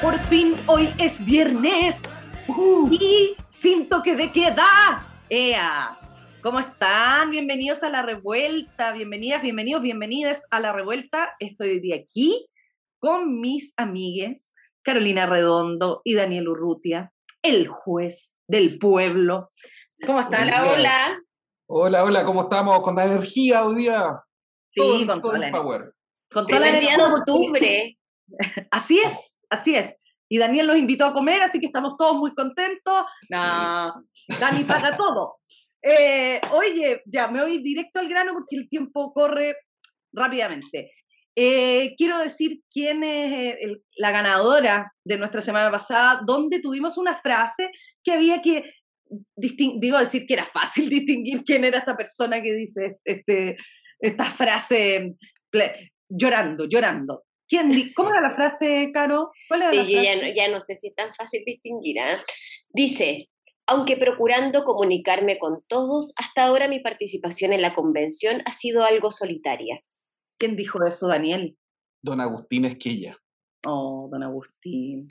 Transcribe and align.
Por 0.00 0.16
fin 0.20 0.54
hoy 0.68 0.94
es 0.98 1.24
viernes 1.24 2.02
y 2.90 3.34
siento 3.48 4.00
que 4.00 4.14
de 4.14 4.30
queda. 4.30 5.04
¡Ea! 5.28 5.98
¿Cómo 6.40 6.60
están? 6.60 7.30
Bienvenidos 7.30 7.82
a 7.82 7.88
la 7.88 8.02
revuelta, 8.02 8.92
bienvenidas, 8.92 9.42
bienvenidos, 9.42 9.82
bienvenidas 9.82 10.46
a 10.50 10.60
la 10.60 10.72
revuelta. 10.72 11.30
Estoy 11.40 11.80
de 11.80 11.94
aquí 11.94 12.48
con 13.00 13.40
mis 13.40 13.74
amigues 13.76 14.54
Carolina 14.82 15.26
Redondo 15.26 16.00
y 16.04 16.14
Daniel 16.14 16.48
Urrutia, 16.48 17.12
el 17.42 17.66
juez 17.66 18.38
del 18.46 18.78
pueblo. 18.78 19.50
¿Cómo 20.06 20.20
están? 20.20 20.44
Hola, 20.44 20.72
hola. 20.72 21.22
Hola, 21.66 22.04
hola, 22.04 22.24
¿cómo 22.24 22.42
estamos? 22.42 22.82
¿Con 22.82 22.94
la 22.94 23.04
energía 23.04 23.64
hoy 23.64 23.74
día? 23.74 24.22
Sí, 24.68 25.04
con 25.08 25.20
toda 25.20 25.38
la 25.38 25.50
power. 25.50 25.92
Con 26.32 26.46
toda 26.46 26.60
la 26.60 26.68
energía 26.68 26.96
de 26.96 27.02
octubre. 27.02 27.98
Así 28.70 29.00
es, 29.00 29.37
así 29.50 29.74
es. 29.74 29.94
Y 30.28 30.38
Daniel 30.38 30.66
nos 30.66 30.76
invitó 30.76 31.06
a 31.06 31.14
comer, 31.14 31.40
así 31.42 31.58
que 31.58 31.66
estamos 31.66 31.96
todos 31.96 32.16
muy 32.16 32.34
contentos. 32.34 33.04
Dani 33.30 34.64
paga 34.66 34.96
todo. 34.96 35.38
Eh, 35.82 36.40
oye, 36.52 37.02
ya 37.06 37.28
me 37.28 37.40
voy 37.40 37.62
directo 37.62 38.00
al 38.00 38.08
grano 38.08 38.32
porque 38.34 38.56
el 38.56 38.68
tiempo 38.68 39.12
corre 39.12 39.56
rápidamente. 40.12 40.92
Eh, 41.34 41.94
quiero 41.96 42.18
decir 42.18 42.62
quién 42.70 43.04
es 43.04 43.54
eh, 43.54 43.76
la 43.96 44.10
ganadora 44.10 44.92
de 45.04 45.16
nuestra 45.16 45.40
semana 45.40 45.70
pasada, 45.70 46.20
donde 46.26 46.60
tuvimos 46.60 46.98
una 46.98 47.16
frase 47.16 47.70
que 48.02 48.12
había 48.12 48.42
que, 48.42 48.64
digo, 49.36 49.98
decir 49.98 50.26
que 50.26 50.34
era 50.34 50.46
fácil 50.46 50.90
distinguir 50.90 51.44
quién 51.44 51.64
era 51.64 51.78
esta 51.78 51.96
persona 51.96 52.42
que 52.42 52.52
dice 52.54 52.98
este, 53.04 53.56
esta 54.00 54.24
frase 54.30 55.14
llorando, 56.08 56.68
llorando. 56.68 57.24
¿Quién, 57.48 57.92
¿Cómo 57.96 58.10
era 58.10 58.20
la 58.20 58.30
frase, 58.30 58.90
Caro? 58.92 59.32
¿Cuál 59.48 59.62
era 59.62 59.74
yo 59.74 59.82
Ya, 59.82 60.16
no, 60.16 60.28
ya 60.34 60.48
no 60.48 60.60
sé 60.60 60.76
si 60.76 60.88
es 60.88 60.94
tan 60.94 61.14
fácil 61.14 61.42
distinguir. 61.46 61.98
¿ah? 61.98 62.18
Dice, 62.68 63.30
aunque 63.66 63.96
procurando 63.96 64.64
comunicarme 64.64 65.38
con 65.38 65.62
todos, 65.66 66.12
hasta 66.16 66.44
ahora 66.44 66.68
mi 66.68 66.80
participación 66.80 67.52
en 67.52 67.62
la 67.62 67.74
convención 67.74 68.42
ha 68.44 68.52
sido 68.52 68.84
algo 68.84 69.10
solitaria. 69.10 69.80
¿Quién 70.38 70.56
dijo 70.56 70.84
eso, 70.86 71.08
Daniel? 71.08 71.56
Don 72.02 72.20
Agustín 72.20 72.66
Esquilla. 72.66 73.16
Oh, 73.66 74.08
don 74.10 74.22
Agustín. 74.22 75.08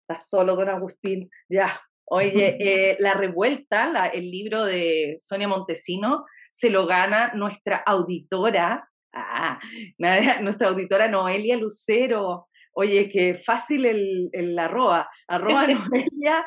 Está 0.00 0.14
solo 0.20 0.56
don 0.56 0.68
Agustín. 0.68 1.30
Ya. 1.48 1.80
Oye, 2.04 2.56
eh, 2.60 2.96
La 3.00 3.14
Revuelta, 3.14 4.06
el 4.06 4.30
libro 4.30 4.64
de 4.64 5.16
Sonia 5.18 5.48
Montesino, 5.48 6.24
se 6.50 6.70
lo 6.70 6.86
gana 6.86 7.34
nuestra 7.34 7.76
auditora, 7.76 8.88
ah, 9.16 9.58
nuestra 10.42 10.68
auditora 10.68 11.08
Noelia 11.08 11.56
Lucero. 11.56 12.46
Oye, 12.72 13.10
qué 13.10 13.34
fácil 13.34 13.86
el, 13.86 14.28
el 14.32 14.56
arroba, 14.58 15.10
arroba 15.26 15.66
Noelia 15.66 16.44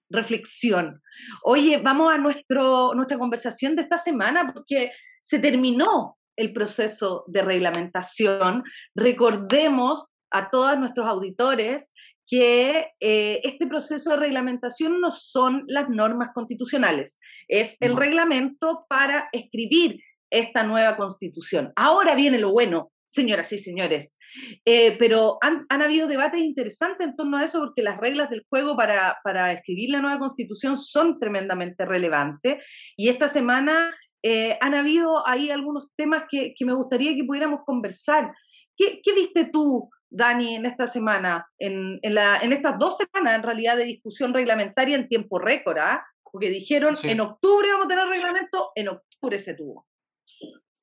reflexión. 0.09 1.01
Oye, 1.43 1.75
vamos 1.77 2.13
a 2.13 2.17
nuestro, 2.17 2.93
nuestra 2.93 3.17
conversación 3.17 3.75
de 3.75 3.81
esta 3.81 3.97
semana 3.97 4.49
porque 4.53 4.93
se 5.21 5.39
terminó 5.39 6.17
el 6.39 6.53
proceso 6.53 7.25
de 7.27 7.41
reglamentación. 7.41 8.63
Recordemos 8.95 10.07
a 10.31 10.49
todos 10.49 10.79
nuestros 10.79 11.05
auditores 11.07 11.91
que 12.25 12.87
eh, 12.99 13.41
este 13.43 13.67
proceso 13.67 14.11
de 14.11 14.17
reglamentación 14.17 15.01
no 15.01 15.11
son 15.11 15.63
las 15.67 15.89
normas 15.89 16.29
constitucionales, 16.33 17.19
es 17.47 17.75
el 17.79 17.97
reglamento 17.97 18.85
para 18.87 19.27
escribir 19.31 20.01
esta 20.29 20.63
nueva 20.63 20.95
constitución. 20.95 21.73
Ahora 21.75 22.13
viene 22.13 22.37
lo 22.37 22.51
bueno, 22.51 22.91
señoras 23.07 23.51
y 23.51 23.57
señores, 23.57 24.17
eh, 24.63 24.95
pero 24.99 25.39
han, 25.41 25.65
habido 25.81 26.07
debates 26.07 26.39
interesantes 26.39 27.07
en 27.07 27.15
torno 27.15 27.37
a 27.37 27.43
eso 27.43 27.59
porque 27.59 27.81
las 27.81 27.97
reglas 27.97 28.29
del 28.29 28.45
juego 28.47 28.77
para, 28.77 29.17
para 29.23 29.51
escribir 29.51 29.89
la 29.89 30.01
nueva 30.01 30.19
constitución 30.19 30.77
son 30.77 31.17
tremendamente 31.17 31.83
relevantes 31.83 32.63
y 32.95 33.09
esta 33.09 33.27
semana 33.27 33.91
eh, 34.23 34.57
han 34.61 34.73
habido 34.75 35.27
ahí 35.27 35.49
algunos 35.49 35.87
temas 35.95 36.23
que, 36.29 36.53
me 36.61 36.73
gustaría 36.73 37.15
que 37.15 37.23
pudiéramos 37.23 37.61
conversar. 37.65 38.33
¿Qué, 38.75 39.01
viste 39.13 39.45
tú, 39.45 39.89
Dani, 40.09 40.55
en 40.55 40.65
esta 40.65 40.87
semana, 40.87 41.47
en, 41.57 41.99
la, 42.03 42.39
en, 42.39 42.53
estas 42.53 42.77
dos 42.77 42.97
semanas 42.97 43.35
en 43.35 43.43
realidad 43.43 43.77
de 43.77 43.85
discusión 43.85 44.33
reglamentaria 44.33 44.95
en 44.95 45.07
tiempo 45.07 45.39
récord? 45.39 45.77
¿ah? 45.79 46.05
Porque 46.23 46.49
dijeron 46.49 46.95
en 47.03 47.19
octubre 47.21 47.71
vamos 47.71 47.85
a 47.85 47.89
tener 47.89 48.07
reglamento, 48.07 48.71
en 48.75 48.89
octubre 48.89 49.39
se 49.39 49.53
tuvo. 49.53 49.88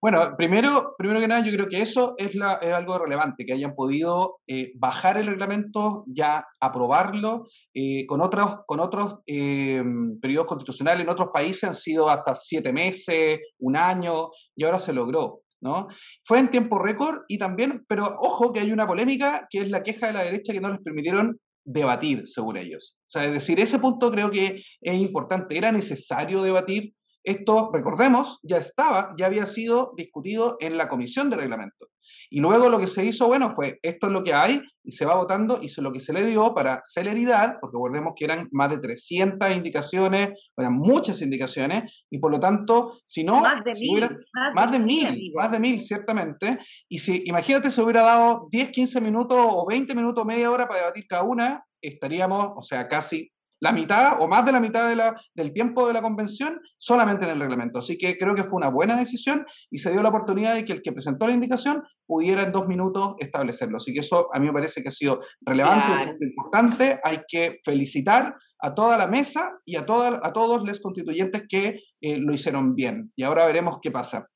Bueno, 0.00 0.36
primero, 0.36 0.94
primero 0.98 1.20
que 1.20 1.28
nada, 1.28 1.44
yo 1.44 1.52
creo 1.52 1.68
que 1.68 1.80
eso 1.80 2.14
es, 2.18 2.34
la, 2.34 2.52
algo 2.52 2.98
relevante, 2.98 3.46
que 3.46 3.54
hayan 3.54 3.74
podido 3.74 4.38
eh, 4.46 4.72
bajar 4.76 5.16
el 5.16 5.26
reglamento, 5.26 6.04
ya 6.06 6.46
aprobarlo, 6.60 7.46
eh, 7.72 8.04
con 8.06 8.20
otros, 8.20 8.58
con 8.66 8.80
otros 8.80 9.20
eh, 9.26 9.82
periodos 10.20 10.46
constitucionales 10.46 11.02
en 11.02 11.08
otros 11.08 11.30
países 11.32 11.64
han 11.64 11.74
sido 11.74 12.10
hasta 12.10 12.34
siete 12.34 12.72
meses, 12.72 13.40
un 13.58 13.76
año, 13.76 14.30
y 14.54 14.64
ahora 14.64 14.78
se 14.80 14.92
logró. 14.92 15.40
¿no? 15.62 15.88
Fue 16.24 16.38
en 16.38 16.50
tiempo 16.50 16.78
récord 16.78 17.22
y 17.28 17.38
también, 17.38 17.84
pero 17.88 18.04
ojo 18.04 18.52
que 18.52 18.60
hay 18.60 18.72
una 18.72 18.86
polémica 18.86 19.46
que 19.48 19.62
es 19.62 19.70
la 19.70 19.82
queja 19.82 20.08
de 20.08 20.12
la 20.12 20.22
derecha 20.22 20.52
que 20.52 20.60
no 20.60 20.70
les 20.70 20.80
permitieron 20.80 21.40
debatir, 21.64 22.26
según 22.26 22.58
ellos. 22.58 22.96
Es 23.12 23.32
decir, 23.32 23.58
ese 23.58 23.78
punto 23.78 24.10
creo 24.10 24.30
que 24.30 24.62
es 24.80 24.94
importante. 24.94 25.58
Era 25.58 25.72
necesario 25.72 26.42
debatir 26.42 26.94
esto, 27.26 27.70
recordemos, 27.72 28.38
ya 28.42 28.58
estaba, 28.58 29.14
ya 29.18 29.26
había 29.26 29.46
sido 29.46 29.92
discutido 29.96 30.56
en 30.60 30.78
la 30.78 30.88
comisión 30.88 31.28
de 31.28 31.36
reglamento. 31.36 31.88
Y 32.30 32.38
luego 32.38 32.68
lo 32.68 32.78
que 32.78 32.86
se 32.86 33.04
hizo, 33.04 33.26
bueno, 33.26 33.52
fue 33.54 33.80
esto 33.82 34.06
es 34.06 34.12
lo 34.12 34.22
que 34.22 34.32
hay 34.32 34.62
y 34.84 34.92
se 34.92 35.04
va 35.04 35.16
votando 35.16 35.58
y 35.60 35.68
lo 35.80 35.92
que 35.92 35.98
se 35.98 36.12
le 36.12 36.24
dio 36.24 36.54
para 36.54 36.82
celeridad, 36.84 37.56
porque 37.60 37.74
recordemos 37.76 38.12
que 38.16 38.26
eran 38.26 38.48
más 38.52 38.70
de 38.70 38.78
300 38.78 39.56
indicaciones, 39.56 40.30
eran 40.56 40.74
muchas 40.74 41.20
indicaciones, 41.20 42.04
y 42.08 42.18
por 42.18 42.30
lo 42.30 42.38
tanto, 42.38 43.00
si 43.04 43.24
no... 43.24 43.40
Más 43.40 43.64
de 43.64 43.74
mil. 43.74 44.08
más, 44.54 44.70
de, 44.70 44.78
mil, 44.78 45.32
más 45.34 45.50
de 45.50 45.58
mil, 45.58 45.80
ciertamente. 45.80 46.58
Y 46.88 47.00
si, 47.00 47.24
imagínate, 47.26 47.72
se 47.72 47.82
hubiera 47.82 48.02
dado 48.02 48.46
10, 48.52 48.70
15 48.70 49.00
minutos 49.00 49.36
o 49.40 49.66
20 49.66 49.92
minutos, 49.96 50.24
media 50.24 50.50
hora 50.50 50.68
para 50.68 50.82
debatir 50.82 51.06
cada 51.08 51.24
una, 51.24 51.64
estaríamos, 51.82 52.52
o 52.54 52.62
sea, 52.62 52.86
casi 52.86 53.32
la 53.60 53.72
mitad 53.72 54.20
o 54.20 54.28
más 54.28 54.44
de 54.44 54.52
la 54.52 54.60
mitad 54.60 54.88
de 54.88 54.96
la, 54.96 55.14
del 55.34 55.52
tiempo 55.52 55.86
de 55.86 55.92
la 55.92 56.02
convención 56.02 56.60
solamente 56.76 57.24
en 57.24 57.32
el 57.32 57.40
reglamento. 57.40 57.78
Así 57.78 57.96
que 57.96 58.16
creo 58.18 58.34
que 58.34 58.44
fue 58.44 58.56
una 58.56 58.68
buena 58.68 58.96
decisión 58.96 59.46
y 59.70 59.78
se 59.78 59.90
dio 59.92 60.02
la 60.02 60.10
oportunidad 60.10 60.54
de 60.54 60.64
que 60.64 60.72
el 60.72 60.82
que 60.82 60.92
presentó 60.92 61.26
la 61.26 61.34
indicación 61.34 61.82
pudiera 62.06 62.42
en 62.42 62.52
dos 62.52 62.66
minutos 62.68 63.14
establecerlo. 63.18 63.78
Así 63.78 63.92
que 63.92 64.00
eso 64.00 64.28
a 64.32 64.38
mí 64.38 64.46
me 64.46 64.52
parece 64.52 64.82
que 64.82 64.88
ha 64.88 64.92
sido 64.92 65.20
relevante, 65.40 66.16
y 66.20 66.24
importante. 66.24 67.00
Hay 67.02 67.20
que 67.28 67.60
felicitar 67.64 68.36
a 68.60 68.74
toda 68.74 68.96
la 68.96 69.06
mesa 69.06 69.52
y 69.64 69.76
a, 69.76 69.80
a 69.80 70.32
todos 70.32 70.62
los 70.62 70.80
constituyentes 70.80 71.42
que 71.48 71.80
eh, 72.00 72.18
lo 72.18 72.34
hicieron 72.34 72.74
bien. 72.74 73.12
Y 73.16 73.22
ahora 73.22 73.46
veremos 73.46 73.78
qué 73.80 73.90
pasa. 73.90 74.28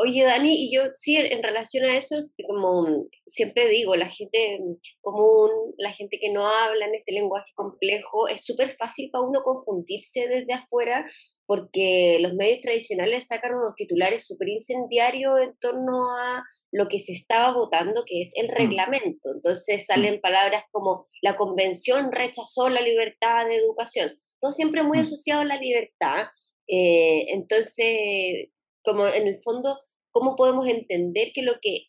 Oye, 0.00 0.22
Dani, 0.22 0.54
y 0.54 0.72
yo 0.72 0.82
sí, 0.94 1.16
en 1.16 1.42
relación 1.42 1.84
a 1.84 1.96
eso, 1.96 2.16
como 2.46 3.06
siempre 3.26 3.66
digo, 3.68 3.96
la 3.96 4.08
gente 4.08 4.60
común, 5.00 5.50
la 5.76 5.92
gente 5.92 6.20
que 6.20 6.30
no 6.30 6.46
habla 6.46 6.86
en 6.86 6.94
este 6.94 7.12
lenguaje 7.12 7.50
complejo, 7.54 8.28
es 8.28 8.44
súper 8.44 8.76
fácil 8.76 9.10
para 9.10 9.24
uno 9.24 9.42
confundirse 9.42 10.28
desde 10.28 10.52
afuera 10.52 11.04
porque 11.48 12.18
los 12.20 12.34
medios 12.34 12.60
tradicionales 12.60 13.26
sacan 13.26 13.54
unos 13.54 13.74
titulares 13.74 14.26
súper 14.26 14.50
incendiarios 14.50 15.40
en 15.40 15.56
torno 15.58 16.14
a 16.14 16.44
lo 16.70 16.88
que 16.88 16.98
se 16.98 17.14
estaba 17.14 17.54
votando, 17.54 18.04
que 18.04 18.20
es 18.20 18.32
el 18.36 18.48
mm. 18.48 18.54
reglamento. 18.54 19.30
Entonces 19.34 19.86
salen 19.86 20.16
mm. 20.16 20.20
palabras 20.20 20.64
como 20.70 21.08
la 21.22 21.38
convención 21.38 22.12
rechazó 22.12 22.68
la 22.68 22.82
libertad 22.82 23.46
de 23.46 23.56
educación. 23.56 24.20
Todo 24.40 24.52
siempre 24.52 24.82
muy 24.82 24.98
mm. 24.98 25.00
asociado 25.00 25.40
a 25.40 25.46
la 25.46 25.56
libertad. 25.56 26.26
Eh, 26.68 27.32
entonces, 27.32 28.50
como 28.84 29.06
en 29.08 29.26
el 29.26 29.40
fondo 29.42 29.78
¿Cómo 30.18 30.34
podemos 30.34 30.66
entender 30.66 31.28
que 31.32 31.42
lo 31.42 31.54
que, 31.60 31.86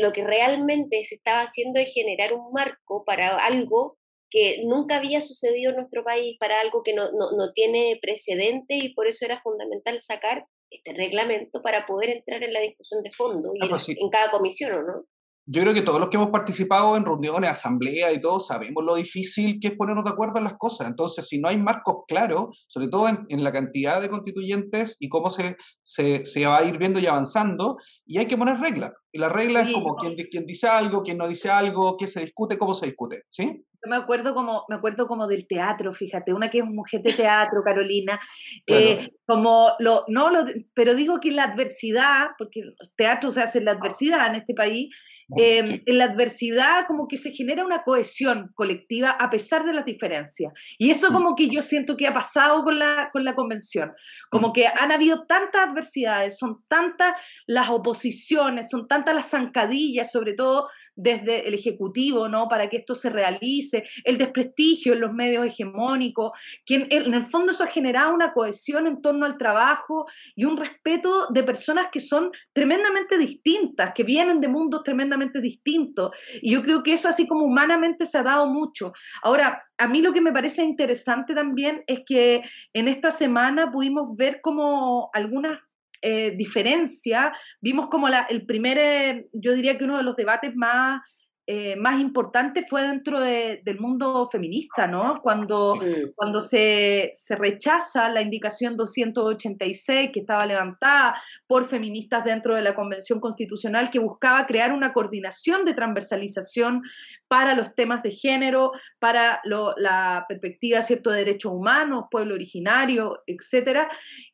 lo 0.00 0.12
que 0.12 0.24
realmente 0.24 1.04
se 1.04 1.16
estaba 1.16 1.42
haciendo 1.42 1.80
es 1.80 1.92
generar 1.92 2.32
un 2.32 2.52
marco 2.52 3.04
para 3.04 3.36
algo 3.36 3.98
que 4.30 4.62
nunca 4.62 4.98
había 4.98 5.20
sucedido 5.20 5.70
en 5.70 5.78
nuestro 5.78 6.04
país 6.04 6.36
para 6.38 6.60
algo 6.60 6.84
que 6.84 6.94
no, 6.94 7.10
no, 7.10 7.32
no 7.32 7.52
tiene 7.52 7.98
precedente 8.00 8.76
y 8.76 8.94
por 8.94 9.08
eso 9.08 9.24
era 9.24 9.40
fundamental 9.42 10.00
sacar 10.00 10.46
este 10.70 10.92
reglamento 10.92 11.62
para 11.62 11.84
poder 11.86 12.10
entrar 12.10 12.44
en 12.44 12.52
la 12.52 12.60
discusión 12.60 13.02
de 13.02 13.10
fondo 13.10 13.50
y 13.54 13.58
ah, 13.64 13.66
pues 13.68 13.88
en, 13.88 14.08
cada 14.08 14.30
comisión, 14.30 14.72
¿o 14.72 14.82
no? 14.82 15.04
Yo 15.46 15.62
creo 15.62 15.74
que 15.74 15.82
todos 15.82 15.98
los 15.98 16.10
que 16.10 16.16
hemos 16.16 16.30
participado 16.30 16.96
en 16.96 17.04
reuniones, 17.04 17.50
asambleas 17.50 18.14
y 18.14 18.20
todo, 18.20 18.40
sabemos 18.40 18.84
lo 18.84 18.94
difícil 18.94 19.58
que 19.60 19.68
es 19.68 19.76
ponernos 19.76 20.04
de 20.04 20.10
acuerdo 20.10 20.38
en 20.38 20.44
las 20.44 20.54
cosas. 20.58 20.88
Entonces, 20.88 21.26
si 21.26 21.40
no 21.40 21.48
hay 21.48 21.58
marcos 21.58 22.04
claros, 22.06 22.64
sobre 22.68 22.88
todo 22.88 23.08
en, 23.08 23.44
la 23.44 23.50
cantidad 23.50 24.00
de 24.00 24.10
constituyentes 24.10 24.96
y 25.00 25.08
cómo 25.08 25.30
se, 25.30 25.56
se, 25.82 26.24
se, 26.26 26.46
va 26.46 26.58
a 26.58 26.64
ir 26.64 26.78
viendo 26.78 27.00
y 27.00 27.06
avanzando, 27.06 27.78
y 28.06 28.18
hay 28.18 28.26
que 28.26 28.36
poner 28.36 28.58
reglas. 28.58 28.92
Y 29.12 29.18
la 29.18 29.28
regla 29.28 29.62
es 29.62 29.72
como 29.72 29.96
quién, 29.96 30.14
quién 30.30 30.46
dice 30.46 30.68
algo, 30.68 31.02
quién 31.02 31.18
no 31.18 31.26
dice 31.26 31.50
algo, 31.50 31.96
qué 31.96 32.06
se 32.06 32.20
discute, 32.20 32.58
cómo 32.58 32.74
se 32.74 32.86
discute, 32.86 33.24
¿sí? 33.28 33.64
me 33.86 33.96
acuerdo 33.96 34.34
como 34.34 34.64
me 34.68 34.76
acuerdo 34.76 35.06
como 35.06 35.26
del 35.26 35.46
teatro, 35.46 35.92
fíjate, 35.92 36.34
una 36.34 36.50
que 36.50 36.58
es 36.58 36.64
mujer 36.64 37.00
de 37.02 37.14
teatro, 37.14 37.62
Carolina, 37.64 38.20
eh, 38.66 39.10
como 39.26 39.72
lo 39.78 40.04
no 40.08 40.30
lo 40.30 40.44
pero 40.74 40.94
digo 40.94 41.20
que 41.20 41.30
la 41.30 41.44
adversidad, 41.44 42.28
porque 42.36 42.60
el 42.60 42.74
teatro 42.96 43.30
se 43.30 43.42
hace 43.42 43.58
en 43.58 43.66
la 43.66 43.72
adversidad 43.72 44.28
en 44.28 44.36
este 44.36 44.54
país, 44.54 44.94
em, 45.36 45.82
en 45.84 45.98
la 45.98 46.04
adversidad 46.04 46.86
como 46.86 47.06
que 47.08 47.16
se 47.16 47.32
genera 47.32 47.64
una 47.64 47.82
cohesión 47.82 48.50
colectiva 48.54 49.10
a 49.10 49.30
pesar 49.30 49.64
de 49.64 49.72
las 49.72 49.84
diferencias. 49.84 50.52
Y 50.78 50.90
eso 50.90 51.12
como 51.12 51.34
que 51.34 51.48
yo 51.48 51.62
siento 51.62 51.96
que 51.96 52.06
ha 52.06 52.12
pasado 52.12 52.62
con 52.64 52.78
la, 52.78 53.10
con 53.12 53.24
la 53.24 53.34
convención. 53.34 53.92
Como 54.30 54.48
mm. 54.48 54.52
que 54.52 54.66
han 54.66 54.92
habido 54.92 55.26
tantas 55.26 55.68
adversidades, 55.68 56.38
son 56.38 56.62
tantas 56.68 57.14
las 57.46 57.68
oposiciones, 57.70 58.70
son 58.70 58.88
tantas 58.88 59.14
las 59.14 59.30
zancadillas, 59.30 60.10
sobre 60.10 60.34
todo 60.34 60.68
desde 61.02 61.48
el 61.48 61.54
Ejecutivo, 61.54 62.28
¿no? 62.28 62.48
Para 62.48 62.68
que 62.68 62.78
esto 62.78 62.94
se 62.94 63.10
realice, 63.10 63.84
el 64.04 64.18
desprestigio 64.18 64.92
en 64.92 65.00
los 65.00 65.12
medios 65.12 65.46
hegemónicos, 65.46 66.32
que 66.64 66.86
en, 66.90 67.14
el 67.14 67.22
fondo 67.24 67.52
eso 67.52 67.64
ha 67.64 67.68
generado 67.68 68.14
una 68.14 68.32
cohesión 68.32 68.86
en 68.86 69.00
torno 69.00 69.26
al 69.26 69.38
trabajo 69.38 70.06
y 70.34 70.44
un 70.44 70.56
respeto 70.56 71.28
de 71.30 71.42
personas 71.42 71.88
que 71.90 72.00
son 72.00 72.30
tremendamente 72.52 73.18
distintas, 73.18 73.92
que 73.94 74.04
vienen 74.04 74.40
de 74.40 74.48
mundos 74.48 74.82
tremendamente 74.82 75.40
distintos. 75.40 76.10
Y 76.42 76.52
yo 76.52 76.62
creo 76.62 76.82
que 76.82 76.92
eso 76.92 77.08
así 77.08 77.26
como 77.26 77.44
humanamente 77.44 78.04
se 78.04 78.18
ha 78.18 78.22
dado 78.22 78.46
mucho. 78.46 78.92
Ahora, 79.22 79.64
a 79.78 79.88
mí 79.88 80.02
lo 80.02 80.12
que 80.12 80.20
me 80.20 80.32
parece 80.32 80.62
interesante 80.62 81.34
también 81.34 81.82
es 81.86 82.00
que 82.06 82.42
en 82.74 82.88
esta 82.88 83.10
semana 83.10 83.70
pudimos 83.70 84.16
ver 84.16 84.40
como 84.42 85.10
algunas 85.14 85.60
eh, 86.02 86.32
diferencia, 86.36 87.32
vimos 87.60 87.88
como 87.88 88.08
la, 88.08 88.22
el 88.22 88.46
primer, 88.46 88.78
eh, 88.78 89.26
yo 89.32 89.54
diría 89.54 89.76
que 89.76 89.84
uno 89.84 89.96
de 89.96 90.02
los 90.02 90.16
debates 90.16 90.54
más, 90.54 91.02
eh, 91.46 91.74
más 91.76 92.00
importantes 92.00 92.68
fue 92.68 92.82
dentro 92.82 93.18
del 93.18 93.80
mundo 93.80 94.26
feminista, 94.26 94.86
¿no? 94.86 95.20
Cuando, 95.22 95.80
cuando 96.14 96.40
se, 96.40 97.10
se, 97.12 97.34
rechaza 97.34 98.08
la 98.08 98.20
indicación 98.20 98.76
286 98.76 100.10
que 100.12 100.20
estaba 100.20 100.46
levantada 100.46 101.20
por 101.46 101.64
feministas 101.64 102.24
dentro 102.24 102.54
de 102.54 102.62
la 102.62 102.74
Convención 102.74 103.18
Constitucional 103.18 103.90
que 103.90 103.98
buscaba 103.98 104.46
crear 104.46 104.72
una 104.72 104.92
coordinación 104.92 105.64
de 105.64 105.74
transversalización 105.74 106.82
para 107.26 107.54
los 107.54 107.74
temas 107.74 108.02
de 108.02 108.10
género, 108.10 108.72
para 108.98 109.40
la 109.44 110.24
perspectiva 110.28 110.82
cierto, 110.82 111.10
de 111.10 111.20
derechos 111.20 111.52
humanos, 111.52 112.04
pueblo 112.10 112.34
originario, 112.34 113.22
etcétera, 113.26 113.88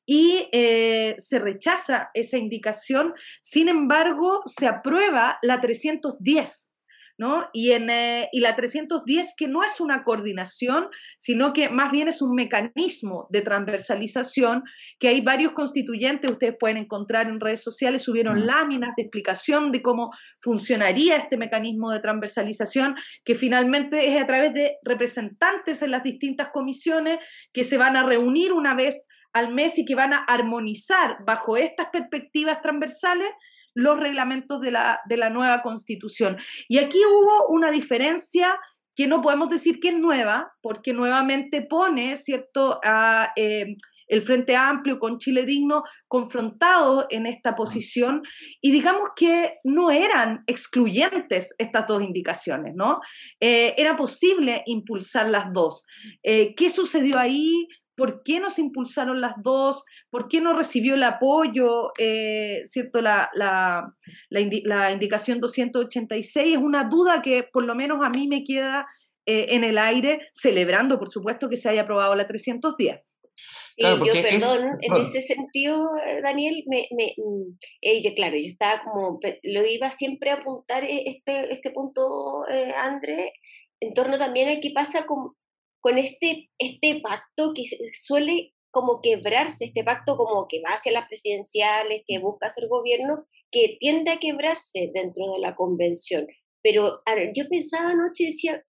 y 0.05 0.49
eh, 0.53 1.15
se 1.19 1.39
rechaza 1.39 2.11
esa 2.15 2.39
indicación, 2.39 3.15
sin 3.41 3.69
embargo, 3.69 4.43
se 4.45 4.67
aprueba 4.67 5.39
la 5.43 5.61
310. 5.61 6.76
¿No? 7.19 7.49
Y, 7.53 7.73
en, 7.73 7.89
eh, 7.91 8.29
y 8.33 8.41
la 8.41 8.55
310 8.55 9.35
que 9.37 9.49
no 9.49 9.63
es 9.63 9.81
una 9.81 10.05
coordinación, 10.05 10.89
sino 11.17 11.53
que 11.53 11.69
más 11.69 11.91
bien 11.91 12.09
es 12.09 12.21
un 12.23 12.35
mecanismo 12.35 13.27
de 13.31 13.43
transversalización, 13.43 14.65
que 14.99 15.09
hay 15.09 15.21
varios 15.21 15.53
constituyentes, 15.53 16.31
ustedes 16.31 16.57
pueden 16.59 16.77
encontrar 16.77 17.29
en 17.29 17.41
redes 17.41 17.63
sociales, 17.63 18.03
subieron 18.03 18.41
mm. 18.41 18.45
láminas 18.45 18.91
de 18.97 19.05
explicación 19.05 19.73
de 19.73 19.83
cómo 19.83 20.11
funcionaría 20.39 21.17
este 21.17 21.37
mecanismo 21.37 21.91
de 21.91 22.01
transversalización, 22.01 22.97
que 23.25 23.35
finalmente 23.35 24.09
es 24.09 24.23
a 24.23 24.27
través 24.27 24.53
de 24.53 24.77
representantes 24.83 25.83
en 25.83 25.91
las 25.91 26.03
distintas 26.03 26.49
comisiones 26.53 27.19
que 27.53 27.65
se 27.65 27.79
van 27.79 27.97
a 27.97 28.03
reunir 28.03 28.53
una 28.53 28.75
vez 28.75 29.09
al 29.33 29.53
mes 29.53 29.79
y 29.79 29.85
que 29.85 29.95
van 29.95 30.15
a 30.15 30.19
armonizar 30.19 31.19
bajo 31.27 31.57
estas 31.57 31.89
perspectivas 31.93 32.61
transversales 32.63 33.29
los 33.77 34.01
reglamentos 34.01 34.61
de 34.61 34.71
la, 34.73 35.01
de 35.07 35.19
la 35.19 35.31
nueva 35.31 35.63
constitución. 35.63 36.39
Y 36.67 36.79
aquí 36.79 36.99
hubo 36.99 37.49
una 37.51 37.71
diferencia 37.71 38.59
que 38.97 39.07
no 39.07 39.21
podemos 39.21 39.51
decir 39.51 39.79
que 39.79 39.91
es 39.91 39.99
nueva, 39.99 40.53
porque 40.63 40.95
nuevamente 40.95 41.61
pone, 41.61 42.17
¿cierto?, 42.17 42.81
a 42.83 43.31
eh, 43.37 43.77
el 44.09 44.23
Frente 44.23 44.57
Amplio 44.57 44.99
con 44.99 45.19
Chile 45.19 45.45
Digno 45.45 45.83
confrontados 46.09 47.07
en 47.11 47.27
esta 47.27 47.55
posición 47.55 48.23
y 48.61 48.71
digamos 48.71 49.11
que 49.17 49.55
no 49.65 49.91
eran 49.91 50.45
excluyentes 50.47 51.55
estas 51.59 51.87
dos 51.87 52.03
indicaciones, 52.03 52.75
¿no? 52.75 53.01
Eh, 53.41 53.75
era 53.77 53.97
posible 53.97 54.63
impulsar 54.67 55.29
las 55.29 55.53
dos. 55.53 55.85
Eh, 56.23 56.55
¿Qué 56.55 56.71
sucedió 56.71 57.19
ahí? 57.19 57.67
¿Por 57.97 58.23
qué 58.23 58.41
no 58.41 58.51
se 58.51 58.61
impulsaron 58.61 59.21
las 59.21 59.35
dos? 59.43 59.85
¿Por 60.11 60.29
qué 60.29 60.41
no 60.41 60.53
recibió 60.53 60.95
el 60.95 61.03
apoyo, 61.03 61.93
eh, 61.99 62.61
cierto, 62.65 63.01
la, 63.01 63.31
la, 63.33 63.95
la, 64.29 64.93
indicación 64.93 65.41
286? 65.41 66.57
Es 66.57 66.59
una 66.59 66.85
duda 66.85 67.23
que 67.23 67.43
por 67.43 67.65
lo 67.65 67.75
menos 67.75 67.99
a 68.05 68.11
mí 68.11 68.29
me 68.29 68.45
queda 68.45 68.87
eh, 69.25 69.47
en 69.51 69.65
el 69.65 69.79
aire, 69.79 70.29
celebrando, 70.33 70.99
por 70.99 71.09
supuesto, 71.09 71.49
que 71.49 71.57
se 71.57 71.71
haya 71.71 71.83
aprobado 71.83 72.15
la 72.15 72.27
310. 72.27 73.01
Sí, 73.79 73.85
yo, 73.85 74.23
perdón, 74.23 74.79
en 74.81 75.03
ese 75.05 75.21
sentido, 75.21 75.87
eh, 76.07 76.21
Daniel, 76.23 76.65
me, 76.67 76.87
me 76.97 77.15
mm, 77.17 78.15
claro, 78.15 78.37
yo 78.37 78.49
estaba 78.49 78.83
como, 78.83 79.21
lo 79.43 79.67
iba 79.67 79.91
siempre 79.91 80.31
a 80.31 80.35
apuntar 80.35 80.85
este, 80.85 81.53
este 81.53 81.71
punto, 81.71 82.45
André, 82.79 83.33
en 83.81 83.93
torno 83.93 84.19
también 84.19 84.49
a 84.49 84.61
qué 84.61 84.71
pasa 84.75 85.05
con, 85.05 85.35
con 85.81 85.99
este, 85.99 86.51
este 86.59 87.01
pacto 87.01 87.53
que 87.55 87.65
suele 87.93 88.53
como 88.71 89.01
quebrarse, 89.01 89.67
este 89.67 89.85
pacto 89.85 90.17
como 90.17 90.47
que 90.49 90.61
va 90.61 90.75
hacia 90.75 90.93
las 90.93 91.09
presidenciales, 91.09 92.03
que 92.07 92.19
busca 92.19 92.49
hacer 92.49 92.69
gobierno, 92.69 93.27
que 93.51 93.77
tiende 93.81 94.11
a 94.11 94.19
quebrarse 94.19 94.91
dentro 94.93 95.33
de 95.33 95.41
la 95.41 95.55
convención. 95.55 96.27
Pero 96.63 97.01
yo 97.35 97.49
pensaba 97.49 97.91
anoche 97.91 98.27
decía, 98.27 98.63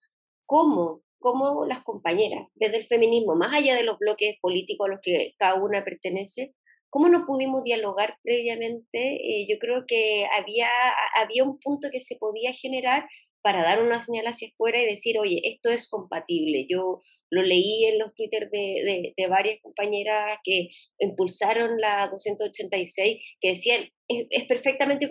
¿cómo? 0.46 1.02
¿Cómo 1.20 1.66
las 1.66 1.84
compañeras, 1.84 2.48
desde 2.56 2.78
el 2.78 2.88
feminismo, 2.88 3.36
más 3.36 3.54
allá 3.54 3.76
de 3.76 3.84
los 3.84 3.98
bloques 3.98 4.38
políticos 4.40 4.88
a 4.88 4.92
los 4.92 5.00
que 5.02 5.34
cada 5.38 5.56
una 5.56 5.84
pertenece, 5.84 6.54
¿Cómo 6.90 7.10
no 7.10 7.26
pudimos 7.26 7.64
dialogar 7.64 8.18
previamente? 8.24 8.98
Eh, 9.16 9.46
yo 9.50 9.60
creo 9.60 9.84
que 9.86 10.26
había, 10.32 10.70
había 11.18 11.44
un 11.44 11.60
punto 11.60 11.90
que 11.92 12.00
se 12.00 12.16
podía 12.16 12.54
generar 12.54 13.08
para 13.48 13.64
dar 13.64 13.82
una 13.82 14.02
señal 14.02 14.26
hacia 14.26 14.50
afuera 14.50 14.82
y 14.82 14.86
decir, 14.86 15.18
oye, 15.18 15.40
esto 15.46 15.70
es 15.70 15.90
compatible. 15.90 16.68
Yo 16.70 17.00
lo 17.32 17.44
leí 17.44 17.86
en 17.86 17.98
los 17.98 18.14
Twitter 18.14 18.50
de, 18.52 19.14
de, 19.16 19.28
varias 19.28 19.62
compañeras 19.62 20.38
que 20.44 20.68
impulsaron 21.00 21.80
la 21.80 22.10
286, 22.10 23.38
que 23.40 23.50
decían, 23.52 23.86
es, 24.10 24.46
perfectamente 24.50 25.08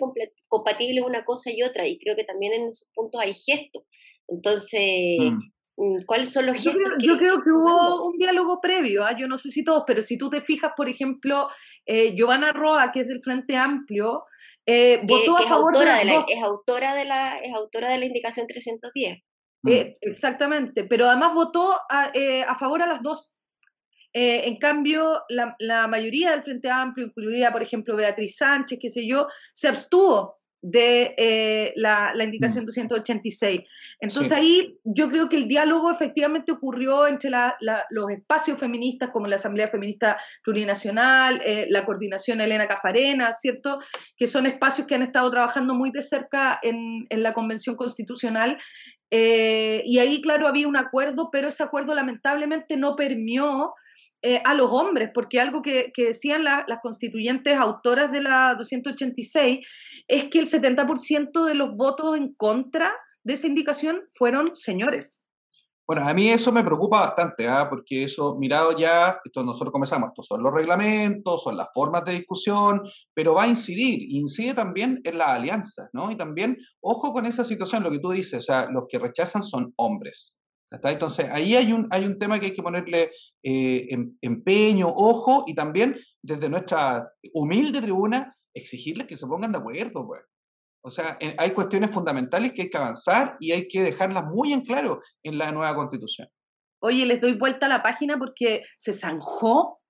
compatible 0.47 1.01
una 1.01 1.25
cosa 1.25 1.49
y 1.51 1.63
otra, 1.63 1.87
y 1.87 1.97
creo 1.97 2.15
que 2.15 2.25
también 2.25 2.53
en 2.53 2.67
esos 2.69 2.87
puntos 2.93 3.19
hay 3.19 3.33
gestos. 3.33 3.85
Entonces, 4.27 5.17
mm. 5.19 5.39
Mm, 5.77 6.05
¿cuáles 6.05 6.31
son 6.31 6.45
los 6.45 6.57
gestos? 6.57 6.75
Yo 7.01 7.17
creo 7.17 7.41
que, 7.41 7.49
hubo 7.49 8.11
un 8.11 8.19
diálogo 8.19 8.61
previo, 8.61 9.03
¿ah? 9.03 9.17
yo 9.19 9.27
no 9.27 9.39
sé 9.39 9.49
si 9.49 9.63
todos, 9.63 9.81
pero 9.87 10.03
si 10.03 10.19
tú 10.19 10.29
te 10.29 10.41
fijas, 10.41 10.73
por 10.77 10.89
ejemplo, 10.89 11.47
eh, 11.87 12.13
Giovanna 12.15 12.51
Roa, 12.51 12.91
que 12.91 12.99
es 12.99 13.07
del 13.07 13.23
Frente 13.23 13.57
Amplio, 13.57 14.25
eh, 14.69 14.99
votó 15.03 15.37
a 15.37 15.43
favor 15.43 15.77
de, 15.77 15.85
la, 15.85 16.01
es 16.01 16.43
autora 16.43 16.93
de 16.93 17.05
la 17.05 17.39
es 17.39 17.53
autora 17.53 17.89
de 17.89 17.99
la 17.99 18.05
indicación 18.05 18.47
310. 18.47 19.19
Eh, 19.65 19.93
exactamente, 20.01 20.83
pero 20.83 21.07
además 21.07 21.33
votó 21.33 21.79
a, 21.89 22.11
eh, 22.13 22.43
a 22.43 22.55
favor 22.55 22.81
a 22.81 22.87
las 22.87 23.01
dos. 23.01 23.33
en 24.13 24.57
cambio, 24.57 25.21
la, 25.29 25.55
la, 25.59 25.87
mayoría 25.87 26.31
del 26.31 26.43
Frente 26.43 26.69
Amplio, 26.69 27.07
incluida, 27.07 27.51
por 27.51 27.63
ejemplo, 27.63 27.95
Beatriz 27.95 28.35
Sánchez, 28.37 28.77
qué 28.81 28.89
sé 28.89 29.07
yo, 29.07 29.27
se 29.53 29.67
abstuvo 29.67 30.37
de 30.61 31.13
eh, 31.17 31.73
la, 31.75 32.11
la, 32.15 32.23
indicación 32.23 32.65
286. 32.65 33.59
Mm. 33.59 33.63
Entonces 34.01 34.31
ahí 34.31 34.77
yo 34.83 35.09
creo 35.09 35.29
que 35.29 35.35
el 35.35 35.47
diálogo 35.47 35.91
efectivamente 35.91 36.51
ocurrió 36.51 37.07
entre 37.07 37.29
los 37.89 38.11
espacios 38.11 38.59
feministas 38.59 39.11
como 39.11 39.27
la 39.27 39.35
Asamblea 39.35 39.67
Feminista 39.67 40.17
Plurinacional, 40.43 41.41
eh, 41.45 41.67
la 41.69 41.85
coordinación 41.85 42.41
Elena 42.41 42.67
Cafarena, 42.67 43.31
¿cierto? 43.33 43.79
Que 44.17 44.25
son 44.25 44.45
espacios 44.45 44.87
que 44.87 44.95
han 44.95 45.03
estado 45.03 45.29
trabajando 45.29 45.75
muy 45.75 45.91
de 45.91 46.01
cerca 46.01 46.59
en, 46.63 47.05
en 47.09 47.23
la 47.23 47.33
Convención 47.33 47.75
Constitucional. 47.75 48.57
Eh, 49.11 49.83
y 49.85 49.99
ahí, 49.99 50.21
claro, 50.21 50.47
había 50.47 50.67
un 50.67 50.75
acuerdo, 50.75 51.29
pero 51.31 51.49
ese 51.49 51.63
acuerdo 51.63 51.93
lamentablemente 51.93 52.77
no 52.77 52.95
permió 52.95 53.73
a 54.43 54.53
los 54.55 54.69
hombres, 54.73 55.11
porque 55.13 55.39
algo 55.39 55.61
que, 55.61 55.91
que 55.93 56.05
decían 56.07 56.43
las 56.43 56.65
constituyentes 56.81 57.55
autoras 57.55 58.11
de 58.11 58.21
la 58.21 58.55
286 58.55 59.65
es 60.07 60.25
que 60.25 60.39
el 60.39 60.47
70% 60.47 61.45
de 61.45 61.53
los 61.53 61.75
votos 61.75 62.15
en 62.15 62.33
contra 62.33 62.93
de 63.23 63.33
esa 63.33 63.47
indicación 63.47 64.01
fueron 64.13 64.55
señores. 64.55 65.25
Bueno, 65.87 66.05
a 66.05 66.13
mí 66.13 66.29
eso 66.29 66.51
me 66.51 66.65
preocupa 66.65 66.99
bastante, 66.99 67.47
¿ah? 67.47 67.67
porque 67.69 68.03
eso, 68.03 68.35
mirado 68.37 68.77
ya, 68.77 69.21
esto 69.23 69.41
nosotros 69.41 69.71
comenzamos, 69.71 70.09
estos 70.09 70.27
son 70.27 70.43
los 70.43 70.53
reglamentos, 70.53 71.43
son 71.43 71.55
las 71.55 71.69
formas 71.73 72.03
de 72.03 72.11
discusión, 72.11 72.81
pero 73.13 73.35
va 73.35 73.43
a 73.43 73.47
incidir, 73.47 74.01
incide 74.09 74.53
también 74.53 74.99
en 75.05 75.17
las 75.17 75.29
alianzas, 75.29 75.87
¿no? 75.93 76.11
Y 76.11 76.17
también, 76.17 76.57
ojo 76.81 77.13
con 77.13 77.25
esa 77.25 77.45
situación, 77.45 77.83
lo 77.83 77.91
que 77.91 77.99
tú 77.99 78.11
dices, 78.11 78.39
o 78.39 78.41
sea, 78.41 78.67
los 78.69 78.83
que 78.89 78.99
rechazan 78.99 79.43
son 79.43 79.73
hombres. 79.77 80.37
Entonces, 80.69 81.29
ahí 81.31 81.55
hay 81.55 81.71
un, 81.71 81.87
hay 81.89 82.05
un 82.05 82.19
tema 82.19 82.37
que 82.37 82.47
hay 82.47 82.53
que 82.53 82.61
ponerle 82.61 83.11
eh, 83.41 83.87
em, 83.89 84.17
empeño, 84.21 84.87
ojo, 84.89 85.45
y 85.47 85.55
también 85.55 85.95
desde 86.21 86.49
nuestra 86.49 87.09
humilde 87.33 87.81
tribuna, 87.81 88.36
exigirles 88.57 89.07
que 89.07 89.17
se 89.17 89.27
pongan 89.27 89.51
de 89.51 89.59
acuerdo, 89.59 90.05
pues. 90.05 90.23
O 90.81 90.89
sea, 90.89 91.17
hay 91.37 91.51
cuestiones 91.51 91.91
fundamentales 91.91 92.53
que 92.53 92.63
hay 92.63 92.69
que 92.69 92.77
avanzar 92.77 93.35
y 93.39 93.51
hay 93.51 93.67
que 93.67 93.81
dejarlas 93.81 94.25
muy 94.25 94.53
en 94.53 94.61
claro 94.61 95.01
en 95.23 95.37
la 95.37 95.51
nueva 95.51 95.75
constitución. 95.75 96.29
Oye, 96.79 97.05
les 97.05 97.19
doy 97.19 97.33
vuelta 97.33 97.65
a 97.65 97.69
la 97.69 97.83
página 97.83 98.17
porque 98.17 98.63
se 98.77 98.93
zanjó 98.93 99.81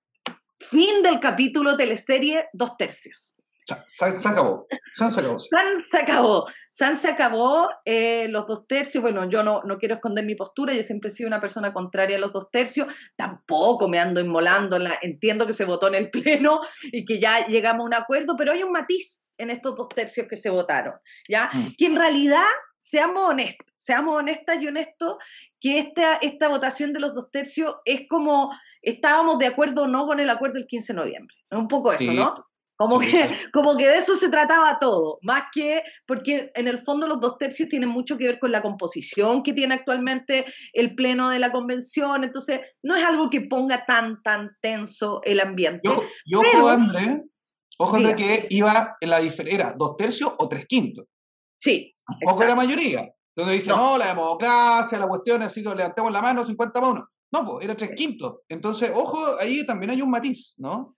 fin 0.58 1.02
del 1.02 1.20
capítulo 1.20 1.76
teleserie 1.76 2.46
dos 2.52 2.76
tercios. 2.76 3.37
San 3.86 4.18
se 4.18 4.28
acabó. 4.28 4.66
San 4.94 5.12
se 5.12 5.20
acabó. 5.20 5.38
San 5.38 5.82
se 5.82 5.98
acabó. 5.98 6.46
San 6.70 6.96
se 6.96 7.08
acabó. 7.08 7.68
Eh, 7.84 8.26
los 8.28 8.46
dos 8.46 8.66
tercios. 8.66 9.02
Bueno, 9.02 9.28
yo 9.28 9.42
no, 9.42 9.62
no 9.64 9.78
quiero 9.78 9.96
esconder 9.96 10.24
mi 10.24 10.34
postura. 10.34 10.72
Yo 10.72 10.82
siempre 10.82 11.10
he 11.10 11.12
sido 11.12 11.28
una 11.28 11.40
persona 11.40 11.72
contraria 11.72 12.16
a 12.16 12.20
los 12.20 12.32
dos 12.32 12.50
tercios. 12.50 12.88
Tampoco 13.16 13.88
me 13.88 13.98
ando 13.98 14.20
inmolando. 14.20 14.78
entiendo 15.02 15.46
que 15.46 15.52
se 15.52 15.64
votó 15.64 15.88
en 15.88 15.96
el 15.96 16.10
Pleno 16.10 16.60
y 16.84 17.04
que 17.04 17.20
ya 17.20 17.46
llegamos 17.46 17.82
a 17.82 17.86
un 17.86 17.94
acuerdo, 17.94 18.36
pero 18.36 18.52
hay 18.52 18.62
un 18.62 18.72
matiz 18.72 19.22
en 19.36 19.50
estos 19.50 19.76
dos 19.76 19.88
tercios 19.88 20.26
que 20.26 20.36
se 20.36 20.50
votaron. 20.50 20.94
¿ya? 21.28 21.50
Mm. 21.52 21.74
Que 21.76 21.86
en 21.86 21.96
realidad, 21.96 22.46
seamos 22.76 23.30
honestos, 23.30 23.66
seamos 23.76 24.16
honestas 24.16 24.56
y 24.60 24.66
honestos, 24.66 25.16
que 25.60 25.78
esta, 25.78 26.14
esta 26.16 26.48
votación 26.48 26.92
de 26.92 27.00
los 27.00 27.14
dos 27.14 27.30
tercios 27.30 27.74
es 27.84 28.02
como 28.08 28.50
estábamos 28.82 29.38
de 29.38 29.46
acuerdo 29.46 29.82
o 29.82 29.86
no 29.86 30.06
con 30.06 30.20
el 30.20 30.30
acuerdo 30.30 30.54
del 30.54 30.66
15 30.66 30.92
de 30.92 30.96
noviembre. 30.98 31.36
Es 31.50 31.58
un 31.58 31.68
poco 31.68 31.92
eso, 31.92 32.12
¿no? 32.12 32.47
Como 32.78 33.00
que, 33.00 33.08
como 33.52 33.76
que 33.76 33.88
de 33.88 33.98
eso 33.98 34.14
se 34.14 34.30
trataba 34.30 34.78
todo, 34.78 35.18
más 35.22 35.44
que 35.52 35.82
porque 36.06 36.52
en 36.54 36.68
el 36.68 36.78
fondo 36.78 37.08
los 37.08 37.20
dos 37.20 37.36
tercios 37.36 37.68
tienen 37.68 37.88
mucho 37.88 38.16
que 38.16 38.26
ver 38.26 38.38
con 38.38 38.52
la 38.52 38.62
composición 38.62 39.42
que 39.42 39.52
tiene 39.52 39.74
actualmente 39.74 40.46
el 40.72 40.94
pleno 40.94 41.28
de 41.28 41.40
la 41.40 41.50
convención, 41.50 42.22
entonces 42.22 42.60
no 42.82 42.94
es 42.94 43.04
algo 43.04 43.30
que 43.30 43.40
ponga 43.40 43.84
tan, 43.84 44.22
tan 44.22 44.56
tenso 44.62 45.20
el 45.24 45.40
ambiente. 45.40 45.88
Yo, 46.24 46.40
ojo, 46.40 46.68
André, 46.68 47.24
ojo, 47.78 47.96
André, 47.96 48.14
que 48.14 48.46
iba 48.50 48.96
en 49.00 49.10
la 49.10 49.18
diferencia, 49.18 49.56
era 49.56 49.74
dos 49.76 49.96
tercios 49.96 50.32
o 50.38 50.48
tres 50.48 50.64
quintos. 50.66 51.06
Sí. 51.58 51.92
Poco 52.24 52.44
era 52.44 52.54
mayoría. 52.54 53.12
Donde 53.34 53.54
dice, 53.54 53.70
no. 53.70 53.98
la 53.98 54.08
democracia, 54.08 54.98
la 54.98 55.08
cuestión, 55.08 55.42
así 55.42 55.62
que 55.62 55.68
levantemos 55.68 56.12
la 56.12 56.22
mano, 56.22 56.44
50 56.44 56.80
más 56.80 56.90
uno. 56.90 57.08
No, 57.32 57.44
pues 57.44 57.64
era 57.64 57.76
tres 57.76 57.90
quintos. 57.96 58.38
Entonces, 58.48 58.90
ojo, 58.94 59.18
ahí 59.40 59.66
también 59.66 59.90
hay 59.90 60.02
un 60.02 60.10
matiz, 60.10 60.54
¿no? 60.58 60.96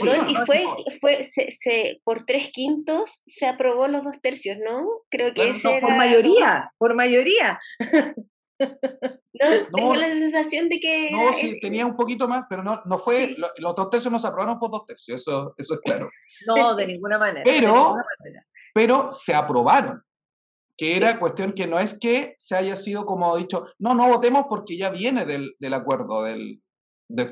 Perdón, 0.00 0.30
y 0.30 0.36
fue, 0.46 0.64
fue 1.00 1.24
se, 1.24 1.50
se, 1.50 2.00
por 2.04 2.24
tres 2.24 2.50
quintos 2.52 3.20
se 3.26 3.46
aprobó 3.46 3.88
los 3.88 4.04
dos 4.04 4.20
tercios, 4.20 4.58
¿no? 4.58 4.86
Creo 5.10 5.34
que 5.34 5.50
ese 5.50 5.80
por 5.80 5.96
mayoría, 5.96 6.72
por 6.78 6.94
mayoría. 6.94 7.60
No, 8.60 9.46
tengo 9.74 9.94
la 9.94 10.10
sensación 10.10 10.68
de 10.68 10.78
que... 10.78 11.10
No, 11.10 11.32
sí, 11.32 11.58
tenía 11.60 11.86
un 11.86 11.96
poquito 11.96 12.28
más, 12.28 12.44
pero 12.48 12.62
no, 12.62 12.80
no 12.84 12.98
fue, 12.98 13.34
los 13.56 13.74
dos 13.74 13.90
tercios 13.90 14.12
no 14.12 14.18
se 14.18 14.26
aprobaron 14.26 14.58
por 14.58 14.70
dos 14.70 14.86
tercios, 14.86 15.22
eso, 15.22 15.54
eso 15.56 15.74
es 15.74 15.80
claro. 15.80 16.10
No, 16.46 16.74
de 16.74 16.86
ninguna 16.86 17.18
manera. 17.18 17.42
Pero, 17.44 17.96
pero 18.74 19.10
se 19.10 19.34
aprobaron, 19.34 20.02
que 20.76 20.96
era 20.96 21.18
cuestión 21.18 21.54
que 21.54 21.66
no 21.66 21.78
es 21.80 21.98
que 21.98 22.34
se 22.36 22.56
haya 22.56 22.76
sido 22.76 23.06
como 23.06 23.36
dicho, 23.36 23.66
no, 23.78 23.94
no 23.94 24.08
votemos 24.08 24.46
porque 24.48 24.76
ya 24.76 24.90
viene 24.90 25.24
del, 25.24 25.54
del 25.58 25.74
acuerdo, 25.74 26.22
del... 26.22 26.60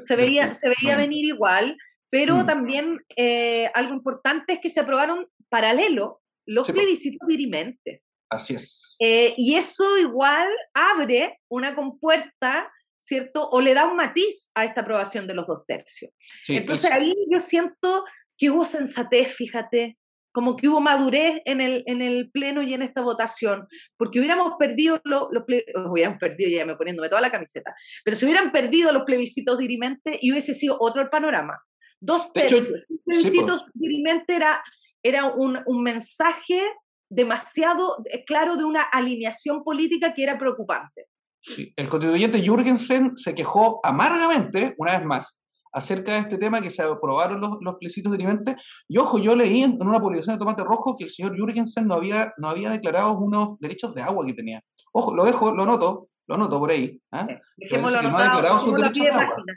se 0.01 0.17
veía, 0.17 0.55
se 0.55 0.69
veía 0.69 0.97
venir 0.97 1.27
igual, 1.27 1.77
pero 2.11 2.39
mm. 2.39 2.47
también 2.47 2.99
eh, 3.17 3.71
algo 3.75 3.95
importante 3.95 4.55
es 4.55 4.59
que 4.59 4.69
se 4.69 4.81
aprobaron 4.81 5.27
paralelo 5.49 6.21
los 6.47 6.71
plebiscitos 6.71 7.27
dirimentes. 7.29 8.03
Así 8.29 8.55
es. 8.55 8.97
Eh, 9.01 9.35
y 9.37 9.55
eso 9.55 9.97
igual 9.99 10.49
abre 10.75 11.39
una 11.49 11.75
compuerta, 11.75 12.71
¿cierto? 12.99 13.49
O 13.51 13.61
le 13.61 13.75
da 13.75 13.87
un 13.87 13.97
matiz 13.97 14.51
a 14.55 14.65
esta 14.65 14.83
aprobación 14.83 15.27
de 15.27 15.35
los 15.35 15.47
dos 15.47 15.65
tercios. 15.67 16.13
Entonces 16.49 16.91
ahí 16.91 17.15
yo 17.31 17.39
siento 17.39 18.05
que 18.37 18.51
hubo 18.51 18.65
sensatez, 18.65 19.35
fíjate, 19.35 19.97
como 20.33 20.57
que 20.57 20.69
hubo 20.69 20.81
madurez 20.81 21.41
en 21.45 21.61
el, 21.61 21.83
en 21.87 22.03
el 22.03 22.31
pleno 22.31 22.63
y 22.63 22.73
en 22.75 22.83
esta 22.83 23.01
votación, 23.01 23.67
porque 23.97 24.21
hubiéramos 24.21 24.55
perdido 24.59 25.01
los, 25.05 25.29
los 25.31 25.45
hubiéramos 25.87 26.21
perdido, 26.21 26.51
ya 26.51 26.65
me 26.65 26.77
poniéndome 26.77 27.09
toda 27.09 27.21
la 27.21 27.33
camiseta, 27.33 27.75
pero 28.05 28.17
si 28.17 28.25
hubieran 28.25 28.53
perdido 28.53 28.93
los 28.93 29.03
plebiscitos 29.03 29.59
dirimentes 29.59 30.19
y 30.21 30.31
hubiese 30.31 30.55
sido 30.55 30.77
otro 30.81 31.03
el 31.03 31.09
panorama. 31.09 31.61
Dos 32.01 32.33
tercios. 32.33 32.87
plebiscitos 33.05 33.67
dirimente 33.75 34.35
era, 34.35 34.63
era 35.03 35.27
un, 35.27 35.59
un 35.67 35.83
mensaje 35.83 36.63
demasiado 37.11 37.99
eh, 38.05 38.25
claro 38.25 38.57
de 38.57 38.65
una 38.65 38.83
alineación 38.83 39.63
política 39.63 40.15
que 40.15 40.23
era 40.23 40.39
preocupante. 40.39 41.07
Sí. 41.43 41.73
El 41.77 41.89
constituyente 41.89 42.41
Jürgensen 42.41 43.17
se 43.17 43.35
quejó 43.35 43.81
amargamente, 43.83 44.75
una 44.79 44.99
vez 44.99 45.07
más, 45.07 45.41
acerca 45.73 46.13
de 46.13 46.19
este 46.21 46.39
tema 46.39 46.61
que 46.61 46.71
se 46.71 46.83
aprobaron 46.83 47.41
los, 47.41 47.59
los 47.61 47.77
plebiscitos 47.77 48.13
dirimentes. 48.13 48.57
Y 48.89 48.99
ojo, 48.99 49.19
yo 49.19 49.35
leí 49.35 49.63
en, 49.63 49.79
una 49.81 50.01
publicación 50.01 50.37
de 50.37 50.39
Tomate 50.39 50.65
Rojo 50.65 50.97
que 50.97 51.05
el 51.05 51.11
señor 51.11 51.37
Jürgensen 51.37 51.87
no 51.87 51.95
había, 51.95 52.33
no 52.39 52.49
había 52.49 52.71
declarado 52.71 53.17
unos 53.19 53.59
derechos 53.61 53.95
de 53.95 54.03
agua 54.03 54.27
que 54.27 54.35
tenía. 54.35 54.63
Ojo, 54.93 55.15
lo 55.15 55.25
dejo, 55.25 55.53
lo 55.53 55.65
noto, 55.65 56.09
lo 56.27 56.37
noto 56.37 56.59
por 56.59 56.71
ahí. 56.71 57.01
¿eh? 57.13 57.41
Dejémoslo 57.57 57.99
anotado, 57.99 58.67
no 58.67 58.73
de 58.73 59.53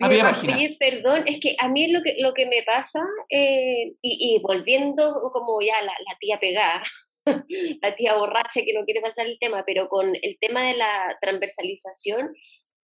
Oye, 0.00 0.76
perdón, 0.78 1.22
es 1.26 1.38
que 1.38 1.54
a 1.58 1.68
mí 1.68 1.90
lo 1.90 2.02
que, 2.02 2.16
lo 2.18 2.34
que 2.34 2.46
me 2.46 2.62
pasa, 2.62 3.00
eh, 3.30 3.92
y, 4.02 4.40
volviendo 4.42 5.30
como 5.32 5.60
ya 5.60 5.80
la, 5.82 5.92
la 5.92 6.18
tía 6.18 6.38
pegada, 6.40 6.82
la 7.82 7.94
tía 7.94 8.16
borracha 8.16 8.62
que 8.64 8.72
no 8.74 8.84
quiere 8.84 9.00
pasar 9.00 9.26
el 9.26 9.38
tema, 9.38 9.62
pero 9.64 9.88
con 9.88 10.14
el 10.20 10.36
tema 10.40 10.64
de 10.66 10.74
la 10.74 11.16
transversalización, 11.20 12.32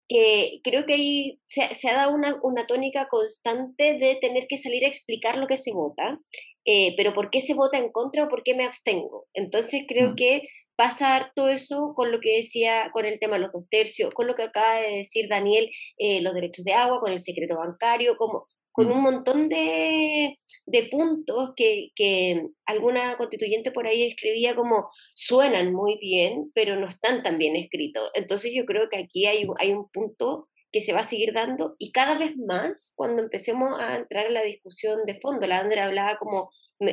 que 0.08 0.60
creo 0.64 0.86
que 0.86 0.94
ahí 0.94 1.40
se, 1.48 1.74
se 1.76 1.90
ha 1.90 1.96
dado 1.96 2.14
una, 2.14 2.40
una, 2.44 2.68
tónica 2.68 3.08
constante 3.08 3.98
de 3.98 4.18
tener 4.22 4.46
que 4.48 4.58
salir 4.58 4.86
a 4.86 4.88
explicar 4.88 5.38
lo 5.38 5.48
que 5.48 5.58
se 5.58 5.74
vota, 5.74 6.20
eh, 6.66 6.94
pero 6.98 7.14
por 7.14 7.30
qué 7.30 7.42
se 7.42 7.54
vota 7.54 7.78
en 7.78 7.92
contra 7.92 8.26
o 8.26 8.30
por 8.30 8.44
qué 8.44 8.54
me 8.54 8.66
abstengo. 8.66 9.28
Entonces 9.34 9.84
creo 9.88 10.12
mm. 10.12 10.16
que 10.16 10.42
pasa 10.75 11.32
todo 11.36 11.50
eso 11.50 11.94
con 11.96 12.12
lo 12.12 12.20
que 12.20 12.38
decía, 12.38 12.89
con 12.94 13.05
el 13.05 13.20
tema 13.20 13.36
de 13.36 13.44
los 13.44 13.51
dos 13.51 13.65
tercios, 13.70 14.13
con 14.13 14.27
lo 14.27 14.36
que 14.36 14.44
acaba 14.44 14.75
de 14.75 14.98
decir 14.98 15.27
Daniel, 15.29 15.70
eh, 15.98 16.22
los 16.22 16.34
derechos 16.34 16.65
de 16.65 16.74
agua, 16.74 17.00
con 17.00 17.12
el 17.12 17.20
secreto 17.20 17.58
bancario, 17.58 18.15
como 18.15 18.48
con 18.75 18.91
un 18.91 19.00
mm. 19.00 19.03
montón 19.03 19.48
de, 19.48 20.38
de 20.65 20.84
puntos 20.91 21.53
que, 21.55 21.91
que, 21.96 22.48
alguna 22.65 23.15
constituyente 23.17 23.72
por 23.72 23.88
ahí 23.88 24.03
escribía 24.03 24.53
como 24.53 24.89
suenan 25.13 25.74
muy 25.74 25.98
bien, 25.98 26.51
pero 26.53 26.75
no 26.75 26.88
están 26.88 27.24
tan 27.24 27.38
bien 27.38 27.55
escritos. 27.55 28.12
Entonces 28.13 28.51
yo 28.53 28.65
creo 28.65 28.89
que 28.89 28.98
aquí 28.98 29.27
hay, 29.27 29.48
hay 29.60 29.72
un 29.72 29.89
punto 29.89 30.50
que 30.75 30.82
se 30.82 30.91
va 30.91 31.00
a 31.00 31.03
seguir 31.05 31.32
dando 31.32 31.77
y 31.79 31.94
cada 31.94 32.17
vez 32.17 32.36
más 32.36 32.94
cuando 32.98 33.24
empecemos 33.24 33.79
a 33.79 33.96
entrar 33.96 34.25
en 34.25 34.34
la 34.34 34.44
discusión 34.44 35.05
de 35.05 35.17
fondo. 35.22 35.48
La 35.48 35.60
Andrea 35.60 35.86
hablaba 35.86 36.17
como, 36.17 36.50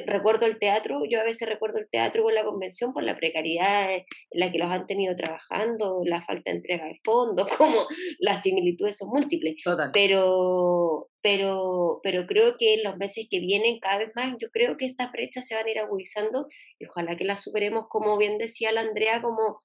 recuerdo 0.07 0.47
el 0.47 0.61
teatro, 0.61 1.01
yo 1.11 1.21
a 1.21 1.25
veces 1.25 1.49
recuerdo 1.49 1.81
el 1.81 1.89
teatro 1.91 2.23
con 2.23 2.33
la 2.33 2.45
convención 2.45 2.93
por 2.93 3.03
la 3.03 3.17
precariedad 3.17 3.93
en 3.93 4.05
la 4.31 4.53
que 4.53 4.59
los 4.61 4.71
han 4.71 4.87
tenido 4.87 5.17
trabajando, 5.17 6.03
la 6.05 6.23
falta 6.23 6.53
de 6.53 6.59
entrega 6.59 6.85
de 6.85 7.01
fondos, 7.03 7.51
como 7.59 7.89
las 8.21 8.45
similitudes 8.45 8.99
son 8.99 9.09
múltiples. 9.09 9.57
Pero, 9.93 11.09
pero, 11.21 11.99
pero 12.05 12.27
creo 12.29 12.55
que 12.57 12.75
en 12.75 12.85
los 12.85 12.97
meses 12.99 13.27
que 13.29 13.41
vienen 13.41 13.81
cada 13.81 13.99
vez 13.99 14.13
más, 14.15 14.33
yo 14.39 14.49
creo 14.53 14.77
que 14.77 14.87
estas 14.87 15.11
brechas 15.11 15.49
se 15.49 15.57
van 15.57 15.67
a 15.67 15.71
ir 15.73 15.81
agudizando 15.81 16.47
y 16.79 16.87
ojalá 16.87 17.17
que 17.17 17.25
las 17.25 17.43
superemos, 17.43 17.87
como 17.89 18.17
bien 18.17 18.39
decía 18.39 18.71
la 18.71 18.83
Andrea, 18.83 19.21
como 19.21 19.59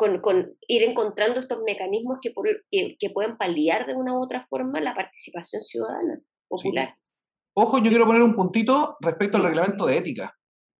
con, 0.00 0.56
ir 0.66 0.82
encontrando 0.82 1.40
estos 1.40 1.60
mecanismos 1.62 2.18
que, 2.22 2.32
que, 2.98 3.10
pueden 3.10 3.36
paliar 3.36 3.86
de 3.86 3.94
una 3.94 4.14
u 4.14 4.22
otra 4.22 4.46
forma 4.48 4.80
la 4.80 4.94
participación 4.94 5.62
ciudadana 5.62 6.20
popular. 6.48 6.96
Ojo, 7.54 7.78
yo 7.78 7.90
quiero 7.90 8.06
poner 8.06 8.22
un 8.22 8.34
puntito 8.34 8.96
respecto 9.00 9.36
al 9.36 9.42
reglamento 9.42 9.84
de 9.86 9.98
ética. 9.98 10.34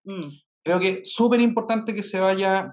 Mm. 0.04 0.28
Creo 0.64 0.80
que 0.80 0.88
es 0.88 1.12
súper 1.12 1.40
importante 1.40 1.94
que 1.94 2.02
se 2.02 2.18
vaya, 2.18 2.70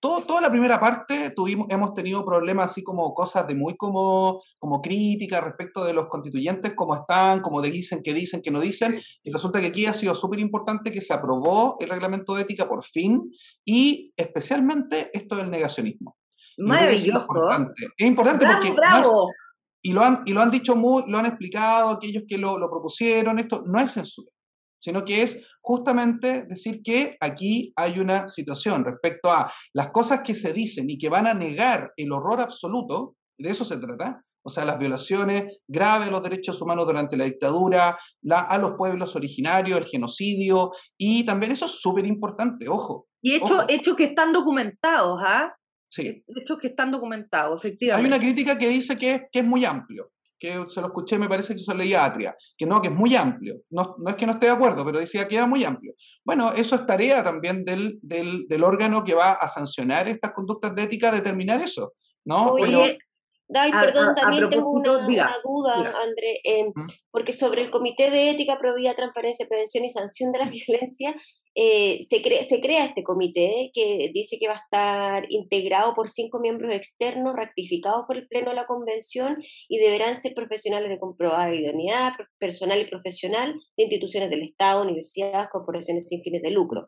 todo, 0.00 0.22
toda 0.22 0.40
la 0.40 0.50
primera 0.50 0.80
parte 0.80 1.30
tuvimos, 1.30 1.66
hemos 1.70 1.92
tenido 1.92 2.24
problemas 2.24 2.70
así 2.70 2.82
como 2.82 3.12
cosas 3.12 3.46
de 3.46 3.54
muy 3.54 3.76
como, 3.76 4.42
como 4.58 4.80
crítica 4.80 5.40
respecto 5.40 5.84
de 5.84 5.92
los 5.92 6.08
constituyentes, 6.08 6.72
cómo 6.74 6.96
están, 6.96 7.40
cómo 7.40 7.60
dicen, 7.60 8.02
que 8.02 8.14
dicen, 8.14 8.40
que 8.40 8.50
no 8.50 8.60
dicen, 8.60 8.98
y 9.22 9.30
resulta 9.30 9.60
que 9.60 9.66
aquí 9.66 9.86
ha 9.86 9.92
sido 9.92 10.14
súper 10.14 10.40
importante 10.40 10.90
que 10.90 11.02
se 11.02 11.12
aprobó 11.12 11.76
el 11.80 11.90
reglamento 11.90 12.34
de 12.34 12.42
ética 12.42 12.66
por 12.66 12.82
fin, 12.82 13.30
y 13.64 14.12
especialmente 14.16 15.10
esto 15.12 15.36
del 15.36 15.50
negacionismo. 15.50 16.16
Maravilloso. 16.56 17.28
Es 17.96 18.06
importante, 18.06 18.46
porque... 18.46 18.74
y 19.82 19.92
lo 19.92 20.02
han, 20.02 20.22
y 20.24 20.32
lo 20.32 20.40
han 20.40 20.50
dicho 20.50 20.76
muy, 20.76 21.04
lo 21.06 21.18
han 21.18 21.26
explicado 21.26 21.90
aquellos 21.90 22.24
que 22.26 22.38
lo, 22.38 22.58
lo 22.58 22.70
propusieron, 22.70 23.38
esto 23.38 23.62
no 23.66 23.78
es 23.78 23.92
censura. 23.92 24.30
Sino 24.80 25.04
que 25.04 25.22
es 25.22 25.46
justamente 25.60 26.44
decir 26.48 26.82
que 26.82 27.16
aquí 27.20 27.72
hay 27.76 28.00
una 28.00 28.28
situación 28.28 28.84
respecto 28.84 29.30
a 29.30 29.52
las 29.72 29.90
cosas 29.90 30.20
que 30.24 30.34
se 30.34 30.52
dicen 30.52 30.90
y 30.90 30.98
que 30.98 31.08
van 31.08 31.26
a 31.26 31.34
negar 31.34 31.92
el 31.96 32.10
horror 32.10 32.40
absoluto, 32.40 33.14
de 33.38 33.50
eso 33.50 33.64
se 33.64 33.78
trata, 33.78 34.24
o 34.42 34.50
sea, 34.50 34.64
las 34.64 34.78
violaciones 34.78 35.58
graves 35.68 36.08
a 36.08 36.10
los 36.10 36.22
derechos 36.22 36.60
humanos 36.62 36.86
durante 36.86 37.16
la 37.16 37.24
dictadura, 37.24 37.98
a 38.30 38.58
los 38.58 38.72
pueblos 38.72 39.14
originarios, 39.14 39.78
el 39.78 39.86
genocidio, 39.86 40.72
y 40.96 41.24
también 41.24 41.52
eso 41.52 41.66
es 41.66 41.72
súper 41.72 42.06
importante, 42.06 42.68
ojo. 42.68 43.06
Y 43.22 43.36
hechos 43.36 43.66
hecho 43.68 43.96
que 43.96 44.04
están 44.04 44.32
documentados, 44.32 45.20
¿ah? 45.22 45.54
Sí. 45.90 46.24
Hechos 46.26 46.58
que 46.58 46.68
están 46.68 46.90
documentados, 46.90 47.62
efectivamente. 47.62 48.06
Hay 48.06 48.12
una 48.12 48.20
crítica 48.20 48.56
que 48.56 48.68
dice 48.68 48.96
que, 48.96 49.28
que 49.30 49.40
es 49.40 49.44
muy 49.44 49.64
amplio, 49.64 50.10
que 50.40 50.64
se 50.68 50.80
lo 50.80 50.88
escuché, 50.88 51.18
me 51.18 51.28
parece 51.28 51.54
que 51.54 51.60
eso 51.60 51.74
leía 51.74 52.04
Atria, 52.04 52.34
que 52.56 52.66
no, 52.66 52.80
que 52.80 52.88
es 52.88 52.94
muy 52.94 53.14
amplio. 53.14 53.60
No, 53.70 53.94
no, 53.98 54.10
es 54.10 54.16
que 54.16 54.26
no 54.26 54.32
esté 54.32 54.46
de 54.46 54.52
acuerdo, 54.52 54.84
pero 54.84 54.98
decía 54.98 55.28
que 55.28 55.36
era 55.36 55.46
muy 55.46 55.62
amplio. 55.62 55.94
Bueno, 56.24 56.50
eso 56.52 56.74
es 56.74 56.86
tarea 56.86 57.22
también 57.22 57.64
del, 57.64 57.98
del, 58.02 58.48
del 58.48 58.64
órgano 58.64 59.04
que 59.04 59.14
va 59.14 59.32
a 59.32 59.46
sancionar 59.46 60.08
estas 60.08 60.32
conductas 60.32 60.74
de 60.74 60.84
ética, 60.84 61.12
determinar 61.12 61.60
eso. 61.60 61.92
¿no? 62.24 62.52
Oye, 62.52 62.98
Ay, 63.54 63.72
perdón, 63.72 64.14
también 64.14 64.48
tengo 64.48 64.70
una, 64.70 65.36
duda, 65.42 65.94
André, 66.02 66.40
em, 66.44 66.72
porque 67.10 67.32
sobre 67.32 67.62
el 67.62 67.70
Comité 67.70 68.10
de 68.10 68.30
Ética, 68.30 68.58
Probidad, 68.58 68.94
Transparencia, 68.94 69.46
Prevención 69.48 69.84
y 69.84 69.90
Sanción 69.90 70.30
de 70.32 70.38
la 70.38 70.50
Violencia, 70.50 71.14
eh, 71.56 72.04
se, 72.08 72.22
se 72.22 72.60
crea 72.60 72.84
este 72.84 73.02
comité 73.02 73.72
que 73.74 74.10
dice 74.14 74.38
que 74.38 74.46
va 74.46 74.54
a 74.54 74.62
estar 74.62 75.26
integrado 75.30 75.94
por 75.94 76.08
cinco 76.08 76.38
miembros 76.38 76.72
externos 76.72 77.34
ratificados 77.34 78.04
por 78.06 78.16
el 78.16 78.28
Pleno 78.28 78.50
de 78.50 78.56
la 78.56 78.66
Convención 78.66 79.42
y 79.68 79.78
deberán 79.78 80.16
ser 80.16 80.34
profesionales 80.34 80.88
de 80.90 81.00
comprobada 81.00 81.52
idoneidad, 81.52 82.12
personal 82.38 82.80
y 82.80 82.84
profesional 82.84 83.54
de 83.76 83.82
instituciones 83.82 84.30
del 84.30 84.42
Estado, 84.42 84.82
universidades, 84.82 85.48
corporaciones 85.50 86.06
sin 86.06 86.22
fines 86.22 86.42
de 86.42 86.50
lucro. 86.52 86.86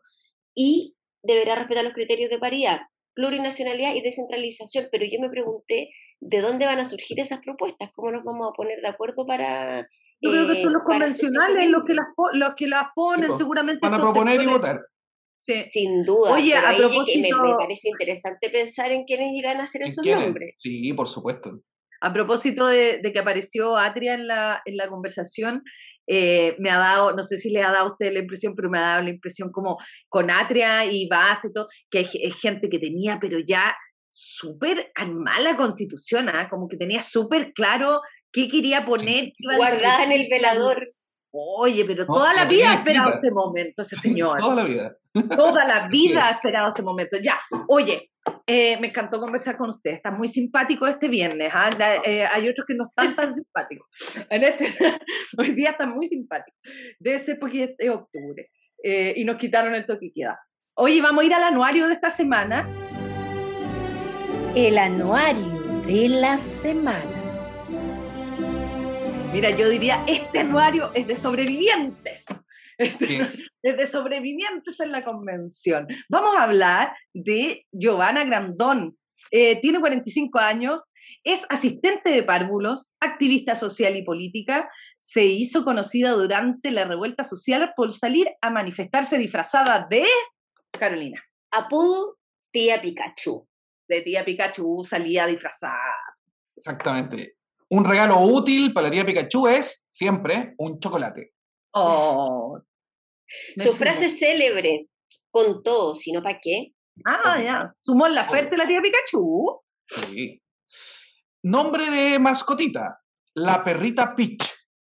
Y 0.55 0.95
deberá 1.23 1.55
respetar 1.55 1.83
los 1.83 1.93
criterios 1.93 2.29
de 2.29 2.39
paridad, 2.39 2.79
plurinacionalidad 3.15 3.95
y 3.95 4.01
descentralización. 4.01 4.87
Pero 4.91 5.05
yo 5.05 5.19
me 5.19 5.29
pregunté 5.29 5.89
de 6.25 6.39
dónde 6.39 6.65
van 6.65 6.79
a 6.79 6.85
surgir 6.85 7.19
esas 7.19 7.39
propuestas, 7.39 7.89
cómo 7.93 8.11
nos 8.11 8.23
vamos 8.23 8.49
a 8.51 8.53
poner 8.55 8.81
de 8.81 8.87
acuerdo 8.87 9.25
para... 9.25 9.87
Yo 10.21 10.31
creo 10.31 10.47
que 10.47 10.55
son 10.55 10.71
los 10.71 10.83
eh, 10.83 10.85
convencionales 10.85 11.69
los 11.69 11.83
que 11.85 11.93
las, 11.93 12.05
los 12.33 12.53
que 12.55 12.67
las 12.67 12.87
ponen, 12.95 13.33
seguramente. 13.35 13.79
Van 13.81 13.95
a 13.95 14.01
proponer 14.01 14.41
y 14.41 14.45
votar. 14.45 14.79
Sí. 15.39 15.65
Sin 15.69 16.03
duda. 16.03 16.31
Oye, 16.31 16.55
a 16.55 16.73
propósito... 16.73 17.43
me, 17.43 17.55
parece 17.55 17.89
interesante 17.89 18.49
pensar 18.49 18.91
en 18.93 19.03
quiénes 19.03 19.33
irán 19.33 19.57
a 19.57 19.65
hacer 19.65 19.81
esos 19.81 20.05
nombres. 20.05 20.55
Sí, 20.59 20.93
por 20.93 21.09
supuesto. 21.09 21.59
A 21.99 22.13
propósito 22.13 22.67
de, 22.67 23.01
que 23.01 23.19
apareció 23.19 23.75
Atria 23.75 24.13
en 24.13 24.27
la, 24.27 24.61
en 24.65 24.77
la 24.77 24.87
conversación, 24.87 25.63
eh, 26.07 26.55
me 26.59 26.69
ha 26.69 26.77
dado, 26.77 27.13
no 27.13 27.23
sé 27.23 27.37
si 27.37 27.49
le 27.49 27.61
ha 27.61 27.71
dado 27.71 27.85
a 27.85 27.91
usted 27.91 28.11
la 28.11 28.19
impresión, 28.19 28.55
pero 28.55 28.69
me 28.69 28.77
ha 28.77 28.81
dado 28.81 29.03
la 29.03 29.09
impresión 29.09 29.51
como 29.51 29.77
con 30.09 30.29
Atria 30.29 30.85
y 30.85 31.07
Base 31.07 31.47
y 31.47 31.53
todo, 31.53 31.67
que 31.89 31.99
hay, 31.99 32.31
gente 32.31 32.69
que 32.69 32.79
tenía, 32.79 33.19
pero 33.21 33.39
ya 33.45 33.75
súper 34.13 34.91
mala 35.07 35.57
constitución, 35.57 36.29
¿ah? 36.29 36.47
como 36.49 36.67
que 36.67 36.77
tenía 36.77 37.01
súper 37.01 37.51
claro 37.53 38.01
qué 38.31 38.47
quería 38.47 38.85
poner. 38.85 39.33
Guardada 39.39 40.03
en 40.03 40.11
el 40.11 40.27
velador. 40.29 40.93
Oye, 41.31 41.83
pero 41.85 42.05
toda 42.05 42.31
la 42.33 42.45
vida 42.45 42.71
ha 42.71 42.75
esperado 42.75 43.15
este 43.15 43.31
momento 43.31 43.81
ese 43.81 43.95
señor. 43.95 44.39
toda 44.39 44.55
la 44.55 44.65
vida. 44.65 44.97
Toda 45.35 45.65
la 45.65 45.87
vida 45.87 46.27
ha 46.27 46.31
esperado 46.31 46.67
este 46.67 46.83
momento. 46.83 47.17
Ya, 47.19 47.39
oye, 47.67 48.11
eh, 48.45 48.77
me 48.79 48.87
encantó 48.89 49.19
conversar 49.19 49.57
con 49.57 49.71
usted. 49.71 49.91
Está 49.91 50.11
muy 50.11 50.27
simpático 50.27 50.85
este 50.85 51.07
viernes. 51.07 51.51
¿ah? 51.51 51.71
Eh, 52.05 52.23
hay 52.31 52.47
otros 52.47 52.67
que 52.67 52.75
no 52.75 52.83
están 52.83 53.15
tan 53.15 53.33
simpáticos. 53.33 53.87
En 54.29 54.43
este, 54.43 54.67
hoy 55.39 55.51
día 55.51 55.71
está 55.71 55.87
muy 55.87 56.05
simpático. 56.05 56.55
Debe 56.99 57.17
ser 57.17 57.39
porque 57.39 57.75
es 57.79 57.89
octubre. 57.89 58.51
Eh, 58.83 59.13
y 59.15 59.25
nos 59.25 59.37
quitaron 59.37 59.73
el 59.73 59.87
toque 59.87 60.11
queda. 60.13 60.39
Oye, 60.75 61.01
vamos 61.01 61.23
a 61.23 61.25
ir 61.25 61.33
al 61.33 61.43
anuario 61.43 61.87
de 61.87 61.93
esta 61.93 62.11
semana 62.11 62.67
el 64.55 64.77
anuario 64.77 65.81
de 65.87 66.07
la 66.09 66.37
semana. 66.37 67.21
Mira, 69.33 69.49
yo 69.49 69.67
diría, 69.67 70.05
este 70.07 70.41
anuario 70.41 70.91
es 70.93 71.07
de 71.07 71.15
sobrevivientes. 71.15 72.25
Este, 72.77 73.21
es 73.63 73.77
de 73.77 73.85
sobrevivientes 73.87 74.79
en 74.79 74.91
la 74.91 75.03
convención. 75.03 75.87
Vamos 76.07 76.35
a 76.37 76.43
hablar 76.43 76.95
de 77.13 77.65
Giovanna 77.71 78.25
Grandón. 78.25 78.95
Eh, 79.31 79.59
tiene 79.59 79.79
45 79.79 80.37
años, 80.37 80.83
es 81.23 81.47
asistente 81.49 82.11
de 82.11 82.21
párvulos, 82.21 82.93
activista 82.99 83.55
social 83.55 83.97
y 83.97 84.03
política. 84.03 84.69
Se 84.99 85.25
hizo 85.25 85.65
conocida 85.65 86.11
durante 86.11 86.69
la 86.69 86.85
revuelta 86.85 87.23
social 87.23 87.73
por 87.75 87.91
salir 87.91 88.27
a 88.39 88.51
manifestarse 88.51 89.17
disfrazada 89.17 89.87
de 89.89 90.05
Carolina. 90.71 91.23
Apodo 91.49 92.19
Tía 92.51 92.79
Pikachu 92.79 93.47
de 93.87 94.01
tía 94.01 94.25
Pikachu 94.25 94.83
salía 94.83 95.25
disfrazada. 95.27 95.77
Exactamente. 96.55 97.37
Un 97.69 97.85
regalo 97.85 98.19
útil 98.19 98.73
para 98.73 98.87
la 98.87 98.91
tía 98.91 99.05
Pikachu 99.05 99.47
es 99.47 99.85
siempre 99.89 100.53
un 100.57 100.79
chocolate. 100.79 101.33
Oh. 101.73 102.59
Su 103.57 103.73
frase 103.73 104.09
célebre, 104.09 104.87
con 105.31 105.63
todo, 105.63 105.95
si 105.95 106.11
no 106.11 106.21
para 106.21 106.39
qué. 106.41 106.73
Ah, 107.05 107.41
ya. 107.41 107.73
Sumó 107.79 108.07
la 108.07 108.21
oferta 108.21 108.55
la 108.55 108.67
tía 108.67 108.81
Pikachu. 108.81 109.61
Sí. 109.87 110.41
Nombre 111.43 111.89
de 111.89 112.19
mascotita, 112.19 113.01
la 113.33 113.63
perrita 113.63 114.15
Peach. 114.15 114.43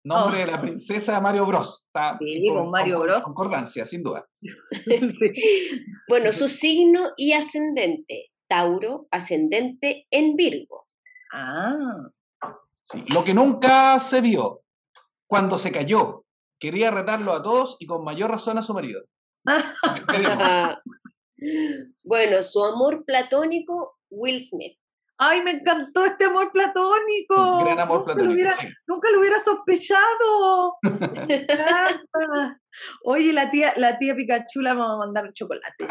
Nombre 0.04 0.40
de 0.40 0.46
la 0.46 0.56
oh. 0.56 0.60
princesa 0.60 1.14
de 1.14 1.20
Mario 1.22 1.46
Bros. 1.46 1.86
sí, 2.20 2.46
con, 2.48 2.70
Mario 2.70 3.00
Bros. 3.00 3.22
Concordancia, 3.24 3.86
sin 3.86 4.02
duda. 4.02 4.26
Bueno, 6.06 6.32
su 6.32 6.50
signo 6.50 7.12
y 7.16 7.32
ascendente, 7.32 8.30
Tauro 8.48 9.06
ascendente 9.10 10.06
en 10.10 10.36
Virgo. 10.36 10.86
Ah. 11.32 12.08
Sí, 12.82 13.04
lo 13.12 13.24
que 13.24 13.34
nunca 13.34 13.98
se 13.98 14.20
vio 14.20 14.62
cuando 15.26 15.58
se 15.58 15.72
cayó. 15.72 16.24
Quería 16.58 16.90
retarlo 16.90 17.32
a 17.32 17.42
todos 17.42 17.76
y 17.80 17.86
con 17.86 18.04
mayor 18.04 18.30
razón 18.30 18.58
a 18.58 18.62
su 18.62 18.74
marido. 18.74 19.02
bueno, 22.02 22.42
su 22.42 22.64
amor 22.64 23.04
platónico, 23.04 23.98
Will 24.10 24.42
Smith. 24.44 24.78
Ay, 25.16 25.42
me 25.42 25.52
encantó 25.52 26.04
este 26.04 26.24
amor 26.24 26.50
platónico. 26.52 27.58
Un 27.58 27.64
gran 27.64 27.78
amor 27.80 28.04
platónico. 28.04 28.50
Nunca 28.86 29.10
lo 29.10 29.20
hubiera, 29.20 29.38
sospechado. 29.38 30.76
Oye, 33.04 33.32
la 33.32 33.50
tía, 33.50 33.72
la 33.76 33.96
tía 33.98 34.16
Pikachu 34.16 34.60
la 34.60 34.74
vamos 34.74 34.94
a 34.94 34.98
mandar 35.06 35.32
chocolate 35.32 35.86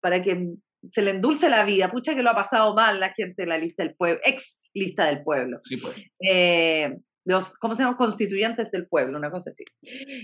para 0.00 0.20
que 0.20 0.54
se 0.88 1.02
le 1.02 1.10
endulce 1.10 1.48
la 1.48 1.64
vida, 1.64 1.90
pucha 1.90 2.14
que 2.14 2.22
lo 2.22 2.30
ha 2.30 2.34
pasado 2.34 2.74
mal 2.74 3.00
la 3.00 3.10
gente 3.10 3.42
de 3.42 3.48
la 3.48 3.58
lista 3.58 3.82
del 3.82 3.94
pueblo, 3.94 4.20
ex 4.24 4.60
lista 4.74 5.06
del 5.06 5.22
pueblo. 5.22 5.60
Sí, 5.62 5.76
pues. 5.76 5.96
Eh, 6.20 6.96
los, 7.24 7.54
¿cómo 7.56 7.76
se 7.76 7.82
llaman? 7.82 7.96
Constituyentes 7.96 8.70
del 8.70 8.86
pueblo, 8.86 9.18
una 9.18 9.30
cosa 9.30 9.50
así. 9.50 9.64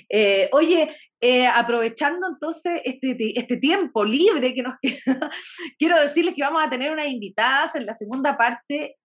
Eh, 0.09 0.49
oye, 0.53 0.97
eh, 1.21 1.47
aprovechando 1.47 2.27
entonces 2.29 2.81
este, 2.85 3.17
este 3.39 3.59
tiempo 3.59 4.05
libre 4.05 4.55
que 4.55 4.63
nos 4.63 4.77
queda, 4.83 5.31
quiero 5.79 6.01
decirles 6.01 6.35
que 6.35 6.43
vamos 6.43 6.65
a 6.65 6.71
tener 6.71 6.91
unas 6.91 7.09
invitadas 7.09 7.75
en 7.75 7.87
la 7.87 7.93
segunda 7.93 8.37
parte 8.37 8.97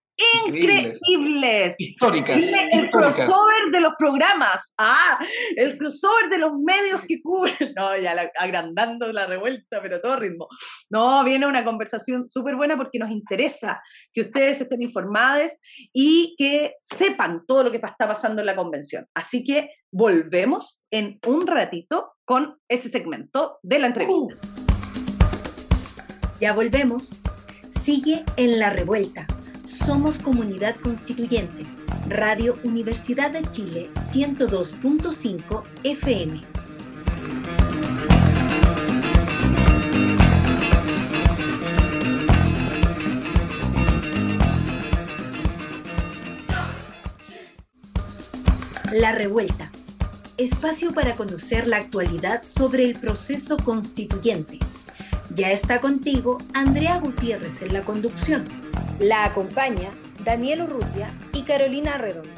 increíbles. 0.46 1.76
Históricas. 1.80 2.38
el 2.72 2.90
crossover 2.90 3.72
de 3.72 3.82
los 3.82 3.94
programas. 3.98 4.74
Ah, 4.78 5.20
el 5.56 5.78
crossover 5.78 6.30
de 6.30 6.38
los 6.40 6.54
medios 6.54 7.02
que 7.08 7.22
cubren. 7.22 7.56
No, 7.76 7.98
ya 7.98 8.32
agrandando 8.38 9.12
la 9.12 9.26
revuelta, 9.26 9.82
pero 9.82 10.02
todo 10.02 10.18
ritmo. 10.18 10.48
No, 10.90 11.24
viene 11.24 11.48
una 11.48 11.64
conversación 11.64 12.30
súper 12.30 12.56
buena 12.56 12.78
porque 12.78 13.00
nos 13.00 13.12
interesa 13.12 13.82
que 14.14 14.22
ustedes 14.22 14.62
estén 14.62 14.82
informados 14.82 15.54
y 15.94 16.36
que 16.38 16.76
sepan 16.82 17.46
todo 17.48 17.64
lo 17.64 17.72
que 17.72 17.78
está 17.78 18.08
pasando 18.08 18.42
en 18.42 18.46
la 18.46 18.56
convención. 18.56 19.08
Así 19.14 19.44
que 19.44 19.70
volvemos 19.92 20.84
en 20.92 21.20
un 21.26 21.48
ratito 21.48 22.14
con 22.26 22.58
ese 22.68 22.90
segmento 22.90 23.60
de 23.64 23.80
la 23.80 23.88
entrevista. 23.88 24.36
Ya 26.40 26.54
volvemos. 26.54 27.24
Sigue 27.84 28.24
en 28.38 28.60
la 28.60 28.70
revuelta 28.70 29.26
somos 29.72 30.20
Comunidad 30.20 30.76
Constituyente. 30.76 31.66
Radio 32.10 32.58
Universidad 32.64 33.32
de 33.32 33.50
Chile 33.52 33.90
102.5 33.96 35.64
FM. 35.84 36.42
La 48.94 49.14
Revuelta. 49.14 49.72
Espacio 50.38 50.94
para 50.94 51.16
conocer 51.16 51.68
la 51.68 51.78
actualidad 51.78 52.44
sobre 52.44 52.84
el 52.84 53.00
proceso 53.00 53.56
constituyente. 53.58 54.60
Ya 55.34 55.50
está 55.52 55.80
contigo 55.80 56.40
Andrea 56.54 56.98
Gutiérrez 56.98 57.62
en 57.62 57.72
la 57.72 57.84
conducción. 57.84 58.44
La 59.00 59.24
acompaña 59.24 59.92
Daniel 60.26 60.64
Urrutia 60.64 61.10
y 61.32 61.44
Carolina 61.44 61.98
Redondo. 61.98 62.30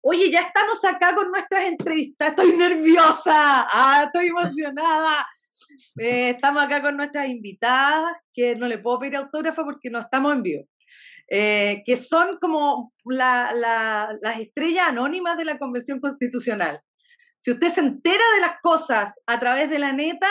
Oye, 0.00 0.28
ya 0.32 0.40
estamos 0.40 0.84
acá 0.84 1.14
con 1.14 1.30
nuestras 1.30 1.66
entrevistas. 1.66 2.30
Estoy 2.30 2.56
nerviosa, 2.56 3.64
ah, 3.72 4.02
estoy 4.06 4.26
emocionada. 4.26 5.24
Eh, 5.98 6.30
estamos 6.30 6.64
acá 6.64 6.82
con 6.82 6.96
nuestras 6.96 7.28
invitadas, 7.28 8.16
que 8.32 8.56
no 8.56 8.66
le 8.66 8.78
puedo 8.78 8.98
pedir 8.98 9.16
autógrafo 9.16 9.64
porque 9.64 9.88
no 9.88 10.00
estamos 10.00 10.34
en 10.34 10.42
vivo. 10.42 10.64
Eh, 11.28 11.84
que 11.86 11.94
son 11.94 12.38
como 12.40 12.92
las 13.04 14.40
estrellas 14.40 14.88
anónimas 14.88 15.36
de 15.36 15.44
la 15.44 15.58
Convención 15.58 16.00
Constitucional. 16.00 16.80
Si 17.44 17.50
usted 17.50 17.68
se 17.68 17.80
entera 17.80 18.24
de 18.36 18.40
las 18.40 18.58
cosas 18.62 19.20
a 19.26 19.38
través 19.38 19.68
de 19.68 19.78
la 19.78 19.92
neta, 19.92 20.30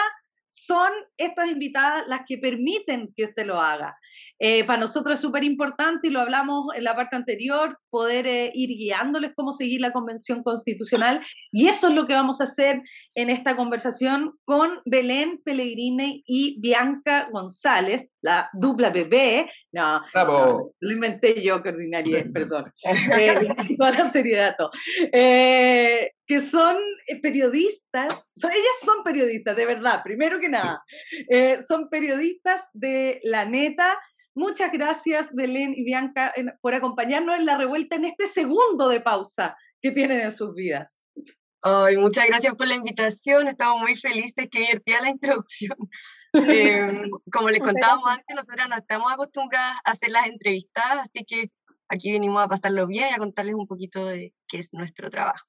son 0.50 0.92
estas 1.16 1.48
invitadas 1.48 2.08
las 2.08 2.22
que 2.28 2.40
permiten 2.40 3.14
que 3.16 3.26
usted 3.26 3.46
lo 3.46 3.62
haga. 3.62 3.96
Eh, 4.46 4.66
para 4.66 4.78
nosotros 4.78 5.14
es 5.14 5.22
súper 5.22 5.46
importante, 5.46 6.10
y 6.10 6.12
lo 6.12 6.20
hablamos 6.20 6.66
en 6.76 6.84
la 6.84 6.98
parte 6.98 7.16
anterior, 7.16 7.80
poder 7.90 8.28
eh, 8.28 8.52
ir 8.54 8.72
guiándoles 8.72 9.32
cómo 9.34 9.54
seguir 9.54 9.80
la 9.80 9.94
Convención 9.94 10.44
Constitucional. 10.44 11.26
Y 11.50 11.70
eso 11.70 11.88
es 11.88 11.94
lo 11.94 12.06
que 12.08 12.14
vamos 12.14 12.42
a 12.42 12.44
hacer 12.44 12.82
en 13.16 13.30
esta 13.30 13.56
conversación 13.56 14.34
con 14.44 14.82
Belén 14.84 15.40
Pellegrini 15.46 16.26
y 16.28 16.60
Bianca 16.60 17.30
González, 17.32 18.12
la 18.20 18.50
dupla 18.52 18.90
bebé. 18.90 19.50
No, 19.72 20.02
lo 20.14 20.92
inventé 20.92 21.42
yo, 21.42 21.64
que 21.64 21.70
ordinaria, 21.70 22.26
perdón. 22.34 22.66
Eh, 23.18 23.48
toda 23.78 23.92
la 23.92 24.10
seriedad. 24.10 24.58
Eh, 25.14 26.12
que 26.28 26.42
son 26.42 26.76
periodistas, 27.22 28.30
ellas 28.36 28.80
son 28.84 29.04
periodistas, 29.06 29.56
de 29.56 29.66
verdad, 29.66 30.02
primero 30.04 30.38
que 30.40 30.50
nada. 30.50 30.84
son 31.66 31.90
periodistas 31.90 32.70
de 32.74 33.22
La 33.24 33.46
Neta 33.46 33.98
Muchas 34.36 34.72
gracias, 34.72 35.34
Belén 35.34 35.74
y 35.76 35.84
Bianca, 35.84 36.34
por 36.62 36.74
acompañarnos 36.74 37.38
en 37.38 37.46
la 37.46 37.58
revuelta 37.58 37.96
en 37.96 38.06
este 38.06 38.28
segundo 38.28 38.90
de 38.90 39.00
pausa 39.00 39.56
que 39.82 39.92
tienen 39.92 40.22
en 40.22 40.32
sus 40.32 40.56
vidas. 40.56 41.04
Ay, 41.62 41.98
muchas 41.98 42.28
gracias 42.28 42.56
por 42.56 42.68
la 42.68 42.74
invitación, 42.74 43.48
estamos 43.48 43.80
muy 43.80 43.96
felices, 43.96 44.50
que 44.50 44.60
divertida 44.60 45.02
la 45.02 45.10
introducción. 45.10 45.78
Em, 46.34 47.12
como 47.32 47.50
les 47.52 47.60
contábamos 47.60 48.10
antes, 48.10 48.36
nosotras 48.36 48.68
no 48.68 48.76
estamos 48.76 49.14
acostumbradas 49.14 49.78
a 49.86 49.92
hacer 49.92 50.10
las 50.10 50.26
entrevistas, 50.26 50.84
así 51.04 51.24
que 51.26 51.52
aquí 51.88 52.12
venimos 52.12 52.44
a 52.44 52.48
pasarlo 52.48 52.88
bien 52.88 53.10
y 53.12 53.14
a 53.14 53.18
contarles 53.18 53.54
un 53.54 53.68
poquito 53.68 54.08
de 54.08 54.34
qué 54.48 54.58
es 54.58 54.74
nuestro 54.74 55.12
trabajo. 55.12 55.46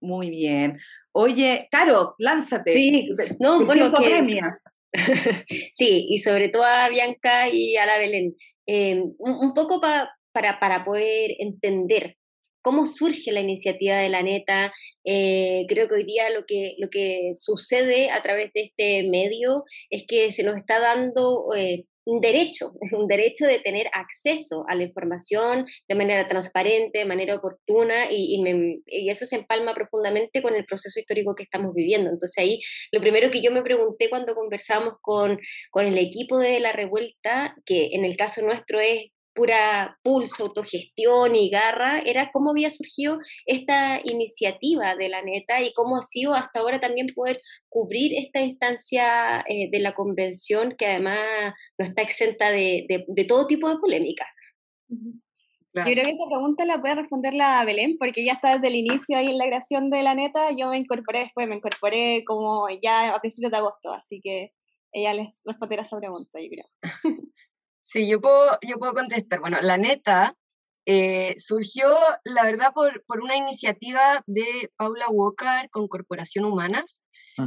Muy 0.00 0.28
bien. 0.28 0.80
Oye, 1.12 1.68
Caro, 1.70 2.16
lánzate. 2.18 2.74
Sí, 2.74 3.10
no, 3.38 3.64
bueno, 3.64 3.92
que, 3.92 4.24
sí, 5.74 6.06
y 6.08 6.18
sobre 6.18 6.48
todo 6.48 6.64
a 6.64 6.88
Bianca 6.88 7.48
y 7.48 7.76
a 7.76 7.86
la 7.86 7.98
Belén. 7.98 8.36
Em, 8.66 9.12
un, 9.18 9.54
poco 9.54 9.80
para, 9.80 10.10
para 10.32 10.84
poder 10.84 11.32
entender 11.38 12.16
cómo 12.62 12.86
surge 12.86 13.32
la 13.32 13.40
iniciativa 13.40 13.96
de 13.96 14.08
la 14.08 14.22
neta. 14.22 14.72
Eh, 15.04 15.66
creo 15.68 15.88
que 15.88 15.96
hoy 15.96 16.04
día 16.04 16.30
lo 16.30 16.46
que, 16.46 16.76
lo 16.78 16.88
que 16.88 17.32
sucede 17.36 18.10
a 18.10 18.22
través 18.22 18.52
de 18.52 18.62
este 18.62 19.02
medio 19.08 19.64
es 19.90 20.04
que 20.06 20.32
se 20.32 20.44
nos 20.44 20.56
está 20.56 20.78
dando 20.80 21.48
eh, 21.56 21.86
un 22.04 22.20
derecho, 22.20 22.72
un 22.92 23.06
derecho 23.06 23.46
de 23.46 23.58
tener 23.58 23.88
acceso 23.92 24.64
a 24.68 24.74
la 24.74 24.82
información 24.82 25.66
de 25.88 25.94
manera 25.94 26.28
transparente, 26.28 26.98
de 26.98 27.04
manera 27.04 27.36
oportuna, 27.36 28.10
y, 28.10 28.42
y, 28.86 29.10
eso 29.10 29.26
se 29.26 29.36
empalma 29.36 29.74
profundamente 29.74 30.42
con 30.42 30.54
el 30.54 30.64
proceso 30.64 30.98
histórico 30.98 31.34
que 31.34 31.44
estamos 31.44 31.74
viviendo. 31.74 32.10
Entonces 32.10 32.36
ahí 32.38 32.60
lo 32.90 33.00
primero 33.00 33.30
que 33.30 33.42
yo 33.42 33.50
me 33.50 33.62
pregunté 33.62 34.08
cuando 34.08 34.34
conversamos 34.34 34.94
con, 35.00 35.38
con 35.70 35.86
el 35.86 35.98
equipo 35.98 36.38
de 36.38 36.60
la 36.60 36.72
revuelta, 36.72 37.54
que 37.66 37.90
en 37.92 38.04
el 38.04 38.16
caso 38.16 38.42
nuestro 38.42 38.80
es 38.80 39.10
pura 39.34 39.98
pulso, 40.02 40.44
autogestión 40.44 41.34
y 41.36 41.50
garra, 41.50 42.00
era 42.00 42.30
cómo 42.32 42.50
había 42.50 42.70
surgido 42.70 43.18
esta 43.46 44.00
iniciativa 44.04 44.94
de 44.94 45.08
la 45.08 45.22
neta 45.22 45.62
y 45.62 45.72
cómo 45.72 45.96
ha 45.96 46.02
sido 46.02 46.34
hasta 46.34 46.60
ahora 46.60 46.80
también 46.80 47.06
poder 47.14 47.40
cubrir 47.68 48.12
esta 48.18 48.40
instancia 48.40 49.40
eh, 49.48 49.70
de 49.70 49.80
la 49.80 49.94
convención 49.94 50.74
que 50.76 50.86
además 50.86 51.54
no 51.78 51.86
está 51.86 52.02
exenta 52.02 52.50
de, 52.50 52.86
de, 52.88 53.24
todo 53.24 53.46
tipo 53.46 53.68
de 53.68 53.78
polémica. 53.78 54.26
Yo 55.74 55.82
creo 55.84 56.04
que 56.04 56.10
esa 56.10 56.28
pregunta 56.28 56.66
la 56.66 56.82
puede 56.82 56.96
responder 56.96 57.32
la 57.32 57.64
Belén, 57.64 57.96
porque 57.98 58.24
ya 58.24 58.32
está 58.32 58.54
desde 58.54 58.68
el 58.68 58.74
inicio 58.74 59.16
ahí 59.16 59.28
en 59.28 59.38
la 59.38 59.46
creación 59.46 59.88
de 59.88 60.02
la 60.02 60.14
neta, 60.14 60.50
yo 60.54 60.68
me 60.68 60.76
incorporé 60.76 61.20
después, 61.20 61.48
me 61.48 61.56
incorporé 61.56 62.24
como 62.26 62.68
ya 62.82 63.14
a 63.14 63.20
principios 63.20 63.52
de 63.52 63.58
agosto, 63.58 63.90
así 63.92 64.20
que 64.22 64.52
ella 64.92 65.14
les 65.14 65.42
responderá 65.46 65.82
esa 65.82 65.98
pregunta, 65.98 66.38
yo 66.40 66.48
creo. 66.50 66.66
Sí, 67.92 68.08
yo 68.08 68.22
puedo, 68.22 68.58
yo 68.66 68.78
puedo 68.78 68.94
contestar. 68.94 69.40
Bueno, 69.40 69.58
la 69.60 69.76
neta 69.76 70.34
eh, 70.86 71.34
surgió, 71.38 71.94
la 72.24 72.42
verdad, 72.44 72.72
por, 72.72 73.04
por, 73.04 73.20
una 73.20 73.36
iniciativa 73.36 74.24
de 74.26 74.72
Paula 74.76 75.10
Walker 75.10 75.68
con 75.70 75.88
Corporación 75.88 76.46
Humanas, 76.46 77.02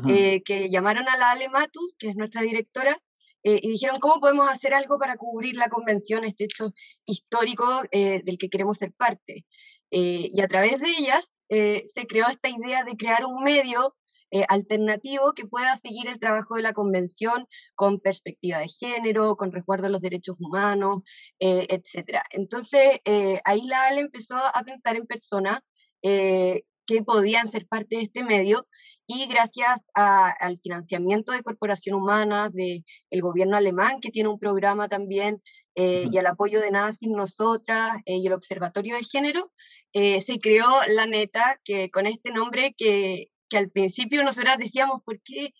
eh, 0.07 0.43
que 0.43 0.69
llamaron 0.69 1.09
a 1.09 1.17
la 1.17 1.31
Ale 1.31 1.49
Matus, 1.49 1.95
que 1.97 2.09
es 2.09 2.15
nuestra 2.15 2.43
directora, 2.43 2.95
eh, 3.41 3.59
y 3.59 3.71
dijeron, 3.71 3.99
¿cómo 3.99 4.19
podemos 4.19 4.47
hacer 4.47 4.75
algo 4.75 4.99
para 4.99 5.15
cubrir 5.17 5.55
la 5.55 5.67
convención, 5.67 6.25
este 6.25 6.43
hecho 6.43 6.73
histórico 7.07 7.81
del 7.91 8.37
que 8.37 8.49
queremos 8.49 8.77
ser 8.77 8.93
parte? 8.93 9.45
y 9.91 10.41
a 10.41 10.47
través 10.47 10.79
de 10.79 10.89
ellas 10.89 11.31
se 11.47 12.07
creó 12.07 12.27
esta 12.27 12.49
idea 12.49 12.83
de 12.83 12.97
crear 12.97 13.23
un 13.25 13.43
medio 13.43 13.95
eh, 14.31 14.43
alternativo 14.49 15.33
que 15.33 15.45
pueda 15.45 15.75
seguir 15.77 16.07
el 16.07 16.19
trabajo 16.19 16.55
de 16.55 16.63
la 16.63 16.73
convención 16.73 17.47
con 17.75 17.99
perspectiva 17.99 18.57
de 18.57 18.67
género, 18.67 19.37
con 19.37 19.51
resguardo 19.51 19.83
de 19.83 19.91
los 19.91 20.01
derechos 20.01 20.37
humanos, 20.39 21.03
eh, 21.39 21.67
etc. 21.69 22.21
Entonces, 22.31 22.99
eh, 23.05 23.39
ahí 23.45 23.61
la 23.67 23.85
ALE 23.85 24.01
empezó 24.01 24.35
a 24.35 24.63
pensar 24.63 24.95
en 24.95 25.05
personas 25.05 25.59
que 26.01 27.01
podían 27.03 27.47
ser 27.47 27.65
parte 27.65 27.95
de 27.95 28.03
este 28.03 28.23
medio 28.23 28.67
y 29.07 29.25
gracias 29.25 29.87
al 29.95 30.59
financiamiento 30.59 31.31
de 31.31 31.41
Corporación 31.41 31.95
Humana, 31.95 32.51
del 32.51 32.85
el 33.09 33.21
gobierno 33.21 33.57
alemán, 33.57 33.99
que 34.01 34.11
tiene 34.11 34.29
un 34.29 34.37
programa 34.37 34.87
también, 34.87 35.41
y 35.73 36.15
al 36.15 36.27
apoyo 36.27 36.61
de 36.61 36.69
Nada 36.69 36.93
Sin 36.93 37.13
Nosotras 37.13 37.97
y 38.05 38.27
el 38.27 38.33
Observatorio 38.33 38.95
de 38.97 39.03
Género, 39.03 39.51
se 39.93 40.39
creó 40.39 40.69
la 40.89 41.07
neta, 41.07 41.59
que 41.63 41.89
con 41.89 42.05
este 42.05 42.29
nombre 42.29 42.75
que 42.77 43.31
que 43.49 43.57
al 43.57 43.69
principio 43.69 44.23
nosotras 44.23 44.57
decíamos, 44.57 45.01
¿por 45.03 45.21
qué? 45.21 45.53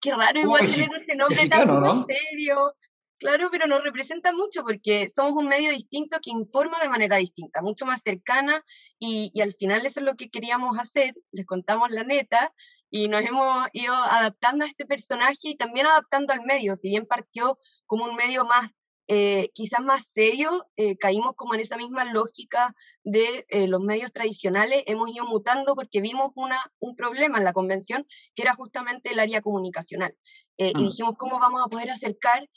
Qué 0.00 0.14
raro 0.14 0.40
igual 0.40 0.70
tener 0.70 0.90
este 0.96 1.14
nombre 1.14 1.48
tan 1.48 2.06
serio. 2.06 2.74
Claro, 3.18 3.50
pero 3.50 3.66
nos 3.66 3.84
representa 3.84 4.32
mucho 4.32 4.62
porque 4.62 5.10
somos 5.10 5.32
un 5.32 5.46
medio 5.46 5.70
distinto 5.72 6.16
que 6.22 6.30
informa 6.30 6.80
de 6.80 6.88
manera 6.88 7.18
distinta, 7.18 7.60
mucho 7.60 7.84
más 7.84 8.00
cercana 8.00 8.64
y, 8.98 9.30
y, 9.34 9.42
al 9.42 9.52
final 9.52 9.84
eso 9.84 10.00
es 10.00 10.06
lo 10.06 10.14
que 10.14 10.30
queríamos 10.30 10.78
hacer, 10.78 11.14
les 11.30 11.44
contamos 11.44 11.90
la 11.90 12.02
neta 12.02 12.54
y 12.88 13.08
nos 13.08 13.22
hemos 13.22 13.68
ido 13.74 13.94
adaptando 13.94 14.64
a 14.64 14.68
este 14.68 14.86
personaje 14.86 15.50
y 15.50 15.56
también 15.56 15.86
adaptando 15.86 16.32
al 16.32 16.46
medio, 16.46 16.74
si 16.76 16.88
bien 16.88 17.04
partió 17.04 17.58
como 17.84 18.04
un 18.04 18.16
medio 18.16 18.46
más 18.46 18.70
eh, 19.12 19.50
quizás 19.54 19.80
más 19.82 20.06
serio, 20.14 20.68
eh, 20.76 20.96
caímos 20.96 21.32
como 21.34 21.54
en 21.54 21.60
esa 21.60 21.76
misma 21.76 22.04
lógica 22.04 22.76
de 23.02 23.44
eh, 23.48 23.66
los 23.66 23.80
medios 23.80 24.12
tradicionales, 24.12 24.84
hemos 24.86 25.10
ido 25.10 25.24
mutando 25.24 25.74
porque 25.74 26.00
vimos 26.00 26.30
una, 26.36 26.60
un 26.78 26.94
problema 26.94 27.38
en 27.38 27.42
la 27.42 27.52
convención, 27.52 28.06
que 28.36 28.42
era 28.42 28.54
justamente 28.54 29.10
el 29.10 29.18
área 29.18 29.42
comunicacional. 29.42 30.16
Y 30.56 30.72
mm. 30.74 30.78
dijimos, 30.78 31.14
¿cómo 31.18 31.40
vamos 31.40 31.60
a 31.60 31.68
poder 31.68 31.90
acercar 31.90 32.48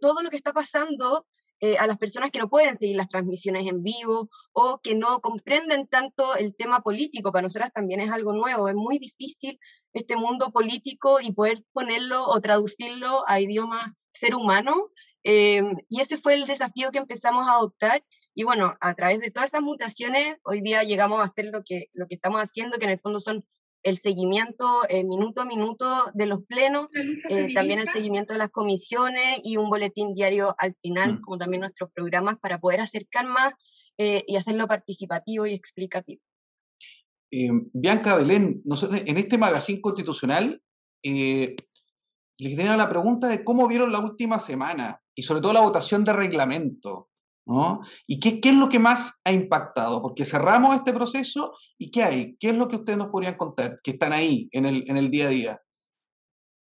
todo 0.00 0.22
lo 0.22 0.30
que 0.30 0.36
está 0.36 0.52
pasando 0.52 1.26
a 1.78 1.86
las 1.86 1.98
personas 1.98 2.30
que 2.30 2.38
no 2.38 2.48
pueden 2.48 2.78
seguir 2.78 2.96
las 2.96 3.08
transmisiones 3.08 3.66
en 3.66 3.82
vivo 3.82 4.30
o 4.52 4.80
que 4.80 4.94
no 4.94 5.20
comprenden 5.20 5.86
tanto 5.88 6.36
el 6.36 6.54
tema 6.54 6.80
político. 6.80 7.32
Para 7.32 7.42
nosotras 7.42 7.72
también 7.72 8.00
es 8.00 8.10
algo 8.10 8.32
nuevo, 8.32 8.68
es 8.68 8.74
muy 8.74 8.98
difícil 8.98 9.58
este 9.92 10.16
mundo 10.16 10.52
político 10.52 11.20
y 11.20 11.32
poder 11.32 11.64
ponerlo 11.72 12.24
o 12.24 12.40
traducirlo 12.40 13.24
a 13.26 13.40
idioma 13.40 13.94
ser 14.12 14.34
humano 14.34 14.90
Em, 15.30 15.76
y 15.90 16.00
ese 16.00 16.16
fue 16.16 16.32
el 16.32 16.46
desafío 16.46 16.90
que 16.90 16.96
empezamos 16.96 17.46
a 17.46 17.52
adoptar. 17.52 18.02
Y 18.34 18.44
bueno, 18.44 18.78
a 18.80 18.94
través 18.94 19.20
de 19.20 19.30
todas 19.30 19.50
esas 19.50 19.60
mutaciones, 19.60 20.38
hoy 20.42 20.62
día 20.62 20.84
llegamos 20.84 21.20
a 21.20 21.24
hacer 21.24 21.50
lo 21.52 21.62
que, 21.62 21.90
lo 21.92 22.06
que 22.06 22.14
estamos 22.14 22.40
haciendo, 22.40 22.78
que 22.78 22.86
en 22.86 22.92
el 22.92 22.98
fondo 22.98 23.20
son 23.20 23.44
el 23.82 23.98
seguimiento 23.98 24.88
eh, 24.88 25.04
minuto 25.04 25.42
a 25.42 25.44
minuto 25.44 26.10
de 26.14 26.24
los 26.24 26.44
plenos, 26.46 26.88
eh, 27.28 27.52
también 27.52 27.78
el 27.78 27.90
seguimiento 27.90 28.32
de 28.32 28.38
las 28.38 28.48
comisiones 28.48 29.40
y 29.44 29.58
un 29.58 29.68
boletín 29.68 30.14
diario 30.14 30.54
al 30.56 30.74
final, 30.80 31.16
mm. 31.16 31.20
como 31.20 31.36
también 31.36 31.60
nuestros 31.60 31.90
programas 31.92 32.38
para 32.38 32.58
poder 32.58 32.80
acercar 32.80 33.26
más 33.26 33.52
eh, 33.98 34.24
y 34.26 34.36
hacerlo 34.36 34.66
participativo 34.66 35.46
y 35.46 35.52
explicativo. 35.52 36.22
Bianca 37.30 38.16
Belén, 38.16 38.62
nosotros 38.64 39.02
en 39.04 39.18
este 39.18 39.36
magazine 39.36 39.82
constitucional 39.82 40.62
les 41.02 41.56
tenía 42.38 42.78
la 42.78 42.88
pregunta 42.88 43.28
de 43.28 43.44
cómo 43.44 43.68
vieron 43.68 43.92
la 43.92 43.98
última 43.98 44.38
semana 44.38 45.02
y 45.18 45.22
sobre 45.24 45.40
todo 45.40 45.52
la 45.52 45.62
votación 45.62 46.04
de 46.04 46.12
reglamento. 46.12 47.08
¿no? 47.44 47.80
¿Y 48.06 48.20
qué, 48.20 48.40
qué, 48.40 48.50
es 48.50 48.54
lo 48.54 48.68
que 48.68 48.78
más 48.78 49.18
ha 49.24 49.32
impactado? 49.32 50.00
Porque 50.00 50.24
cerramos 50.24 50.76
este 50.76 50.92
proceso 50.92 51.56
y 51.76 51.90
¿qué 51.90 52.04
hay? 52.04 52.36
¿Qué 52.38 52.50
es 52.50 52.56
lo 52.56 52.68
que 52.68 52.76
ustedes 52.76 52.98
nos 52.98 53.08
podrían 53.08 53.34
contar 53.34 53.80
que 53.82 53.92
están 53.92 54.12
ahí 54.12 54.48
en 54.52 54.64
el, 54.64 54.84
en 54.88 54.96
el 54.96 55.10
día 55.10 55.26
a 55.26 55.30
día? 55.30 55.60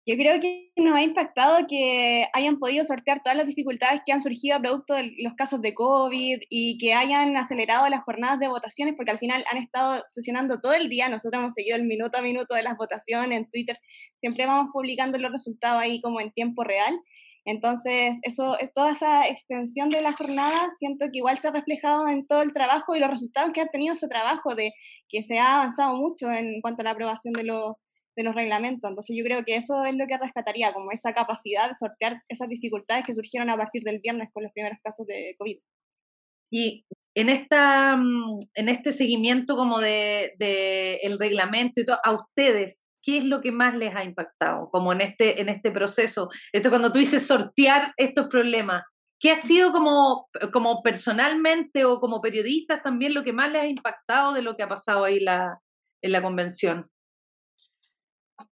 Yo 0.07 0.15
creo 0.15 0.39
que 0.39 0.69
nos 0.75 0.95
ha 0.95 1.01
impactado 1.01 1.65
que 1.67 2.27
hayan 2.33 2.59
podido 2.59 2.85
sortear 2.85 3.23
todas 3.23 3.35
las 3.35 3.47
dificultades 3.47 4.01
que 4.05 4.11
han 4.11 4.21
surgido 4.21 4.55
a 4.55 4.59
producto 4.59 4.93
de 4.93 5.15
los 5.23 5.33
casos 5.33 5.59
de 5.63 5.73
COVID 5.73 6.41
y 6.47 6.77
que 6.77 6.93
hayan 6.93 7.35
acelerado 7.35 7.89
las 7.89 8.03
jornadas 8.03 8.39
de 8.39 8.47
votaciones, 8.47 8.93
porque 8.95 9.09
al 9.09 9.17
final 9.17 9.43
han 9.51 9.57
estado 9.57 10.03
sesionando 10.07 10.61
todo 10.61 10.73
el 10.73 10.89
día. 10.89 11.09
Nosotros 11.09 11.41
hemos 11.41 11.55
seguido 11.55 11.77
el 11.77 11.85
minuto 11.85 12.19
a 12.19 12.21
minuto 12.21 12.53
de 12.53 12.61
las 12.61 12.77
votaciones 12.77 13.35
en 13.35 13.49
Twitter. 13.49 13.79
Siempre 14.17 14.45
vamos 14.45 14.67
publicando 14.71 15.17
los 15.17 15.31
resultados 15.31 15.81
ahí 15.81 15.99
como 16.01 16.21
en 16.21 16.31
tiempo 16.31 16.63
real. 16.63 16.95
Entonces, 17.45 18.19
eso, 18.23 18.57
toda 18.73 18.91
esa 18.91 19.27
extensión 19.27 19.89
de 19.89 20.01
la 20.01 20.13
jornada 20.13 20.69
siento 20.77 21.05
que 21.05 21.19
igual 21.19 21.37
se 21.37 21.47
ha 21.47 21.51
reflejado 21.51 22.07
en 22.07 22.25
todo 22.25 22.41
el 22.41 22.53
trabajo 22.53 22.95
y 22.95 22.99
los 22.99 23.09
resultados 23.09 23.51
que 23.53 23.61
ha 23.61 23.67
tenido 23.67 23.93
ese 23.93 24.07
trabajo, 24.07 24.55
de 24.55 24.73
que 25.07 25.21
se 25.21 25.37
ha 25.37 25.55
avanzado 25.55 25.95
mucho 25.95 26.31
en 26.31 26.59
cuanto 26.61 26.81
a 26.81 26.85
la 26.85 26.91
aprobación 26.91 27.33
de 27.33 27.43
los 27.43 27.75
de 28.15 28.23
los 28.23 28.35
reglamentos. 28.35 28.89
Entonces 28.89 29.15
yo 29.17 29.23
creo 29.23 29.43
que 29.43 29.55
eso 29.55 29.83
es 29.85 29.93
lo 29.95 30.07
que 30.07 30.17
rescataría, 30.17 30.73
como 30.73 30.91
esa 30.91 31.13
capacidad 31.13 31.67
de 31.67 31.73
sortear 31.73 32.21
esas 32.29 32.47
dificultades 32.47 33.05
que 33.05 33.13
surgieron 33.13 33.49
a 33.49 33.57
partir 33.57 33.83
del 33.83 33.99
viernes 33.99 34.29
con 34.33 34.43
los 34.43 34.53
primeros 34.53 34.79
casos 34.83 35.05
de 35.05 35.35
COVID. 35.37 35.57
Y 36.51 36.85
en, 37.15 37.29
esta, 37.29 37.97
mm, 37.97 38.39
en 38.53 38.69
este 38.69 38.91
seguimiento 38.91 39.55
como 39.55 39.79
de, 39.79 40.33
de 40.39 40.95
el 41.03 41.19
reglamento 41.19 41.81
y 41.81 41.85
todo, 41.85 41.97
a 42.03 42.13
ustedes, 42.13 42.84
¿qué 43.05 43.19
es 43.19 43.23
lo 43.23 43.39
que 43.39 43.51
más 43.51 43.75
les 43.75 43.95
ha 43.95 44.03
impactado 44.03 44.69
como 44.71 44.91
en 44.91 45.01
este, 45.01 45.39
en 45.39 45.47
este 45.47 45.71
proceso? 45.71 46.29
Esto 46.51 46.69
cuando 46.69 46.91
tú 46.91 46.97
dices 46.97 47.25
sortear 47.25 47.93
estos 47.97 48.27
problemas, 48.27 48.83
¿qué 49.19 49.31
ha 49.31 49.35
sido 49.35 49.71
como, 49.71 50.27
como 50.51 50.81
personalmente 50.81 51.85
o 51.85 51.99
como 51.99 52.19
periodistas 52.19 52.81
también 52.81 53.13
lo 53.13 53.23
que 53.23 53.31
más 53.31 53.51
les 53.51 53.61
ha 53.61 53.67
impactado 53.67 54.33
de 54.33 54.41
lo 54.41 54.57
que 54.57 54.63
ha 54.63 54.67
pasado 54.67 55.05
ahí 55.05 55.19
la, 55.19 55.61
en 56.01 56.11
la 56.11 56.21
convención? 56.21 56.89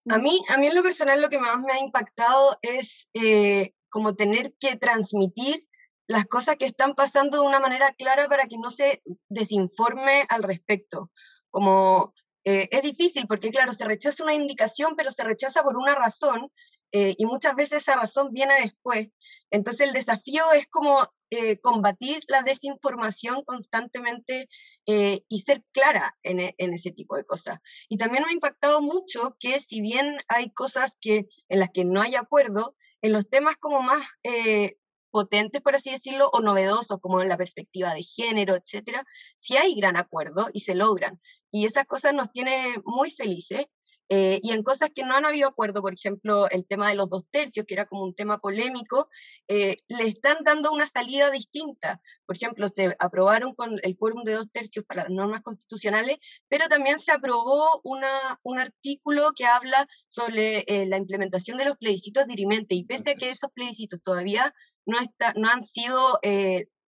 A 0.09 0.17
mí, 0.19 0.41
a 0.49 0.57
mí 0.57 0.67
en 0.67 0.75
lo 0.75 0.83
personal 0.83 1.21
lo 1.21 1.29
que 1.29 1.39
más 1.39 1.59
me 1.59 1.73
ha 1.73 1.79
impactado 1.79 2.57
es 2.61 3.09
eh, 3.15 3.73
como 3.89 4.15
tener 4.15 4.53
que 4.59 4.75
transmitir 4.75 5.67
las 6.07 6.25
cosas 6.25 6.57
que 6.57 6.65
están 6.65 6.93
pasando 6.93 7.41
de 7.41 7.47
una 7.47 7.59
manera 7.59 7.93
clara 7.93 8.27
para 8.27 8.45
que 8.45 8.57
no 8.57 8.69
se 8.69 9.01
desinforme 9.29 10.25
al 10.29 10.43
respecto. 10.43 11.09
Como 11.49 12.13
eh, 12.45 12.67
es 12.71 12.81
difícil 12.81 13.27
porque, 13.27 13.49
claro, 13.49 13.73
se 13.73 13.85
rechaza 13.85 14.23
una 14.23 14.33
indicación, 14.33 14.95
pero 14.95 15.11
se 15.11 15.23
rechaza 15.23 15.63
por 15.63 15.77
una 15.77 15.95
razón 15.95 16.49
eh, 16.95 17.15
y 17.17 17.25
muchas 17.25 17.55
veces 17.55 17.81
esa 17.81 17.95
razón 17.95 18.31
viene 18.31 18.53
después. 18.61 19.09
Entonces 19.49 19.87
el 19.87 19.93
desafío 19.93 20.43
es 20.53 20.67
como 20.67 21.11
eh, 21.31 21.59
combatir 21.59 22.23
la 22.27 22.43
desinformación 22.43 23.43
constantemente 23.43 24.47
eh, 24.85 25.23
y 25.27 25.41
ser 25.41 25.63
clara 25.71 26.15
en, 26.21 26.39
e, 26.39 26.55
en, 26.59 26.73
ese 26.73 26.91
tipo 26.91 27.15
de 27.15 27.25
cosas. 27.25 27.57
Y 27.89 27.97
también 27.97 28.23
me 28.23 28.29
ha 28.29 28.33
impactado 28.33 28.81
mucho 28.81 29.35
que 29.39 29.59
si 29.59 29.81
bien 29.81 30.19
hay 30.27 30.51
cosas 30.51 30.95
que, 31.01 31.27
en 31.49 31.59
las 31.59 31.71
que 31.71 31.83
no 31.83 31.99
hay 31.99 32.13
acuerdo, 32.13 32.75
en 33.01 33.11
los 33.11 33.27
temas 33.27 33.55
como 33.57 33.81
más 33.81 34.03
potentes, 35.13 35.61
por 35.61 35.75
así 35.75 35.91
decirlo, 35.91 36.29
o 36.33 36.41
novedosos, 36.41 36.99
como 36.99 37.21
en 37.21 37.29
la 37.29 37.37
perspectiva 37.37 37.93
de 37.93 38.03
género, 38.03 38.55
etcétera, 38.55 39.05
sí 39.37 39.57
hay 39.57 39.75
gran 39.75 39.95
acuerdo 39.95 40.47
y 40.53 40.61
se 40.61 40.73
logran. 40.73 41.21
Y 41.51 41.65
esas 41.65 41.85
cosas 41.85 42.15
nos 42.15 42.31
tienen 42.31 42.81
muy 42.83 43.11
felices 43.11 43.67
eh, 44.09 44.39
y 44.43 44.51
en 44.51 44.63
cosas 44.63 44.91
que 44.93 45.03
no 45.03 45.15
han 45.15 45.25
habido 45.25 45.47
acuerdo, 45.47 45.81
por 45.81 45.93
ejemplo, 45.93 46.49
el 46.49 46.65
tema 46.67 46.89
de 46.89 46.95
los 46.95 47.09
dos 47.09 47.23
tercios, 47.31 47.65
que 47.65 47.73
era 47.73 47.85
como 47.85 48.03
un 48.03 48.13
tema 48.13 48.37
polémico, 48.37 49.09
eh, 49.47 49.77
le 49.87 50.07
están 50.07 50.37
dando 50.43 50.71
una 50.71 50.87
salida 50.87 51.31
distinta. 51.31 52.01
Por 52.25 52.35
ejemplo, 52.35 52.69
se 52.69 52.95
aprobaron 52.99 53.55
con 53.55 53.79
el 53.81 53.97
quórum 53.97 54.23
de 54.23 54.33
dos 54.33 54.51
tercios 54.51 54.85
para 54.85 55.03
las 55.03 55.11
normas 55.11 55.41
constitucionales, 55.41 56.17
pero 56.47 56.67
también 56.67 56.99
se 56.99 57.11
aprobó 57.11 57.81
una, 57.83 58.39
un 58.43 58.59
artículo 58.59 59.31
que 59.35 59.45
habla 59.45 59.87
sobre 60.07 60.63
eh, 60.67 60.85
la 60.85 60.97
implementación 60.97 61.57
de 61.57 61.65
los 61.65 61.77
plebiscitos 61.77 62.27
dirimente. 62.27 62.75
Y 62.75 62.85
pese 62.85 63.11
a 63.11 63.15
que 63.15 63.29
esos 63.29 63.51
plebiscitos 63.51 64.01
todavía 64.01 64.53
no, 64.85 64.97
han 65.49 65.61
sido 65.61 66.19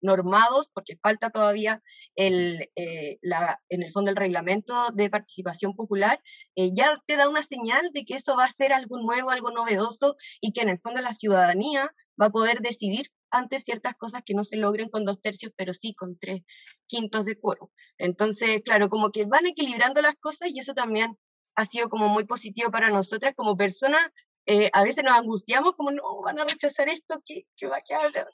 normados, 0.05 0.69
porque 0.73 0.97
falta 1.01 1.29
todavía 1.31 1.81
eh, 2.15 2.69
en 2.75 3.83
el 3.83 3.91
fondo 3.91 4.11
el 4.11 4.17
reglamento 4.17 4.89
de 4.93 5.09
participación 5.09 5.75
popular, 5.75 6.21
eh, 6.55 6.69
ya 6.73 6.97
te 7.05 7.17
da 7.17 7.27
una 7.27 7.43
señal 7.43 7.89
de 7.91 8.05
que 8.05 8.15
eso 8.15 8.37
va 8.37 8.45
a 8.45 8.51
ser 8.51 8.71
algo 8.71 8.99
nuevo, 8.99 9.31
algo 9.31 9.51
novedoso 9.51 10.15
y 10.39 10.53
que 10.53 10.61
en 10.61 10.69
el 10.69 10.79
fondo 10.79 11.01
la 11.01 11.13
ciudadanía 11.13 11.93
va 12.21 12.27
a 12.27 12.31
poder 12.31 12.61
decidir 12.61 13.11
ante 13.31 13.59
ciertas 13.59 13.95
cosas 13.95 14.21
que 14.25 14.33
no 14.33 14.45
se 14.45 14.55
logren 14.55 14.87
con 14.87 15.03
dos 15.03 15.19
tercios, 15.19 15.51
pero 15.57 15.73
sí 15.73 15.93
con 15.93 16.17
tres 16.17 16.43
quintos 16.87 17.25
de 17.25 17.37
quórum. 17.37 17.67
Entonces, 17.97 18.61
claro, 18.63 18.87
como 18.89 19.11
que 19.11 19.25
van 19.25 19.45
equilibrando 19.45 20.01
las 20.01 20.15
cosas 20.15 20.49
y 20.53 20.59
eso 20.59 20.73
también 20.73 21.17
ha 21.55 21.65
sido 21.65 21.89
como 21.89 22.07
muy 22.07 22.25
positivo 22.25 22.71
para 22.71 22.89
nosotras 22.89 23.33
como 23.35 23.57
personas. 23.57 24.07
Eh, 24.45 24.69
a 24.73 24.83
veces 24.83 25.03
nos 25.03 25.13
angustiamos 25.13 25.75
como, 25.75 25.91
no, 25.91 26.21
van 26.21 26.39
a 26.39 26.45
rechazar 26.45 26.87
esto, 26.89 27.21
que, 27.25 27.45
que 27.55 27.67
va 27.67 27.77
a 27.77 27.81
quedar 27.81 28.27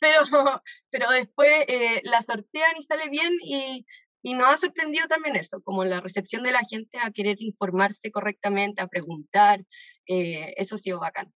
pero, 0.00 0.20
pero 0.90 1.10
después 1.10 1.64
eh, 1.68 2.00
la 2.04 2.22
sortean 2.22 2.72
y 2.78 2.82
sale 2.82 3.08
bien 3.08 3.32
y, 3.44 3.86
y 4.22 4.34
nos 4.34 4.48
ha 4.48 4.56
sorprendido 4.56 5.06
también 5.06 5.36
eso, 5.36 5.62
como 5.62 5.84
la 5.84 6.00
recepción 6.00 6.42
de 6.42 6.52
la 6.52 6.62
gente 6.68 6.98
a 7.02 7.10
querer 7.10 7.40
informarse 7.40 8.10
correctamente, 8.10 8.82
a 8.82 8.86
preguntar, 8.86 9.64
eh, 10.06 10.54
eso 10.56 10.76
ha 10.76 10.78
sido 10.78 11.00
bacán. 11.00 11.32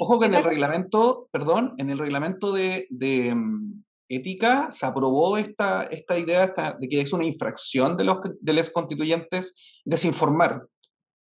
Ojo 0.00 0.20
que 0.20 0.26
en 0.26 0.34
el 0.34 0.44
reglamento, 0.44 1.28
perdón, 1.32 1.74
en 1.78 1.90
el 1.90 1.98
reglamento 1.98 2.52
de, 2.52 2.86
de 2.90 3.34
mm, 3.34 3.84
ética 4.08 4.70
se 4.70 4.86
aprobó 4.86 5.38
esta, 5.38 5.84
esta 5.84 6.18
idea 6.18 6.54
de 6.78 6.88
que 6.88 7.00
es 7.00 7.12
una 7.12 7.24
infracción 7.24 7.96
de 7.96 8.04
los, 8.04 8.18
de 8.40 8.52
los 8.52 8.70
constituyentes 8.70 9.82
desinformar. 9.84 10.66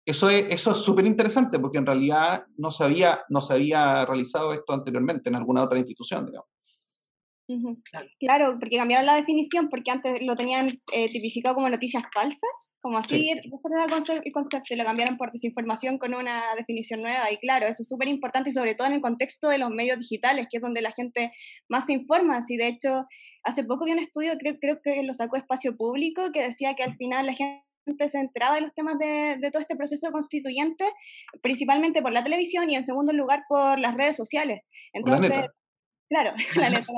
Eso 0.08 0.30
es 0.30 0.46
eso 0.50 0.72
es 0.72 0.78
súper 0.78 1.06
interesante 1.06 1.60
porque 1.60 1.80
en 1.80 1.86
realidad 1.86 2.46
no 2.56 2.72
se, 2.72 2.86
había, 2.86 3.20
no 3.28 3.42
se 3.42 3.56
había 3.56 4.06
realizado 4.06 4.54
esto 4.54 4.72
anteriormente 4.72 5.28
en 5.28 5.36
alguna 5.36 5.64
otra 5.64 5.80
institución, 5.80 6.26
digamos. 6.26 6.50
claro. 8.18 8.58
porque 8.58 8.78
cambiaron 8.78 9.06
la 9.06 9.16
definición, 9.16 9.68
porque 9.70 9.92
antes 9.92 10.22
lo 10.22 10.38
tenían 10.38 10.82
eh, 10.94 11.12
tipificado 11.12 11.56
como 11.56 11.70
noticias 11.70 12.04
falsas, 12.14 12.72
como 12.80 13.00
así, 13.00 13.32
ese 13.32 13.68
era 13.70 13.84
el 14.24 14.32
concepto, 14.32 14.74
y 14.74 14.78
lo 14.78 14.86
cambiaron 14.86 15.18
por 15.18 15.34
desinformación 15.34 15.98
con 15.98 16.14
una 16.14 16.56
definición 16.56 17.02
nueva, 17.02 17.30
y 17.30 17.38
claro, 17.38 17.68
eso 17.68 17.84
es 17.84 17.90
súper 17.90 18.08
importante, 18.08 18.50
y 18.50 18.54
sobre 18.54 18.76
todo 18.76 18.88
en 18.88 18.94
el 18.94 19.02
contexto 19.02 19.50
de 19.50 19.58
los 19.58 19.72
medios 19.72 20.00
digitales, 20.00 20.48
que 20.50 20.58
es 20.58 20.64
donde 20.64 20.82
la 20.82 20.94
gente 20.94 21.34
más 21.68 21.86
se 21.86 21.94
informa, 21.94 22.42
si 22.42 22.56
de 22.56 22.70
hecho, 22.70 23.06
hace 23.44 23.66
poco 23.66 23.84
vi 23.84 23.92
un 23.92 24.00
estudio, 24.00 24.38
creo, 24.40 24.58
creo 24.60 24.80
que 24.82 25.04
lo 25.04 25.14
sacó 25.14 25.36
Espacio 25.36 25.76
Público, 25.76 26.32
que 26.32 26.44
decía 26.44 26.76
que 26.76 26.84
al 26.84 26.96
final 26.96 27.26
la 27.26 27.34
gente 27.34 27.67
se 28.08 28.20
enteraba 28.20 28.56
de 28.56 28.62
los 28.62 28.74
temas 28.74 28.98
de, 28.98 29.50
todo 29.52 29.62
este 29.62 29.76
proceso 29.76 30.12
constituyente, 30.12 30.86
principalmente 31.42 32.02
por 32.02 32.12
la 32.12 32.24
televisión 32.24 32.70
y 32.70 32.76
en 32.76 32.84
segundo 32.84 33.14
lugar 33.14 33.44
por 33.48 33.80
las 33.80 33.96
redes 33.96 34.16
sociales. 34.16 34.62
Entonces, 34.94 35.48
claro, 36.10 36.34
la 36.56 36.70
neta. 36.70 36.94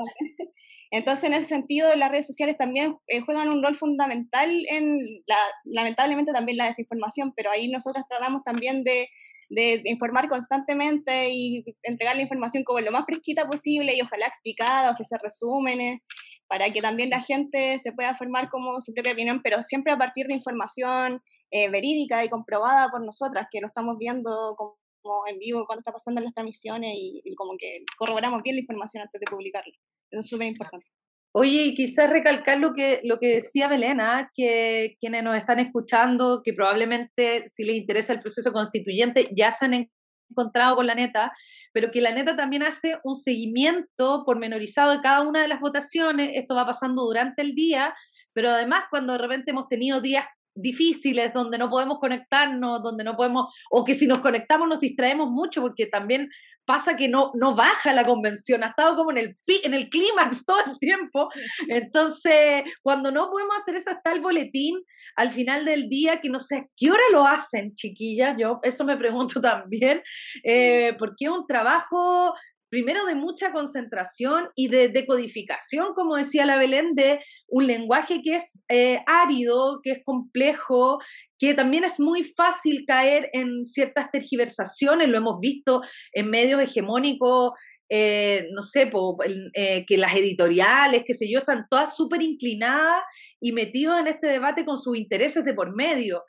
Entonces, 0.92 1.24
en 1.24 1.34
ese 1.34 1.44
sentido, 1.44 1.94
las 1.94 2.10
redes 2.10 2.26
sociales 2.26 2.56
también 2.56 2.96
eh, 3.06 3.20
juegan 3.20 3.48
un 3.48 3.62
rol 3.62 3.76
fundamental 3.76 4.50
en, 4.68 4.98
la, 5.26 5.36
lamentablemente, 5.64 6.32
también 6.32 6.58
la 6.58 6.66
desinformación, 6.66 7.32
pero 7.36 7.50
ahí 7.50 7.68
nosotros 7.68 8.04
tratamos 8.08 8.42
también 8.42 8.82
de, 8.82 9.08
de 9.50 9.82
informar 9.84 10.28
constantemente 10.28 11.30
y 11.30 11.64
entregar 11.82 12.14
la 12.16 12.22
información 12.22 12.62
como 12.62 12.80
lo 12.80 12.92
más 12.92 13.04
fresquita 13.04 13.46
posible 13.46 13.96
y 13.96 14.00
ojalá 14.00 14.26
explicada, 14.26 14.92
ofrecer 14.92 15.20
resúmenes, 15.22 16.00
para 16.48 16.72
que 16.72 16.80
también 16.80 17.10
la 17.10 17.20
gente 17.20 17.78
se 17.78 17.92
pueda 17.92 18.16
formar 18.16 18.48
como 18.48 18.80
su 18.80 18.94
propia 18.94 19.12
opinión, 19.12 19.40
pero 19.42 19.62
siempre 19.62 19.92
a 19.92 19.98
partir 19.98 20.26
de 20.26 20.34
información 20.34 21.20
eh, 21.50 21.68
verídica 21.68 22.24
y 22.24 22.28
comprobada 22.28 22.88
por 22.90 23.04
nosotras, 23.04 23.48
que 23.50 23.60
lo 23.60 23.66
estamos 23.66 23.98
viendo 23.98 24.54
como, 24.56 24.76
en 25.26 25.38
vivo 25.38 25.64
cuando 25.66 25.80
está 25.80 25.92
pasando 25.92 26.20
en 26.20 26.26
las 26.26 26.34
transmisiones 26.34 26.92
y, 26.94 27.34
como 27.34 27.56
que 27.58 27.84
corroboramos 27.96 28.42
bien 28.42 28.56
la 28.56 28.60
información 28.60 29.02
antes 29.02 29.20
de 29.20 29.26
publicarla. 29.30 29.74
Eso 30.10 30.20
es 30.20 30.28
súper 30.28 30.48
importante. 30.48 30.86
Oye, 31.32 31.62
y 31.62 31.74
quizás 31.74 32.10
recalcar 32.10 32.58
lo 32.58 32.74
que, 32.74 33.00
lo 33.04 33.20
que 33.20 33.34
decía 33.36 33.68
Belena, 33.68 34.18
¿ah? 34.18 34.30
que 34.34 34.96
quienes 34.98 35.22
nos 35.22 35.36
están 35.36 35.60
escuchando, 35.60 36.42
que 36.44 36.52
probablemente 36.52 37.48
si 37.48 37.62
les 37.62 37.76
interesa 37.76 38.12
el 38.12 38.20
proceso 38.20 38.52
constituyente, 38.52 39.28
ya 39.36 39.52
se 39.52 39.66
han 39.66 39.88
encontrado 40.28 40.74
con 40.74 40.88
la 40.88 40.96
neta, 40.96 41.32
pero 41.72 41.92
que 41.92 42.00
la 42.00 42.10
neta 42.10 42.34
también 42.34 42.64
hace 42.64 42.98
un 43.04 43.14
seguimiento 43.14 44.24
pormenorizado 44.26 44.90
de 44.90 45.00
cada 45.02 45.22
una 45.22 45.42
de 45.42 45.48
las 45.48 45.60
votaciones, 45.60 46.32
esto 46.34 46.56
va 46.56 46.66
pasando 46.66 47.02
durante 47.02 47.42
el 47.42 47.54
día, 47.54 47.94
pero 48.32 48.50
además 48.50 48.84
cuando 48.90 49.12
de 49.12 49.20
repente 49.20 49.52
hemos 49.52 49.68
tenido 49.68 50.00
días 50.00 50.26
difíciles 50.54 51.32
donde 51.32 51.58
no 51.58 51.70
podemos 51.70 52.00
conectarnos, 52.00 52.82
donde 52.82 53.04
no 53.04 53.16
podemos, 53.16 53.54
o 53.70 53.84
que 53.84 53.94
si 53.94 54.08
nos 54.08 54.18
conectamos 54.18 54.68
nos 54.68 54.80
distraemos 54.80 55.30
mucho 55.30 55.60
porque 55.60 55.86
también 55.86 56.28
pasa 56.70 56.94
que 56.94 57.08
no, 57.08 57.32
no 57.34 57.56
baja 57.56 57.92
la 57.92 58.06
convención, 58.06 58.62
ha 58.62 58.68
estado 58.68 58.94
como 58.94 59.10
en 59.10 59.18
el, 59.18 59.36
en 59.64 59.74
el 59.74 59.88
clímax 59.88 60.44
todo 60.46 60.58
el 60.66 60.78
tiempo. 60.78 61.28
Entonces, 61.66 62.62
cuando 62.80 63.10
no 63.10 63.28
podemos 63.28 63.56
hacer 63.56 63.74
eso, 63.74 63.90
está 63.90 64.12
el 64.12 64.20
boletín 64.20 64.80
al 65.16 65.32
final 65.32 65.64
del 65.64 65.88
día, 65.88 66.20
que 66.20 66.28
no 66.28 66.38
sé 66.38 66.68
qué 66.76 66.92
hora 66.92 67.02
lo 67.10 67.26
hacen, 67.26 67.74
chiquillas, 67.74 68.36
yo 68.38 68.60
eso 68.62 68.84
me 68.84 68.96
pregunto 68.96 69.40
también, 69.40 70.00
eh, 70.44 70.94
porque 70.96 71.24
es 71.24 71.30
un 71.30 71.44
trabajo 71.44 72.34
primero 72.68 73.04
de 73.04 73.16
mucha 73.16 73.50
concentración 73.50 74.48
y 74.54 74.68
de 74.68 74.90
decodificación, 74.90 75.92
como 75.94 76.14
decía 76.14 76.46
la 76.46 76.56
Belén, 76.56 76.94
de 76.94 77.18
un 77.48 77.66
lenguaje 77.66 78.22
que 78.22 78.36
es 78.36 78.62
eh, 78.68 79.02
árido, 79.08 79.80
que 79.82 79.90
es 79.90 80.04
complejo, 80.04 81.00
que 81.40 81.54
también 81.54 81.84
es 81.84 81.98
muy 81.98 82.24
fácil 82.24 82.84
caer 82.86 83.30
en 83.32 83.64
ciertas 83.64 84.10
tergiversaciones, 84.10 85.08
lo 85.08 85.16
hemos 85.16 85.40
visto 85.40 85.80
en 86.12 86.28
medios 86.28 86.60
hegemónicos, 86.60 87.52
eh, 87.88 88.46
no 88.52 88.60
sé, 88.60 88.92
eh, 89.54 89.84
que 89.86 89.96
las 89.96 90.14
editoriales, 90.14 91.02
qué 91.06 91.14
sé 91.14 91.28
yo, 91.28 91.40
están 91.40 91.66
todas 91.70 91.96
súper 91.96 92.20
inclinadas 92.20 93.02
y 93.40 93.52
metidos 93.52 93.98
en 93.98 94.06
este 94.06 94.26
debate 94.28 94.66
con 94.66 94.76
sus 94.76 94.96
intereses 94.98 95.42
de 95.44 95.54
por 95.54 95.74
medio. 95.74 96.24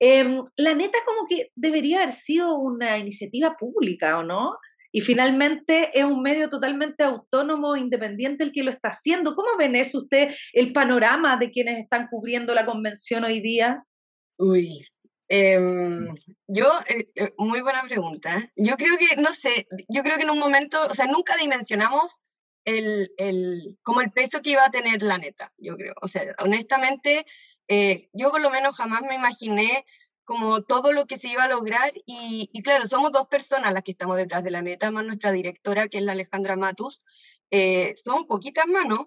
Em, 0.00 0.42
la 0.56 0.74
neta 0.74 0.98
como 1.06 1.28
que 1.28 1.50
debería 1.54 1.98
haber 1.98 2.12
sido 2.12 2.58
una 2.58 2.98
iniciativa 2.98 3.56
pública, 3.56 4.18
¿o 4.18 4.24
no? 4.24 4.58
Y 4.92 5.00
finalmente 5.00 5.90
es 5.94 6.04
un 6.04 6.22
medio 6.22 6.50
totalmente 6.50 7.04
autónomo, 7.04 7.76
independiente 7.76 8.42
el 8.42 8.52
que 8.52 8.64
lo 8.64 8.72
está 8.72 8.88
haciendo. 8.88 9.36
¿Cómo 9.36 9.50
ven 9.58 9.76
eso 9.76 9.98
usted, 10.00 10.34
el 10.52 10.72
panorama 10.72 11.36
de 11.36 11.50
quienes 11.50 11.78
están 11.78 12.08
cubriendo 12.10 12.52
la 12.52 12.66
convención 12.66 13.22
hoy 13.22 13.40
día? 13.40 13.84
Uy, 14.38 14.86
em, 15.28 16.14
yo, 16.46 16.66
eh, 16.88 17.08
eh, 17.14 17.34
muy 17.38 17.60
buena 17.60 17.82
pregunta. 17.82 18.50
Yo 18.56 18.76
creo 18.76 18.96
que, 18.98 19.16
no 19.16 19.32
sé, 19.32 19.66
yo 19.88 20.02
creo 20.02 20.16
que 20.16 20.24
en 20.24 20.30
un 20.30 20.38
momento, 20.38 20.86
o 20.86 20.94
sea, 20.94 21.06
nunca 21.06 21.36
dimensionamos 21.36 22.16
el, 22.64 23.12
el, 23.16 23.78
como 23.82 24.02
el 24.02 24.10
peso 24.12 24.42
que 24.42 24.50
iba 24.50 24.64
a 24.64 24.70
tener 24.70 25.02
la 25.02 25.18
neta, 25.18 25.52
yo 25.56 25.76
creo. 25.76 25.94
O 26.02 26.08
sea, 26.08 26.22
honestamente, 26.40 27.24
eh, 27.68 28.08
yo 28.12 28.30
por 28.30 28.40
lo 28.42 28.50
menos 28.50 28.76
jamás 28.76 29.02
me 29.02 29.14
imaginé 29.14 29.86
como 30.24 30.62
todo 30.62 30.92
lo 30.92 31.06
que 31.06 31.18
se 31.18 31.28
iba 31.28 31.44
a 31.44 31.48
lograr 31.48 31.92
y, 32.04 32.50
claro, 32.62 32.86
somos 32.86 33.12
dos 33.12 33.28
personas 33.28 33.72
las 33.72 33.84
que 33.84 33.92
estamos 33.92 34.16
detrás 34.16 34.42
de 34.42 34.50
la 34.50 34.60
neta, 34.60 34.90
más 34.90 35.04
nuestra 35.04 35.30
directora, 35.30 35.88
que 35.88 35.98
es 35.98 36.04
la 36.04 36.12
Alejandra 36.12 36.56
Matus, 36.56 37.00
eh, 37.52 37.94
son 37.96 38.26
poquitas 38.26 38.66
manos, 38.66 39.06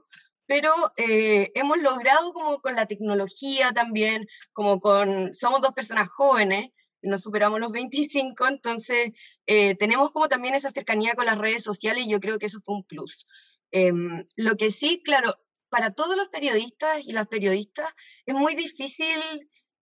pero 0.49 0.73
eh, 0.97 1.51
hemos 1.53 1.77
logrado 1.77 2.33
como 2.33 2.59
con 2.59 2.73
la 2.73 2.87
tecnología 2.87 3.71
también, 3.71 4.27
como 4.51 4.79
con, 4.79 5.35
somos 5.35 5.61
dos 5.61 5.73
personas 5.73 6.09
jóvenes, 6.09 6.69
nos 7.03 7.21
superamos 7.21 7.59
los 7.59 7.71
25, 7.71 8.47
entonces 8.47 9.11
eh, 9.45 9.75
tenemos 9.75 10.09
como 10.09 10.27
también 10.27 10.55
esa 10.55 10.71
cercanía 10.71 11.13
con 11.13 11.27
las 11.27 11.37
redes 11.37 11.61
sociales 11.61 12.03
y 12.03 12.09
yo 12.09 12.19
creo 12.19 12.39
que 12.39 12.47
eso 12.47 12.61
fue 12.65 12.77
un 12.77 12.83
plus. 12.83 13.27
Em, 13.69 14.25
lo 14.37 14.55
que 14.55 14.71
sí, 14.71 15.03
claro, 15.03 15.35
para 15.69 15.93
todos 15.93 16.17
los 16.17 16.29
periodistas 16.29 17.05
y 17.05 17.11
las 17.11 17.27
periodistas 17.27 17.93
es 18.25 18.33
muy 18.33 18.55
difícil 18.55 19.21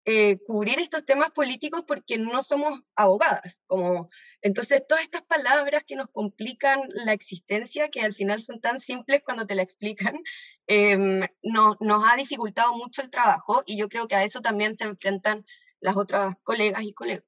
eh, 0.09 0.39
cubrir 0.47 0.79
estos 0.79 1.05
temas 1.05 1.31
políticos 1.33 1.83
porque 1.85 2.17
no 2.17 2.41
somos 2.45 2.81
abogadas. 2.95 3.59
Como, 3.67 4.09
entonces, 4.41 4.83
todas 4.89 5.03
estas 5.03 5.23
palabras 5.23 5.83
que 5.85 5.97
nos 5.97 6.07
complican 6.13 6.81
la 7.05 7.13
existencia, 7.13 7.91
que 7.91 8.03
al 8.03 8.15
final 8.15 8.41
son 8.41 8.61
tan 8.61 8.79
simples 8.79 9.23
cuando 9.25 9.47
te 9.47 9.57
la 9.57 9.63
explican, 9.63 10.17
em, 10.69 11.21
no, 11.43 11.77
nos 11.81 12.05
ha 12.07 12.17
dificultado 12.17 12.73
mucho 12.75 13.03
el 13.03 13.11
trabajo 13.11 13.65
y 13.67 13.77
yo 13.77 13.89
creo 13.89 14.07
que 14.07 14.15
a 14.15 14.23
eso 14.23 14.41
también 14.41 14.77
se 14.77 14.85
enfrentan 14.85 15.45
las 15.81 15.97
otras 15.97 16.37
colegas 16.45 16.85
y 16.85 16.95
colegas. 16.95 17.25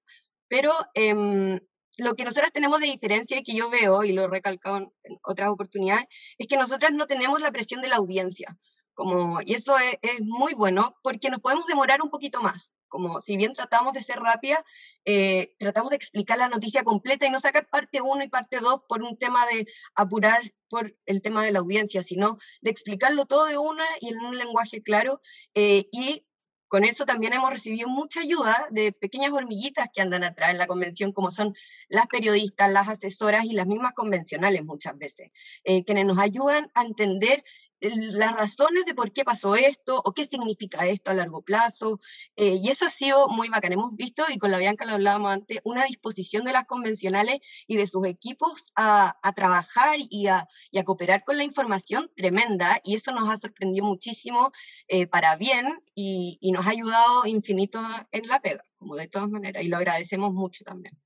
Pero 0.47 0.73
em, 0.95 1.59
lo 1.97 2.15
que 2.15 2.25
nosotras 2.25 2.53
tenemos 2.53 2.81
de 2.81 2.87
diferencia 2.87 3.39
y 3.39 3.43
que 3.43 3.57
yo 3.57 3.71
veo, 3.71 4.05
y 4.05 4.13
lo 4.13 4.25
he 4.25 4.29
recalcado 4.29 4.77
en 5.03 5.19
otras 5.25 5.49
oportunidades, 5.49 6.07
es 6.39 6.47
que 6.47 6.57
nosotras 6.57 6.93
no 6.93 7.09
tenemos 7.09 7.41
la 7.41 7.51
presión 7.51 7.83
de 7.83 7.89
la 7.89 7.97
audiencia. 7.97 8.57
Como, 8.99 9.41
y 9.43 9.55
eso 9.55 9.77
es, 9.79 10.21
muy 10.23 10.55
bueno 10.55 10.97
porque 11.05 11.31
nos 11.31 11.39
podemos 11.39 11.69
demorar 11.69 12.03
un 12.03 12.11
poquito 12.11 12.43
más. 12.43 12.73
Como 12.89 13.21
si 13.21 13.37
bien 13.37 13.53
tratamos 13.53 13.93
de 13.93 14.03
ser 14.03 14.19
rápida, 14.19 14.65
eh, 15.05 15.55
tratamos 15.61 15.91
de 15.91 15.97
explicar 15.97 16.37
la 16.37 16.49
noticia 16.49 16.83
completa 16.83 17.25
y 17.25 17.31
no 17.31 17.39
sacar 17.39 17.69
parte 17.69 18.01
1 18.01 18.25
y 18.25 18.29
parte 18.29 18.59
2 18.59 18.81
por 18.89 19.05
un 19.05 19.17
tema 19.17 19.47
de 19.47 19.69
apurar 19.95 20.53
por 20.69 20.97
el 21.07 21.23
tema 21.23 21.45
de 21.45 21.53
la 21.53 21.61
audiencia, 21.61 22.03
sino 22.03 22.39
de 22.61 22.71
explicarlo 22.71 23.27
todo 23.27 23.45
de 23.45 23.57
una 23.57 23.85
y 24.01 24.09
en 24.09 24.19
un 24.19 24.37
lenguaje 24.37 24.83
claro 24.83 25.21
eh, 25.55 25.87
y 25.93 26.27
con 26.67 26.85
eso 26.85 27.07
también 27.07 27.33
hemos 27.33 27.51
recibido 27.51 27.89
mucha 27.89 28.21
ayuda 28.21 28.67
de 28.71 28.93
pequeñas 28.93 29.33
hormiguitas 29.33 29.89
que 29.95 30.03
andan 30.03 30.25
atrás 30.25 30.51
en 30.51 30.59
la 30.59 30.67
convención, 30.67 31.13
como 31.13 31.31
son 31.31 31.55
las 31.89 32.09
periodistas, 32.09 32.71
las 32.71 32.89
asesoras 32.89 33.45
y 33.45 33.53
las 33.53 33.67
mismas 33.67 33.93
convencionales 33.93 34.65
muchas 34.65 34.99
veces, 34.99 35.31
eh, 35.65 35.85
quienes 35.85 36.05
nos 36.05 36.19
ayudan 36.19 36.71
a 36.75 36.83
entender 36.83 37.45
las 37.81 38.33
razones 38.35 38.85
de 38.85 38.95
por 38.95 39.13
qué 39.13 39.25
pasó 39.25 39.55
esto 39.57 40.01
o 40.05 40.13
qué 40.13 40.27
significa 40.27 40.87
esto 40.87 41.11
a 41.11 41.15
largo 41.15 41.43
plazo. 41.43 42.01
Eh, 42.37 42.59
y 42.63 42.69
eso 42.69 42.87
ha 42.87 42.91
sido 42.91 43.29
muy 43.29 43.49
bacán. 43.49 43.73
Hemos 43.73 43.95
visto, 43.97 44.25
y 44.29 44.39
con 44.39 44.51
la 44.51 44.59
Bianca 44.59 44.85
lo 44.85 44.93
hablábamos 44.93 45.33
antes, 45.33 45.61
una 45.65 45.85
disposición 45.85 46.45
de 46.45 46.53
las 46.53 46.65
convencionales 46.65 47.39
y 47.67 47.77
de 47.77 47.87
sus 47.87 48.07
equipos 48.07 48.73
a, 48.77 49.17
trabajar 49.37 49.99
y 49.99 50.27
a, 50.29 50.49
cooperar 50.85 51.25
con 51.25 51.37
la 51.37 51.45
información 51.45 52.11
tremenda. 52.17 52.81
Y 52.85 52.95
eso 52.95 53.13
nos 53.13 53.29
ha 53.31 53.37
sorprendido 53.37 53.87
muchísimo 53.87 54.53
eh, 54.89 55.07
para 55.07 55.37
bien 55.37 55.67
y, 55.95 56.39
y 56.41 56.53
nos 56.53 56.67
ha 56.67 56.71
ayudado 56.71 57.27
infinito 57.27 57.81
en 58.13 58.27
la 58.27 58.41
pega, 58.41 58.65
como 58.79 58.97
de 58.97 59.09
todas 59.09 59.29
maneras. 59.29 59.65
Y 59.65 59.69
lo 59.69 59.77
agradecemos 59.77 60.33
mucho 60.33 60.65
también. 60.65 60.99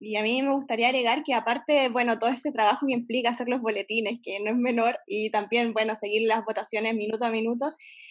Y 0.00 0.16
a 0.16 0.22
mí 0.22 0.42
me 0.42 0.52
gustaría 0.52 0.88
agregar 0.88 1.22
que 1.24 1.34
aparte, 1.34 1.88
bueno, 1.88 2.18
todo 2.18 2.30
ese 2.30 2.52
trabajo 2.52 2.86
que 2.86 2.92
implica 2.92 3.30
hacer 3.30 3.48
los 3.48 3.60
boletines, 3.60 4.20
que 4.22 4.38
no 4.40 4.50
es 4.50 4.56
menor, 4.56 4.98
y 5.06 5.30
también, 5.30 5.72
bueno, 5.72 5.94
seguir 5.94 6.22
las 6.26 6.44
votaciones 6.44 6.94
minuto 6.94 7.24
a 7.24 7.30
minuto, 7.30 7.66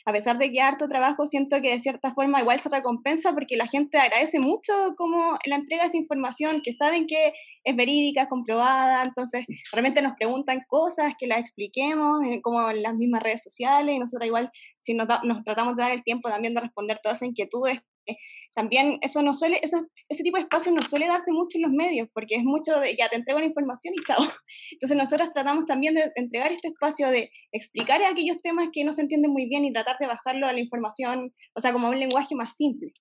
a 0.06 0.12
pesar 0.12 0.38
de 0.38 0.52
que 0.52 0.62
harto 0.62 0.88
trabajo, 0.88 1.26
siento 1.26 1.62
que 1.62 1.72
de 1.72 1.80
cierta 1.80 2.14
forma 2.14 2.42
igual 2.42 2.60
se 2.60 2.70
recompensa 2.70 3.34
porque 3.34 3.58
la 3.58 3.68
gente 3.68 3.98
agradece 3.98 4.40
mucho 4.40 4.74
como 4.98 5.38
la 5.46 5.56
entrega 5.56 5.84
de 5.84 5.88
esa 5.88 5.98
información, 5.98 6.62
que 6.64 6.74
saben 6.74 7.08
que 7.08 7.34
es 7.64 7.76
verídica, 7.76 8.28
comprobada, 8.28 9.04
entonces 9.04 9.46
realmente 9.72 10.02
nos 10.02 10.16
preguntan 10.16 10.62
cosas 10.68 11.14
que 11.20 11.28
las 11.28 11.40
expliquemos, 11.40 12.24
eh, 12.26 12.42
como 12.42 12.70
en 12.70 12.84
las 12.84 12.96
mismas 12.96 13.24
redes 13.24 13.44
sociales, 13.44 13.96
y 13.96 14.00
nosotros 14.00 14.28
igual, 14.28 14.50
si 14.78 14.94
nos, 14.94 15.08
nos 15.24 15.44
tratamos 15.44 15.76
de 15.76 15.84
dar 15.84 15.92
el 15.92 16.04
tiempo 16.04 16.30
también 16.30 16.54
de 16.54 16.62
responder 16.62 17.00
todas 17.02 17.18
esas 17.18 17.30
inquietudes 17.30 17.82
también 18.58 18.98
eso 19.02 19.22
no 19.22 19.34
suele, 19.34 19.60
eso, 19.62 19.88
ese 20.10 20.24
tipo 20.24 20.36
de 20.38 20.42
espacio 20.42 20.72
no 20.72 20.82
suele 20.82 21.06
darse 21.06 21.32
mucho 21.32 21.60
en 21.60 21.62
los 21.62 21.72
medios, 21.72 22.10
porque 22.12 22.38
es 22.38 22.44
mucho 22.44 22.80
de 22.80 22.96
ya 22.98 23.08
te 23.08 23.16
entrego 23.16 23.40
la 23.40 23.46
información 23.46 23.94
y 23.94 24.04
chao. 24.04 24.18
Entonces 24.72 24.98
nosotros 24.98 25.30
tratamos 25.32 25.68
también 25.68 25.94
de 25.94 26.12
entregar 26.16 26.52
este 26.52 26.70
espacio 26.70 27.12
de 27.12 27.30
explicar 27.52 28.02
aquellos 28.02 28.42
temas 28.42 28.70
que 28.74 28.84
no 28.84 28.94
se 28.94 29.04
entienden 29.04 29.30
muy 29.30 29.48
bien 29.48 29.64
y 29.64 29.72
tratar 29.72 29.98
de 30.00 30.08
bajarlo 30.08 30.48
a 30.48 30.54
la 30.54 30.60
información, 30.60 31.36
o 31.54 31.62
sea, 31.62 31.72
como 31.72 31.86
a 31.86 31.92
un 31.92 32.00
lenguaje 32.00 32.34
más 32.34 32.56
simple. 32.56 32.94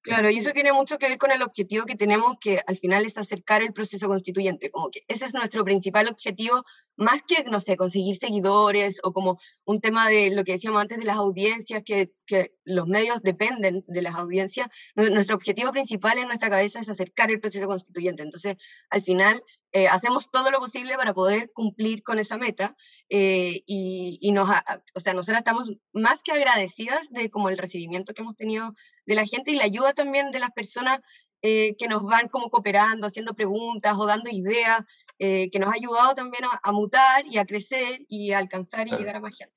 Claro, 0.00 0.30
y 0.30 0.38
eso 0.38 0.52
tiene 0.52 0.72
mucho 0.72 0.96
que 0.96 1.08
ver 1.08 1.18
con 1.18 1.30
el 1.30 1.42
objetivo 1.42 1.84
que 1.84 1.96
tenemos, 1.96 2.38
que 2.40 2.62
al 2.66 2.78
final 2.78 3.04
es 3.04 3.18
acercar 3.18 3.60
el 3.60 3.74
proceso 3.74 4.08
constituyente, 4.08 4.70
como 4.70 4.88
que 4.90 5.02
ese 5.08 5.26
es 5.26 5.34
nuestro 5.34 5.62
principal 5.62 6.08
objetivo, 6.08 6.64
más 6.96 7.22
que, 7.22 7.44
no 7.44 7.60
sé, 7.60 7.76
conseguir 7.76 8.16
seguidores 8.16 9.00
o 9.02 9.12
como 9.12 9.38
un 9.64 9.80
tema 9.80 10.08
de 10.08 10.30
lo 10.30 10.44
que 10.44 10.52
decíamos 10.52 10.80
antes 10.80 10.98
de 10.98 11.04
las 11.04 11.16
audiencias, 11.16 11.82
que, 11.84 12.12
que 12.26 12.54
los 12.64 12.86
medios 12.86 13.22
dependen 13.22 13.84
de 13.86 14.02
las 14.02 14.14
audiencias, 14.14 14.68
nuestro 14.94 15.36
objetivo 15.36 15.72
principal 15.72 16.18
en 16.18 16.28
nuestra 16.28 16.50
cabeza 16.50 16.80
es 16.80 16.88
acercar 16.88 17.30
el 17.30 17.40
proceso 17.40 17.66
constituyente. 17.66 18.22
Entonces, 18.22 18.56
al 18.90 19.02
final, 19.02 19.42
eh, 19.72 19.88
hacemos 19.88 20.30
todo 20.30 20.50
lo 20.50 20.58
posible 20.58 20.96
para 20.96 21.12
poder 21.12 21.52
cumplir 21.52 22.02
con 22.02 22.18
esa 22.18 22.38
meta 22.38 22.76
eh, 23.10 23.62
y, 23.66 24.18
y, 24.22 24.32
nos, 24.32 24.48
o 24.94 25.00
sea, 25.00 25.12
nosotras 25.12 25.40
estamos 25.40 25.72
más 25.92 26.22
que 26.22 26.32
agradecidas 26.32 27.10
de 27.10 27.30
como 27.30 27.50
el 27.50 27.58
recibimiento 27.58 28.14
que 28.14 28.22
hemos 28.22 28.36
tenido 28.36 28.74
de 29.04 29.14
la 29.14 29.26
gente 29.26 29.50
y 29.50 29.56
la 29.56 29.64
ayuda 29.64 29.92
también 29.92 30.30
de 30.30 30.40
las 30.40 30.52
personas 30.52 31.00
eh, 31.42 31.76
que 31.78 31.86
nos 31.86 32.02
van 32.02 32.28
como 32.28 32.50
cooperando, 32.50 33.06
haciendo 33.06 33.34
preguntas 33.34 33.94
o 33.98 34.06
dando 34.06 34.30
ideas, 34.30 34.80
que 35.18 35.58
nos 35.58 35.70
ha 35.70 35.76
ayudado 35.76 36.14
también 36.14 36.44
a, 36.62 36.72
mutar 36.72 37.24
y 37.26 37.38
a 37.38 37.46
crecer 37.46 38.04
y 38.08 38.32
a 38.32 38.38
alcanzar 38.38 38.86
y 38.88 38.92
llegar 38.92 39.16
a 39.16 39.20
más 39.20 39.36
gente. 39.36 39.54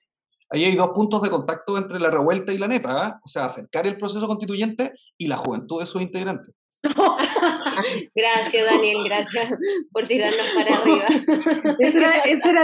Ahí 0.52 0.66
hay 0.66 0.76
dos 0.76 0.90
puntos 0.90 1.22
de 1.22 1.30
contacto 1.30 1.78
entre 1.78 2.00
la 2.00 2.10
revuelta 2.10 2.52
y 2.52 2.58
la 2.58 2.68
neta, 2.68 3.08
¿eh? 3.08 3.20
o 3.24 3.28
sea, 3.28 3.46
acercar 3.46 3.86
el 3.86 3.98
proceso 3.98 4.26
constituyente 4.26 4.94
y 5.16 5.28
la 5.28 5.38
juventud 5.38 5.80
de 5.80 5.86
sus 5.86 6.02
integrantes. 6.02 6.56
gracias, 8.16 8.66
Daniel, 8.66 9.04
gracias 9.04 9.52
por 9.92 10.08
tirarnos 10.08 10.48
para 10.56 10.76
arriba. 10.76 11.06
Ese 11.80 12.50
era, 12.50 12.64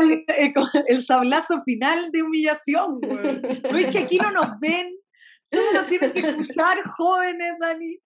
el, 0.87 1.01
sablazo 1.01 1.61
final 1.63 2.09
de 2.11 2.23
humillación. 2.23 2.99
No 3.01 3.77
es 3.77 3.87
que 3.87 3.99
aquí 3.99 4.17
no 4.17 4.31
nos 4.31 4.59
ven, 4.59 4.95
solo 5.51 5.73
nos 5.73 5.87
tienen 5.87 6.11
que 6.11 6.19
escuchar 6.21 6.81
jóvenes, 6.95 7.53
Dani. 7.59 7.99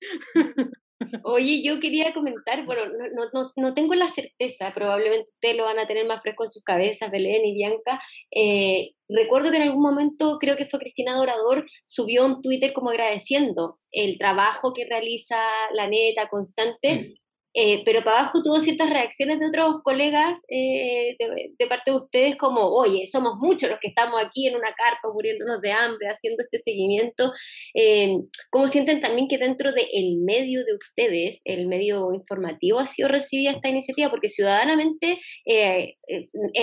Oye, 1.24 1.62
yo 1.64 1.80
quería 1.80 2.14
comentar, 2.14 2.66
bueno, 2.66 2.82
no, 3.14 3.24
no, 3.34 3.52
no, 3.56 3.74
tengo 3.74 3.94
la 3.94 4.08
certeza, 4.08 4.74
probablemente 4.74 5.54
lo 5.56 5.66
van 5.66 5.80
a 5.80 5.88
tener 5.88 6.06
más 6.06 6.22
fresco 6.22 6.44
en 6.44 6.52
sus 6.52 6.64
cabezas, 6.64 7.12
Belén 7.12 7.46
y 7.46 7.54
Bianca. 7.54 8.02
Eh, 8.32 8.92
recuerdo 9.08 9.52
que 9.52 9.58
en 9.58 9.64
algún 9.64 9.82
momento, 9.82 10.38
creo 10.40 10.58
que 10.58 10.68
fue 10.68 10.80
Cristina 10.80 11.16
Dorador, 11.16 11.66
subió 11.86 12.26
un 12.26 12.42
Twitter 12.42 12.74
como 12.74 12.90
agradeciendo 12.90 13.80
el 13.92 14.18
trabajo 14.18 14.74
que 14.74 14.86
realiza 14.86 15.38
la 15.74 15.88
neta 15.88 16.28
constante. 16.30 17.14
Eh, 17.54 17.82
pero 17.84 18.04
para 18.04 18.20
abajo 18.20 18.42
tuvo 18.44 18.60
ciertas 18.60 18.90
reacciones 18.90 19.40
de 19.40 19.48
otros 19.48 19.82
colegas 19.84 20.40
eh, 20.50 21.16
de, 21.18 21.68
parte 21.68 21.92
de 21.92 21.98
ustedes 21.98 22.36
como, 22.38 22.62
oye, 22.62 23.08
somos 23.08 23.36
muchos 23.40 23.70
los 23.70 23.80
que 23.80 23.88
estamos 23.88 24.22
aquí 24.24 24.48
en 24.48 24.56
una 24.56 24.74
carpa 24.74 25.12
muriéndonos 25.12 25.60
de 25.62 25.72
hambre, 25.72 26.08
haciendo 26.10 26.44
este 26.44 26.60
seguimiento. 26.60 27.32
Eh, 27.74 28.18
¿Cómo 28.52 28.68
sienten 28.68 29.02
también 29.02 29.28
que 29.28 29.38
dentro 29.38 29.72
del 29.72 30.18
medio 30.24 30.64
de 30.64 30.76
ustedes, 30.76 31.42
el 31.44 31.68
medio 31.68 32.14
informativo, 32.14 32.80
ha 32.80 32.86
sido 32.86 33.08
recibida 33.08 33.52
esta 33.52 33.70
iniciativa? 33.70 34.10
Porque 34.10 34.30
ciudadanamente 34.30 35.20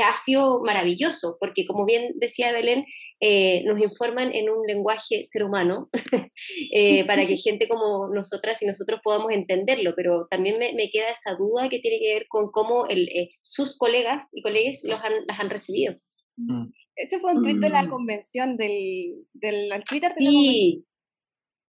ha 0.03 0.15
sido 0.25 0.61
maravilloso, 0.61 1.37
porque 1.41 1.67
como 1.67 1.85
bien 1.85 2.13
decía 2.17 2.53
Belén, 2.53 2.85
eh, 3.21 3.63
nos 3.65 3.81
informan 3.81 4.35
en 4.35 4.51
un 4.51 4.67
lenguaje 4.67 5.25
ser 5.25 5.43
humano 5.43 5.89
eh, 6.73 7.05
para 7.07 7.27
que 7.27 7.37
gente 7.37 7.69
como 7.69 8.09
nosotras 8.13 8.63
y 8.63 8.67
nosotros 8.67 9.01
podamos 9.03 9.33
entenderlo, 9.33 9.95
pero 9.97 10.27
también 10.31 10.59
me, 10.59 10.75
me 10.75 10.91
queda 10.91 11.09
esa 11.09 11.35
duda 11.35 11.69
que 11.69 11.79
tiene 11.79 11.99
que 11.99 12.15
ver 12.15 12.27
con 12.29 12.51
cómo 12.51 12.87
el, 12.89 13.09
eh, 13.09 13.31
sus 13.43 13.77
colegas 13.79 14.29
y 14.33 14.43
colegas 14.43 14.79
los 14.83 15.01
han, 15.03 15.13
las 15.27 15.41
han 15.41 15.51
recibido. 15.51 15.95
Mm. 16.37 16.67
Ese 16.97 17.19
fue 17.19 17.35
un 17.35 17.43
tweet 17.43 17.59
de 17.59 17.69
la 17.69 17.85
mm. 17.85 17.91
convención 17.91 18.57
del, 18.57 19.27
del 19.33 19.71
Twitter. 19.89 20.13
De 20.15 20.19
sí, 20.19 20.85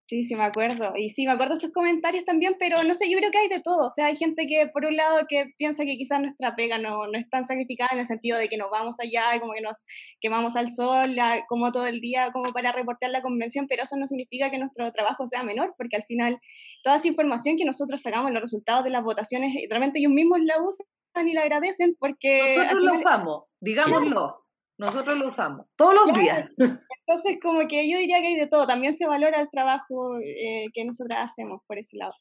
Sí, 0.08 0.24
sí, 0.24 0.36
me 0.36 0.44
acuerdo. 0.44 0.94
Y 0.96 1.10
sí, 1.10 1.26
me 1.26 1.32
acuerdo 1.32 1.56
sus 1.56 1.72
comentarios 1.74 2.26
también, 2.26 2.56
pero 2.60 2.84
no 2.84 2.94
sé, 2.94 3.10
yo 3.10 3.18
creo 3.18 3.32
que 3.32 3.40
hay 3.40 3.50
de 3.50 3.60
todo. 3.60 3.88
O 3.88 3.90
sea, 3.90 4.06
hay 4.06 4.16
gente 4.16 4.46
que, 4.46 4.68
por 4.68 4.86
un 4.86 4.96
lado, 4.96 5.26
que 5.28 5.54
piensa 5.58 5.84
que 5.84 5.98
quizás 5.98 6.22
nuestra 6.22 6.56
pega 6.56 6.78
no, 6.78 7.08
no 7.08 7.18
es 7.18 7.28
tan 7.32 7.44
sacrificada 7.44 7.90
en 7.94 8.00
el 8.00 8.06
sentido 8.06 8.38
de 8.38 8.48
que 8.48 8.58
nos 8.58 8.70
vamos 8.70 8.98
allá 9.00 9.36
y 9.36 9.40
como 9.40 9.54
que 9.54 9.62
nos 9.62 9.84
quemamos 10.22 10.56
al 10.56 10.70
sol, 10.70 11.16
como 11.48 11.72
todo 11.72 11.88
el 11.88 12.02
día, 12.02 12.30
como 12.32 12.54
para 12.54 12.72
reportar 12.72 13.10
la 13.10 13.24
convención, 13.24 13.66
pero 13.68 13.82
eso 13.82 13.98
no 13.98 14.06
significa 14.06 14.52
que 14.52 14.60
nuestro 14.60 14.92
trabajo 14.92 15.26
sea 15.26 15.42
menor, 15.42 15.74
porque 15.76 15.96
al 15.96 16.04
final 16.04 16.38
toda 16.84 16.98
esa 16.98 17.08
información 17.08 17.58
que 17.58 17.66
nosotros 17.66 18.04
sacamos, 18.04 18.32
los 18.32 18.42
resultados 18.42 18.84
de 18.84 18.92
las 18.92 19.04
votaciones, 19.04 19.54
realmente 19.72 19.98
ellos 19.98 20.12
mismos 20.12 20.40
la 20.44 20.62
usan 20.62 21.28
y 21.28 21.34
la 21.34 21.42
agradecen 21.42 21.96
porque... 22.00 22.42
Nosotros 22.58 22.84
lo 22.84 22.94
usamos, 22.94 23.44
digámoslo. 23.60 24.45
Nosotros 24.78 25.18
lo 25.18 25.30
usamos 25.30 25.66
todos 25.76 25.94
los 25.94 26.18
días. 26.18 26.50
Entonces, 26.58 27.38
como 27.42 27.68
que 27.68 27.90
yo 27.90 27.98
diría 27.98 28.22
que 28.22 28.28
hay 28.28 28.36
de 28.36 28.48
todo. 28.48 28.68
También 28.68 28.94
se 28.94 29.08
valora 29.08 29.40
el 29.40 29.50
trabajo 29.50 30.18
eh, 30.20 30.66
que 30.74 30.84
nosotras 30.84 31.32
hacemos 31.32 31.62
por 31.68 31.78
ese 31.78 31.98
lado. 31.98 32.14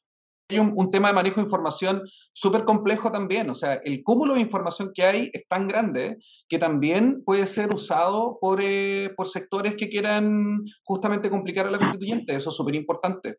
Hay 0.51 0.59
un, 0.59 0.91
tema 0.91 1.09
de 1.09 1.15
manejo 1.15 1.37
de 1.37 1.47
información 1.47 2.03
súper 2.35 2.65
complejo 2.65 3.11
también. 3.11 3.49
O 3.49 3.55
sea, 3.55 3.81
el 3.83 4.03
cúmulo 4.05 4.35
de 4.35 4.41
información 4.41 4.93
que 4.95 5.03
hay 5.03 5.31
es 5.33 5.49
tan 5.49 5.67
grande 5.67 6.19
que 6.49 6.59
también 6.59 7.25
puede 7.25 7.47
ser 7.47 7.75
usado 7.75 8.39
por, 8.41 8.61
eh, 8.63 9.11
por 9.17 9.27
sectores 9.27 9.75
que 9.75 9.89
quieran 9.89 10.63
justamente 10.85 11.31
complicar 11.31 11.67
a 11.67 11.71
la 11.71 11.79
constituyente. 11.79 12.37
Eso 12.37 12.51
es 12.51 12.57
súper 12.57 12.75
importante. 12.75 13.39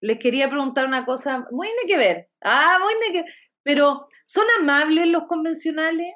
Les 0.00 0.20
quería 0.20 0.48
preguntar 0.48 0.86
una 0.86 1.04
cosa 1.04 1.44
muy 1.50 1.66
de 1.66 1.88
que 1.88 1.96
ver. 1.96 2.28
Ah, 2.40 2.78
muy 2.80 2.94
de 2.94 3.12
que 3.12 3.30
Pero, 3.64 4.06
¿son 4.24 4.44
amables 4.60 5.08
los 5.08 5.24
convencionales? 5.24 6.14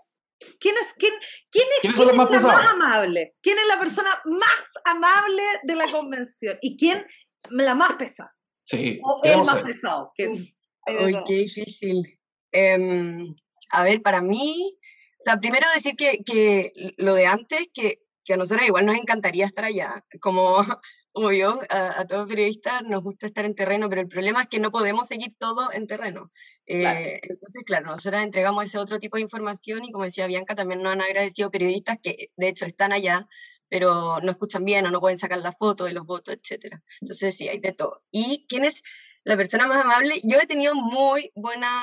¿Quién 0.58 0.76
es, 0.78 0.94
quién, 0.94 1.12
quién 1.50 1.66
es, 1.70 1.80
quién 1.80 1.92
es 1.92 2.16
la 2.16 2.24
más 2.24 2.70
amable? 2.70 3.34
¿Quién 3.40 3.58
es 3.58 3.66
la 3.66 3.78
persona 3.78 4.10
más 4.24 4.64
amable 4.84 5.42
de 5.62 5.74
la 5.76 5.90
convención? 5.90 6.58
¿Y 6.60 6.76
quién 6.76 7.06
la 7.50 7.74
más 7.74 7.94
pesada? 7.94 8.34
Sí. 8.64 9.00
¿O 9.02 9.20
el 9.22 9.44
más 9.44 9.62
pesado? 9.62 10.12
Uy, 10.18 11.18
qué 11.26 11.34
difícil. 11.34 12.02
Em, 12.50 13.34
a 13.70 13.82
ver, 13.84 14.02
para 14.02 14.20
mí, 14.20 14.78
o 15.18 15.22
sea, 15.22 15.38
primero 15.38 15.66
decir 15.74 15.96
que, 15.96 16.22
que 16.24 16.72
lo 16.96 17.14
de 17.14 17.26
antes, 17.26 17.68
que, 17.72 18.00
que 18.24 18.34
a 18.34 18.36
nosotros 18.36 18.66
igual 18.66 18.86
nos 18.86 18.96
encantaría 18.96 19.46
estar 19.46 19.64
allá, 19.64 20.04
como 20.20 20.64
obvio, 21.12 21.60
a, 21.68 22.00
a 22.00 22.06
todos 22.06 22.28
periodistas 22.28 22.82
nos 22.82 23.02
gusta 23.02 23.26
estar 23.26 23.44
en 23.44 23.54
terreno, 23.54 23.88
pero 23.88 24.00
el 24.00 24.08
problema 24.08 24.42
es 24.42 24.48
que 24.48 24.58
no 24.58 24.70
podemos 24.70 25.08
seguir 25.08 25.34
todo 25.38 25.72
en 25.72 25.86
terreno. 25.86 26.32
Eh, 26.66 27.20
entonces, 27.22 27.62
claro, 27.64 27.86
nosotros 27.86 28.22
entregamos 28.22 28.64
ese 28.64 28.78
otro 28.78 28.98
tipo 28.98 29.16
de 29.16 29.22
información 29.22 29.84
y 29.84 29.92
como 29.92 30.04
decía 30.04 30.26
Bianca, 30.26 30.54
también 30.54 30.82
nos 30.82 30.92
han 30.92 31.02
agradecido 31.02 31.50
periodistas 31.50 31.98
que 32.02 32.30
de 32.36 32.48
hecho 32.48 32.64
están 32.64 32.92
allá, 32.92 33.28
pero 33.68 34.20
no 34.20 34.30
escuchan 34.30 34.64
bien 34.64 34.86
o 34.86 34.90
no 34.90 35.00
pueden 35.00 35.18
sacar 35.18 35.38
la 35.38 35.52
foto 35.52 35.84
de 35.84 35.92
los 35.92 36.04
votos, 36.04 36.34
etc. 36.34 36.76
Entonces, 37.00 37.34
sí, 37.36 37.48
hay 37.48 37.58
de 37.58 37.72
todo. 37.72 38.02
¿Y 38.10 38.46
quién 38.48 38.64
es 38.64 38.82
la 39.24 39.36
persona 39.36 39.66
más 39.66 39.84
amable? 39.84 40.20
Yo 40.24 40.38
he 40.38 40.46
tenido 40.46 40.74
muy 40.74 41.30
buena 41.34 41.80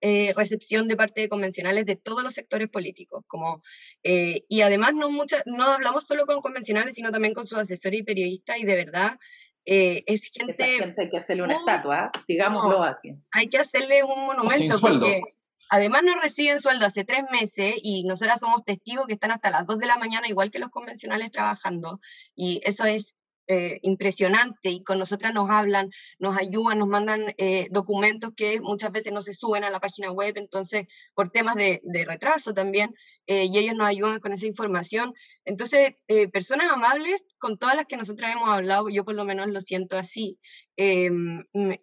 eh, 0.00 0.32
recepción 0.36 0.88
de 0.88 0.96
parte 0.96 1.20
de 1.20 1.28
convencionales 1.28 1.86
de 1.86 1.96
todos 1.96 2.22
los 2.22 2.32
sectores 2.32 2.68
políticos, 2.68 3.24
como, 3.26 3.62
eh, 4.02 4.44
y 4.48 4.62
además 4.62 4.94
no, 4.94 5.10
mucha, 5.10 5.42
no 5.46 5.64
hablamos 5.64 6.04
solo 6.04 6.26
con 6.26 6.40
convencionales, 6.40 6.94
sino 6.94 7.10
también 7.10 7.34
con 7.34 7.46
sus 7.46 7.58
asesores 7.58 8.00
y 8.00 8.04
periodistas, 8.04 8.58
y 8.58 8.64
de 8.64 8.76
verdad 8.76 9.18
eh, 9.64 10.02
es 10.06 10.30
gente... 10.32 10.78
gente 10.78 11.02
hay 11.02 11.10
que 11.10 11.18
hacerle 11.18 11.44
una 11.44 11.54
estatua, 11.54 12.10
digámoslo 12.26 12.82
aquí. 12.82 13.14
Hay 13.32 13.48
que 13.48 13.58
hacerle 13.58 14.02
un 14.02 14.26
monumento 14.26 14.80
porque 14.80 15.22
además 15.68 16.02
no 16.02 16.20
reciben 16.20 16.60
sueldo 16.60 16.86
hace 16.86 17.04
tres 17.04 17.22
meses 17.30 17.74
y 17.82 18.04
nosotras 18.04 18.40
somos 18.40 18.64
testigos 18.64 19.06
que 19.06 19.14
están 19.14 19.30
hasta 19.30 19.50
las 19.50 19.66
dos 19.66 19.78
de 19.78 19.86
la 19.86 19.96
mañana 19.96 20.28
igual 20.28 20.50
que 20.50 20.58
los 20.58 20.70
convencionales 20.70 21.30
trabajando 21.30 22.00
y 22.34 22.60
eso 22.64 22.84
es 22.84 23.16
eh, 23.52 23.80
impresionante 23.82 24.70
y 24.70 24.84
con 24.84 25.00
nosotras 25.00 25.34
nos 25.34 25.50
hablan, 25.50 25.90
nos 26.20 26.38
ayudan, 26.38 26.78
nos 26.78 26.86
mandan 26.86 27.34
eh, 27.36 27.66
documentos 27.72 28.30
que 28.36 28.60
muchas 28.60 28.92
veces 28.92 29.12
no 29.12 29.22
se 29.22 29.34
suben 29.34 29.64
a 29.64 29.70
la 29.70 29.80
página 29.80 30.12
web, 30.12 30.34
entonces 30.36 30.86
por 31.14 31.30
temas 31.30 31.56
de, 31.56 31.80
retraso 32.06 32.54
también, 32.54 32.94
eh, 33.26 33.46
y 33.46 33.58
ellos 33.58 33.74
nos 33.74 33.88
ayudan 33.88 34.20
con 34.20 34.32
esa 34.32 34.46
información. 34.46 35.14
Entonces, 35.44 35.94
personas 36.32 36.70
amables 36.70 37.24
con 37.38 37.58
todas 37.58 37.74
las 37.74 37.86
que 37.86 37.96
nosotras 37.96 38.30
hemos 38.30 38.48
hablado, 38.48 38.88
yo 38.88 39.04
por 39.04 39.16
lo 39.16 39.24
menos 39.24 39.48
lo 39.48 39.60
siento 39.60 39.98
así. 39.98 40.38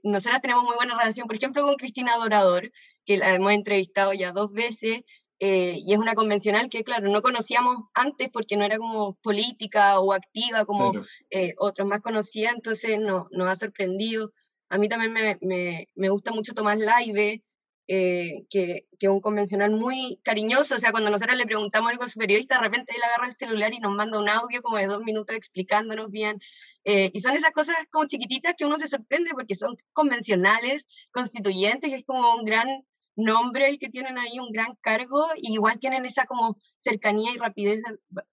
nosotras 0.03 0.41
tenemos 0.41 0.63
muy 0.63 0.75
buena 0.77 0.97
relación, 0.97 1.27
por 1.27 1.35
ejemplo, 1.35 1.63
con 1.63 1.75
Cristina 1.75 2.15
Dorador, 2.15 2.71
que 3.05 3.17
la 3.17 3.35
hemos 3.35 3.51
entrevistado 3.51 4.13
ya 4.13 4.31
dos 4.31 4.53
veces, 4.53 5.01
eh, 5.39 5.79
y 5.85 5.93
es 5.93 5.99
una 5.99 6.15
convencional 6.15 6.67
que, 6.67 6.83
claro, 6.83 7.09
no 7.09 7.21
conocíamos 7.21 7.77
antes 7.93 8.29
porque 8.29 8.57
no 8.57 8.63
era 8.63 8.77
como 8.77 9.15
política 9.21 9.99
o 9.99 10.13
activa 10.13 10.65
como 10.65 10.93
eh, 11.29 11.53
otros 11.59 11.87
más 11.87 12.01
conocían, 12.01 12.55
entonces 12.55 12.99
no, 12.99 13.27
nos 13.31 13.49
ha 13.49 13.55
sorprendido. 13.55 14.33
A 14.69 14.77
mí 14.79 14.89
también 14.89 15.13
me, 15.13 15.37
me, 15.41 15.89
me 15.95 16.09
gusta 16.09 16.31
mucho 16.31 16.53
Tomás 16.53 16.79
Laive, 16.79 17.43
eh, 17.87 18.45
que, 18.49 18.87
que 18.99 19.09
un 19.09 19.21
convencional 19.21 19.71
muy 19.71 20.19
cariñoso, 20.23 20.75
o 20.75 20.79
sea, 20.79 20.91
cuando 20.91 21.11
nosotros 21.11 21.37
le 21.37 21.45
preguntamos 21.45 21.89
algo 21.91 22.03
a 22.03 22.09
su 22.09 22.19
periodista, 22.19 22.55
de 22.55 22.63
repente 22.63 22.93
él 22.95 23.03
agarra 23.03 23.27
el 23.27 23.35
celular 23.35 23.73
y 23.73 23.79
nos 23.79 23.95
manda 23.95 24.19
un 24.19 24.27
audio 24.27 24.61
como 24.61 24.77
de 24.77 24.87
dos 24.87 25.03
minutos 25.03 25.35
explicándonos 25.35 26.09
bien. 26.11 26.39
y 26.83 27.19
son 27.21 27.35
esas 27.35 27.51
cosas 27.51 27.75
como 27.91 28.07
chiquititas 28.07 28.55
que 28.57 28.65
uno 28.65 28.77
se 28.77 28.87
sorprende 28.87 29.31
porque 29.33 29.55
son 29.55 29.75
convencionales, 29.93 30.87
constituyentes, 31.11 31.91
y 31.91 31.93
es 31.95 32.05
como 32.05 32.35
un 32.35 32.45
gran 32.45 32.67
nombre 33.17 33.67
el 33.67 33.79
que 33.79 33.89
tienen 33.89 34.17
ahí, 34.17 34.39
un 34.39 34.51
gran 34.51 34.75
cargo, 34.81 35.25
y 35.35 35.53
igual 35.53 35.79
tienen 35.79 36.05
esa 36.05 36.25
como 36.25 36.57
cercanía 36.77 37.33
y 37.33 37.37
rapidez 37.37 37.81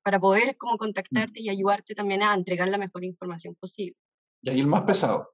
para 0.02 0.20
poder 0.20 0.56
como 0.56 0.74
mm. 0.74 0.78
contactarte 0.78 1.40
y 1.40 1.48
ayudarte 1.48 1.94
también 1.94 2.22
a 2.22 2.34
entregar 2.34 2.68
la 2.68 2.78
mejor 2.78 3.04
información 3.04 3.56
posible. 3.56 3.96
Y 4.42 4.50
ahí 4.50 4.60
el 4.60 4.66
más 4.66 4.82
pesado. 4.82 5.33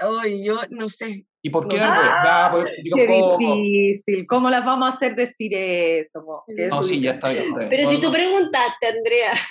Ay, 0.00 0.44
yo 0.44 0.60
no 0.70 0.88
sé, 0.88 1.26
¿Y 1.42 1.48
por 1.48 1.68
qué 1.68 1.78
¡Ah! 1.80 2.50
pues, 2.52 2.66
qué 2.94 3.06
difícil. 3.06 4.26
¿Cómo 4.26 4.50
las 4.50 4.62
vamos 4.62 4.90
a 4.90 4.94
hacer 4.94 5.14
decir 5.14 5.52
eso? 5.54 6.44
No, 6.46 6.82
sí, 6.82 7.00
ya 7.00 7.12
está 7.12 7.30
bien. 7.30 7.54
Pero 7.70 7.88
si 7.88 8.00
tú 8.00 8.12
preguntaste, 8.12 8.86
Andrea. 8.86 9.32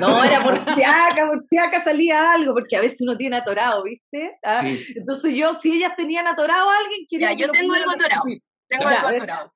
No, 0.00 0.24
era 0.24 0.42
por 0.42 0.56
si 0.64 0.82
acá, 0.82 1.26
por 1.26 1.38
si 1.42 1.58
acá 1.58 1.82
salía 1.82 2.32
algo, 2.32 2.54
porque 2.54 2.78
a 2.78 2.80
veces 2.80 3.02
uno 3.02 3.14
tiene 3.14 3.36
atorado, 3.36 3.82
¿viste? 3.82 4.38
¿Ah? 4.42 4.62
Entonces 4.64 5.34
yo, 5.34 5.52
si 5.60 5.76
ellas 5.76 5.92
tenían 5.98 6.26
atorado 6.26 6.70
a 6.70 6.78
alguien, 6.78 7.06
quería... 7.10 7.32
Ya, 7.32 7.36
yo 7.36 7.52
tengo 7.52 7.74
algo 7.74 7.90
atorado. 7.90 8.22
Tengo 8.68 8.88
algo 8.88 9.08
atorado. 9.08 9.52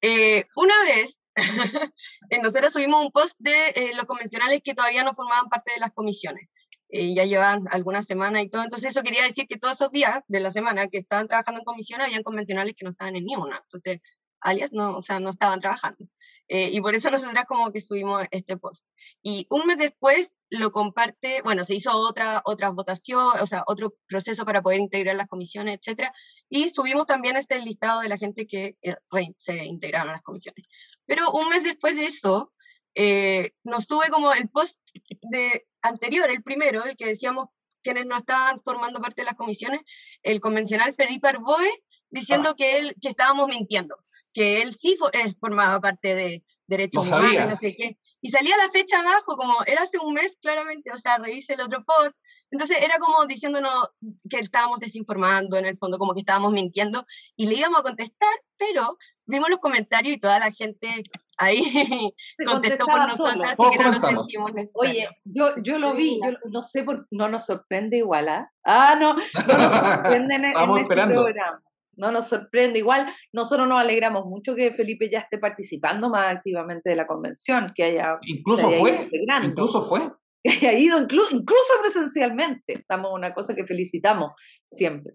Eh, 0.00 0.46
una 0.56 0.74
vez, 0.84 1.20
nosotros 2.42 2.72
subimos 2.72 3.04
un 3.04 3.10
post 3.10 3.34
de 3.38 3.68
eh, 3.74 3.90
los 3.94 4.06
convencionales 4.06 4.62
que 4.64 4.74
todavía 4.74 5.04
no 5.04 5.14
formaban 5.14 5.50
parte 5.50 5.74
de 5.74 5.80
las 5.80 5.92
comisiones. 5.92 6.48
Eh, 6.92 7.14
ya 7.14 7.24
llevan 7.24 7.66
algunas 7.70 8.06
semanas 8.06 8.42
y 8.44 8.48
todo. 8.48 8.62
Entonces 8.64 8.90
eso 8.90 9.02
quería 9.02 9.22
decir 9.22 9.46
que 9.46 9.58
todos 9.58 9.74
esos 9.74 9.90
días 9.90 10.22
de 10.26 10.40
la 10.40 10.50
semana 10.50 10.88
que 10.88 10.98
estaban 10.98 11.28
trabajando 11.28 11.60
en 11.60 11.64
comisión 11.64 12.00
habían 12.00 12.22
convencionales 12.22 12.74
que 12.76 12.84
no 12.84 12.90
estaban 12.90 13.16
en 13.16 13.24
ni 13.24 13.36
una. 13.36 13.56
Entonces, 13.58 14.00
alias, 14.40 14.72
no, 14.72 14.96
o 14.96 15.02
sea, 15.02 15.20
no 15.20 15.30
estaban 15.30 15.60
trabajando. 15.60 16.04
Eh, 16.48 16.70
y 16.72 16.80
por 16.80 16.96
eso 16.96 17.10
nosotras 17.12 17.44
como 17.46 17.70
que 17.70 17.80
subimos 17.80 18.26
este 18.32 18.56
post. 18.56 18.84
Y 19.22 19.46
un 19.50 19.68
mes 19.68 19.78
después 19.78 20.32
lo 20.48 20.72
comparte, 20.72 21.42
bueno, 21.42 21.64
se 21.64 21.76
hizo 21.76 21.96
otra, 21.96 22.42
otra 22.44 22.70
votación, 22.70 23.38
o 23.40 23.46
sea, 23.46 23.62
otro 23.68 23.94
proceso 24.08 24.44
para 24.44 24.60
poder 24.60 24.80
integrar 24.80 25.14
las 25.14 25.28
comisiones, 25.28 25.78
etcétera, 25.78 26.12
y 26.48 26.70
subimos 26.70 27.06
también 27.06 27.36
este 27.36 27.60
listado 27.60 28.00
de 28.00 28.08
la 28.08 28.18
gente 28.18 28.48
que 28.48 28.76
eh, 28.82 28.96
se 29.36 29.64
integraron 29.64 30.08
a 30.08 30.14
las 30.14 30.22
comisiones. 30.22 30.66
Pero 31.06 31.30
un 31.30 31.50
mes 31.50 31.62
después 31.62 31.94
de 31.94 32.06
eso, 32.06 32.52
eh, 32.94 33.52
nos 33.64 33.84
sube 33.84 34.08
como 34.10 34.32
el 34.32 34.48
post 34.48 34.76
de 35.22 35.66
anterior, 35.82 36.30
el 36.30 36.42
primero, 36.42 36.84
el 36.84 36.96
que 36.96 37.06
decíamos 37.06 37.48
quienes 37.82 38.06
no 38.06 38.16
estaban 38.16 38.60
formando 38.62 39.00
parte 39.00 39.22
de 39.22 39.26
las 39.26 39.34
comisiones, 39.34 39.80
el 40.22 40.40
convencional 40.40 40.94
Felipe 40.94 41.28
Arboe, 41.28 41.82
diciendo 42.10 42.50
ah. 42.50 42.54
que, 42.56 42.78
él, 42.78 42.96
que 43.00 43.08
estábamos 43.08 43.48
mintiendo, 43.48 43.96
que 44.32 44.62
él 44.62 44.74
sí 44.74 44.96
formaba 45.38 45.80
parte 45.80 46.14
de 46.14 46.44
derechos 46.66 47.06
humanos, 47.06 47.48
no 47.48 47.56
sé 47.56 47.74
qué. 47.74 47.98
Y 48.20 48.28
salía 48.28 48.56
la 48.56 48.70
fecha 48.70 49.00
abajo, 49.00 49.36
como 49.36 49.54
era 49.66 49.82
hace 49.82 49.98
un 49.98 50.12
mes 50.12 50.36
claramente, 50.40 50.92
o 50.92 50.96
sea, 50.96 51.16
revise 51.18 51.54
el 51.54 51.62
otro 51.62 51.82
post, 51.84 52.14
Entonces 52.50 52.78
era 52.82 52.98
como 52.98 53.26
diciéndonos 53.26 53.88
que 54.28 54.38
estábamos 54.38 54.78
desinformando 54.78 55.56
en 55.56 55.64
el 55.64 55.78
fondo, 55.78 55.98
como 55.98 56.12
que 56.12 56.20
estábamos 56.20 56.52
mintiendo 56.52 57.06
y 57.36 57.46
le 57.46 57.54
íbamos 57.54 57.80
a 57.80 57.82
contestar, 57.82 58.30
pero 58.58 58.98
vimos 59.24 59.48
los 59.48 59.58
comentarios 59.58 60.14
y 60.14 60.20
toda 60.20 60.38
la 60.38 60.52
gente 60.52 61.02
ahí 61.40 61.62
contestó 62.46 62.86
por 62.86 63.00
nosotros, 63.00 63.44
así 63.46 63.76
que 63.76 63.84
no 63.84 63.92
nos 63.92 64.02
sentimos 64.02 64.52
Oye, 64.74 65.08
yo, 65.24 65.56
yo 65.62 65.78
lo 65.78 65.94
vi, 65.94 66.20
yo 66.22 66.32
no 66.50 66.62
sé, 66.62 66.84
por, 66.84 67.06
no 67.10 67.28
nos 67.28 67.46
sorprende 67.46 67.96
igual, 67.96 68.28
¿ah? 68.28 68.50
Ah, 68.64 68.96
no, 68.98 69.14
no 69.14 69.22
nos 69.58 69.72
sorprende 69.72 70.34
en, 70.34 70.44
este 70.44 71.06
programa. 71.06 71.62
No 71.96 72.10
nos 72.10 72.28
sorprende. 72.28 72.78
Igual, 72.78 73.12
nosotros 73.32 73.68
nos 73.68 73.78
alegramos 73.78 74.24
mucho 74.24 74.54
que 74.54 74.72
Felipe 74.72 75.10
ya 75.10 75.20
esté 75.20 75.38
participando 75.38 76.08
más 76.08 76.34
activamente 76.34 76.88
de 76.88 76.96
la 76.96 77.06
convención, 77.06 77.72
que 77.74 77.84
haya. 77.84 78.18
Incluso 78.22 78.70
fue. 78.70 79.10
Incluso 79.42 79.82
fue. 79.82 80.00
Que 80.42 80.48
haya 80.48 80.72
ido 80.72 80.98
incluso 80.98 81.74
presencialmente. 81.82 82.72
Estamos 82.72 83.12
una 83.12 83.34
cosa 83.34 83.54
que 83.54 83.66
felicitamos 83.66 84.32
siempre. 84.64 85.12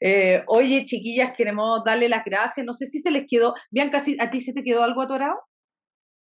Eh, 0.00 0.44
oye, 0.46 0.84
chiquillas, 0.84 1.32
queremos 1.36 1.82
darle 1.84 2.08
las 2.08 2.24
gracias. 2.24 2.64
No 2.64 2.72
sé 2.72 2.86
si 2.86 3.00
se 3.00 3.10
les 3.10 3.26
quedó. 3.28 3.54
Bianca, 3.72 3.98
¿a 4.20 4.30
ti 4.30 4.38
se 4.38 4.52
te 4.52 4.62
quedó 4.62 4.84
algo 4.84 5.02
atorado? 5.02 5.34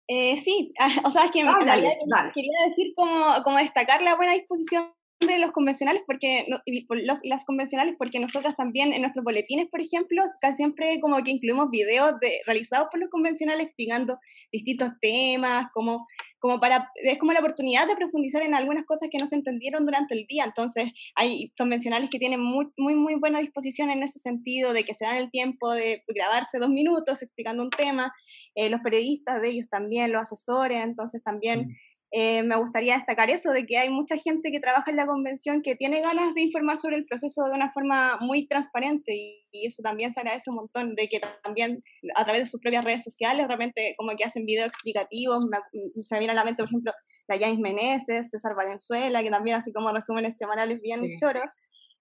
Eh, 0.09 0.37
sí, 0.37 0.73
o 1.05 1.11
sea, 1.11 1.25
es 1.27 1.31
que 1.31 1.43
ah, 1.43 2.31
quería 2.35 2.65
decir 2.65 2.93
como, 2.95 3.43
como 3.43 3.59
destacar 3.59 4.03
la 4.03 4.17
buena 4.17 4.33
disposición 4.33 4.93
de 5.21 5.39
los 5.39 5.53
convencionales 5.53 6.03
porque 6.07 6.47
los, 6.47 7.21
las 7.25 7.45
convencionales 7.47 7.95
porque 7.99 8.21
nosotros 8.21 8.55
también 8.55 8.93
en 8.93 9.01
nuestros 9.01 9.25
boletines 9.25 9.69
por 9.71 9.81
ejemplo 9.81 10.23
casi 10.43 10.57
siempre 10.59 11.01
como 11.01 11.23
que 11.25 11.31
incluimos 11.31 11.71
videos 11.71 12.21
de, 12.21 12.41
realizados 12.45 12.89
por 12.91 13.01
los 13.01 13.09
convencionales 13.09 13.67
explicando 13.67 14.19
distintos 14.53 14.93
temas 15.01 15.69
como 15.73 16.05
como 16.39 16.61
para 16.61 16.91
es 16.97 17.19
como 17.19 17.33
la 17.33 17.41
oportunidad 17.41 17.87
de 17.87 17.97
profundizar 17.97 18.43
en 18.43 18.55
algunas 18.55 18.85
cosas 18.85 19.09
que 19.11 19.17
no 19.17 19.27
se 19.27 19.37
entendieron 19.37 19.87
durante 19.87 20.15
el 20.15 20.27
día 20.27 20.45
entonces 20.45 20.93
hay 21.15 21.51
convencionales 21.57 22.11
que 22.11 22.19
tienen 22.19 22.41
muy 22.41 22.67
muy 22.77 22.95
muy 22.95 23.15
buena 23.15 23.39
disposición 23.39 23.91
en 23.91 24.03
ese 24.03 24.19
sentido 24.19 24.75
de 24.75 24.85
que 24.85 24.93
se 24.93 25.07
dan 25.07 25.17
el 25.17 25.31
tiempo 25.31 25.73
de 25.73 26.05
grabarse 26.09 26.59
dos 26.59 26.69
minutos 26.69 27.23
explicando 27.23 27.63
un 27.63 27.71
tema 27.71 28.13
eh, 28.55 28.69
los 28.69 28.83
periodistas 28.83 29.41
de 29.41 29.49
ellos 29.49 29.69
también 29.71 30.13
los 30.13 30.23
asesores 30.23 30.85
entonces 30.85 31.23
también 31.23 31.61
mm. 31.61 31.77
Eh, 32.13 32.43
me 32.45 32.57
gustaría 32.57 32.95
destacar 32.95 33.31
eso, 33.31 33.51
de 33.51 33.67
que 33.67 33.79
hay 33.79 33.91
mucha 33.91 34.17
gente 34.17 34.53
que 34.53 34.61
trabaja 34.61 34.91
en 34.91 34.97
la 34.97 35.07
convención 35.07 35.61
que 35.61 35.75
tiene 35.75 36.01
ganas 36.01 36.35
de 36.35 36.43
informar 36.43 36.77
sobre 36.77 36.97
el 36.97 37.05
proceso 37.05 37.45
de 37.45 37.57
una 37.57 37.73
forma 37.73 38.17
muy 38.21 38.47
transparente 38.47 39.13
y, 39.15 39.43
eso 39.67 39.83
también 39.83 40.13
se 40.13 40.21
agradece 40.21 40.51
un 40.51 40.57
montón, 40.57 40.95
de 40.95 41.09
que 41.09 41.19
también 41.43 41.83
a 42.15 42.25
través 42.25 42.43
de 42.43 42.47
sus 42.47 42.61
propias 42.61 42.85
redes 42.85 43.03
sociales 43.03 43.47
realmente 43.49 43.95
como 43.97 44.15
que 44.17 44.23
hacen 44.23 44.45
videos 44.45 44.69
explicativos, 44.69 45.41
me, 45.51 45.57
se 46.03 46.15
me 46.15 46.19
viene 46.21 46.33
a 46.33 46.37
la 46.37 46.45
mente 46.45 46.63
por 46.63 46.69
ejemplo 46.69 46.93
la 47.27 47.39
James 47.39 47.59
Meneses, 47.59 48.31
César 48.31 48.55
Valenzuela, 48.55 49.23
que 49.23 49.31
también 49.31 49.57
así 49.57 49.73
como 49.73 49.91
resúmenes 49.93 50.37
semanales 50.37 50.81
bien 50.83 51.01
choros. 51.19 51.51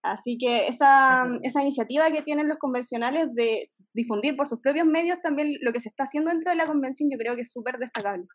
Así 0.03 0.37
que 0.37 0.67
esa, 0.67 1.25
esa 1.41 1.61
iniciativa 1.61 2.11
que 2.11 2.21
tienen 2.21 2.47
los 2.47 2.59
convencionales 2.59 3.33
de 3.33 3.71
difundir 3.93 4.35
por 4.35 4.47
sus 4.47 4.59
propios 4.59 4.85
medios 4.85 5.17
también 5.23 5.53
lo 5.61 5.71
que 5.71 5.79
se 5.79 5.89
está 5.89 6.03
haciendo 6.03 6.29
dentro 6.29 6.51
de 6.51 6.57
la 6.57 6.65
convención, 6.65 7.09
yo 7.09 7.17
creo 7.17 7.35
que 7.35 7.41
es 7.41 7.51
súper 7.51 7.77
destacable. 7.77 8.25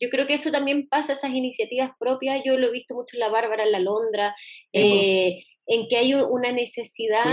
Yo 0.00 0.08
creo 0.10 0.26
que 0.26 0.34
eso 0.34 0.50
también 0.50 0.88
pasa, 0.88 1.12
esas 1.12 1.32
iniciativas 1.32 1.90
propias, 1.98 2.42
yo 2.44 2.58
lo 2.58 2.68
he 2.68 2.72
visto 2.72 2.94
mucho 2.94 3.16
en 3.16 3.20
la 3.20 3.28
Bárbara, 3.28 3.64
en 3.64 3.72
la 3.72 3.80
Londra, 3.80 4.34
eh, 4.72 5.42
en 5.66 5.88
que 5.88 5.96
hay 5.96 6.14
una 6.14 6.52
necesidad 6.52 7.24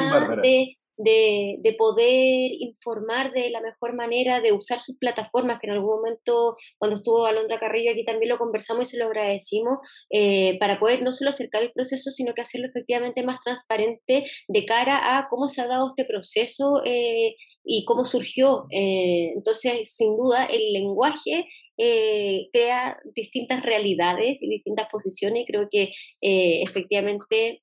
de, 0.41 0.77
de, 0.97 1.75
poder 1.77 2.51
informar 2.59 3.31
de 3.31 3.49
la 3.49 3.61
mejor 3.61 3.95
manera, 3.95 4.41
de 4.41 4.51
usar 4.51 4.79
sus 4.79 4.97
plataformas, 4.97 5.59
que 5.59 5.67
en 5.67 5.73
algún 5.73 5.97
momento, 5.97 6.57
cuando 6.77 6.97
estuvo 6.97 7.25
Alondra 7.25 7.59
Carrillo 7.59 7.91
aquí 7.91 8.03
también 8.03 8.29
lo 8.29 8.37
conversamos 8.37 8.83
y 8.83 8.91
se 8.91 8.97
lo 8.97 9.05
agradecimos, 9.05 9.79
eh, 10.09 10.57
para 10.59 10.79
poder 10.79 11.01
no 11.01 11.13
solo 11.13 11.29
acercar 11.29 11.63
el 11.63 11.71
proceso, 11.71 12.11
sino 12.11 12.33
que 12.33 12.41
hacerlo 12.41 12.67
efectivamente 12.67 13.23
más 13.23 13.39
transparente 13.43 14.25
de 14.47 14.65
cara 14.65 15.17
a 15.17 15.27
cómo 15.29 15.47
se 15.47 15.61
ha 15.61 15.67
dado 15.67 15.89
este 15.89 16.05
proceso. 16.05 16.81
Eh, 16.85 17.35
y 17.65 17.85
cómo 17.85 18.03
surgió. 18.03 18.65
entonces, 18.69 19.95
sin 19.95 20.17
duda, 20.17 20.43
el 20.47 20.73
lenguaje 20.73 21.45
eh, 21.77 22.49
crea 22.51 22.97
distintas 23.15 23.63
realidades 23.63 24.41
y 24.41 24.49
distintas 24.49 24.87
posiciones 24.91 25.43
y 25.43 25.45
creo 25.45 25.67
que 25.71 25.93
eh, 26.21 26.61
efectivamente 26.61 27.61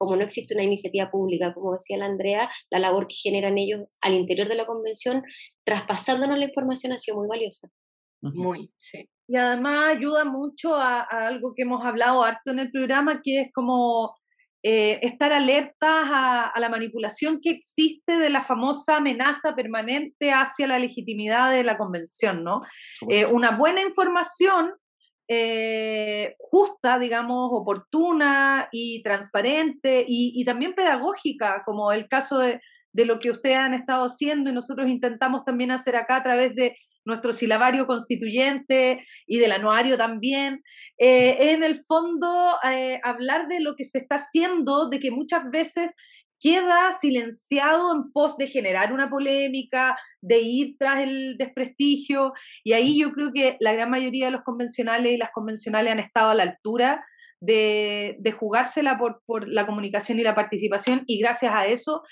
como 0.00 0.16
no 0.16 0.22
existe 0.22 0.54
una 0.54 0.64
iniciativa 0.64 1.10
pública, 1.10 1.52
como 1.52 1.74
decía 1.74 1.98
la 1.98 2.06
Andrea, 2.06 2.50
la 2.70 2.78
labor 2.78 3.06
que 3.06 3.16
generan 3.16 3.58
ellos 3.58 3.82
al 4.00 4.14
interior 4.14 4.48
de 4.48 4.54
la 4.54 4.64
convención, 4.64 5.22
traspasándonos 5.62 6.38
la 6.38 6.46
información 6.46 6.94
ha 6.94 6.98
sido 6.98 7.18
muy 7.18 7.28
valiosa. 7.28 7.68
Muy, 8.22 8.72
sí. 8.78 9.10
Y 9.28 9.36
además 9.36 9.96
ayuda 9.96 10.24
mucho 10.24 10.74
a, 10.74 11.02
algo 11.02 11.52
que 11.54 11.62
hemos 11.62 11.84
hablado 11.84 12.22
harto 12.22 12.50
en 12.50 12.60
el 12.60 12.70
programa, 12.70 13.20
que 13.22 13.42
es 13.42 13.52
como 13.52 14.14
eh, 14.62 14.98
estar 15.02 15.32
alertas 15.32 15.78
a, 15.80 16.52
la 16.58 16.68
manipulación 16.68 17.40
que 17.40 17.50
existe 17.50 18.18
de 18.18 18.28
la 18.28 18.42
famosa 18.42 18.98
amenaza 18.98 19.54
permanente 19.54 20.32
hacia 20.32 20.66
la 20.66 20.78
legitimidad 20.78 21.50
de 21.50 21.64
la 21.64 21.78
convención, 21.78 22.44
¿no? 22.44 22.60
Eh, 23.08 23.24
una 23.24 23.52
buena 23.52 23.80
información 23.80 24.74
eh, 25.28 26.34
justa, 26.38 26.98
digamos, 26.98 27.48
oportuna 27.52 28.68
y 28.70 29.02
transparente 29.02 30.04
y, 30.06 30.44
también 30.44 30.74
pedagógica, 30.74 31.62
como 31.64 31.92
el 31.92 32.06
caso 32.06 32.38
de, 32.38 32.60
de, 32.92 33.04
lo 33.06 33.18
que 33.18 33.30
ustedes 33.30 33.56
han 33.56 33.72
estado 33.72 34.04
haciendo 34.04 34.50
y 34.50 34.52
nosotros 34.52 34.90
intentamos 34.90 35.44
también 35.44 35.70
hacer 35.70 35.96
acá 35.96 36.16
a 36.16 36.22
través 36.22 36.54
de 36.54 36.76
nuestro 37.04 37.32
silabario 37.32 37.86
constituyente 37.86 39.06
y 39.26 39.38
del 39.38 39.52
anuario 39.52 39.96
también, 39.96 40.62
eh, 40.98 41.52
en 41.52 41.64
el 41.64 41.82
fondo 41.84 42.56
eh, 42.70 43.00
hablar 43.02 43.48
de 43.48 43.60
lo 43.60 43.74
que 43.76 43.84
se 43.84 43.98
está 43.98 44.16
haciendo, 44.16 44.88
de 44.88 45.00
que 45.00 45.10
muchas 45.10 45.50
veces 45.50 45.94
queda 46.40 46.90
silenciado 46.92 47.94
en 47.94 48.12
pos 48.12 48.36
de 48.38 48.48
generar 48.48 48.92
una 48.92 49.10
polémica, 49.10 49.98
de 50.22 50.40
ir 50.40 50.76
tras 50.78 51.00
el 51.00 51.36
desprestigio, 51.36 52.32
y 52.64 52.72
ahí 52.72 52.98
yo 52.98 53.12
creo 53.12 53.30
que 53.32 53.56
la 53.60 53.74
gran 53.74 53.90
mayoría 53.90 54.26
de 54.26 54.32
los 54.32 54.42
convencionales 54.42 55.12
y 55.12 55.18
las 55.18 55.30
convencionales 55.32 55.92
han 55.92 56.00
estado 56.00 56.30
a 56.30 56.34
la 56.34 56.44
altura 56.44 57.04
de, 57.40 58.16
de 58.20 58.32
jugársela 58.32 58.98
por, 58.98 59.22
por 59.26 59.48
la 59.48 59.66
comunicación 59.66 60.18
y 60.18 60.22
la 60.22 60.34
participación, 60.34 61.04
y 61.06 61.18
gracias 61.18 61.52
a 61.54 61.66
eso 61.66 62.02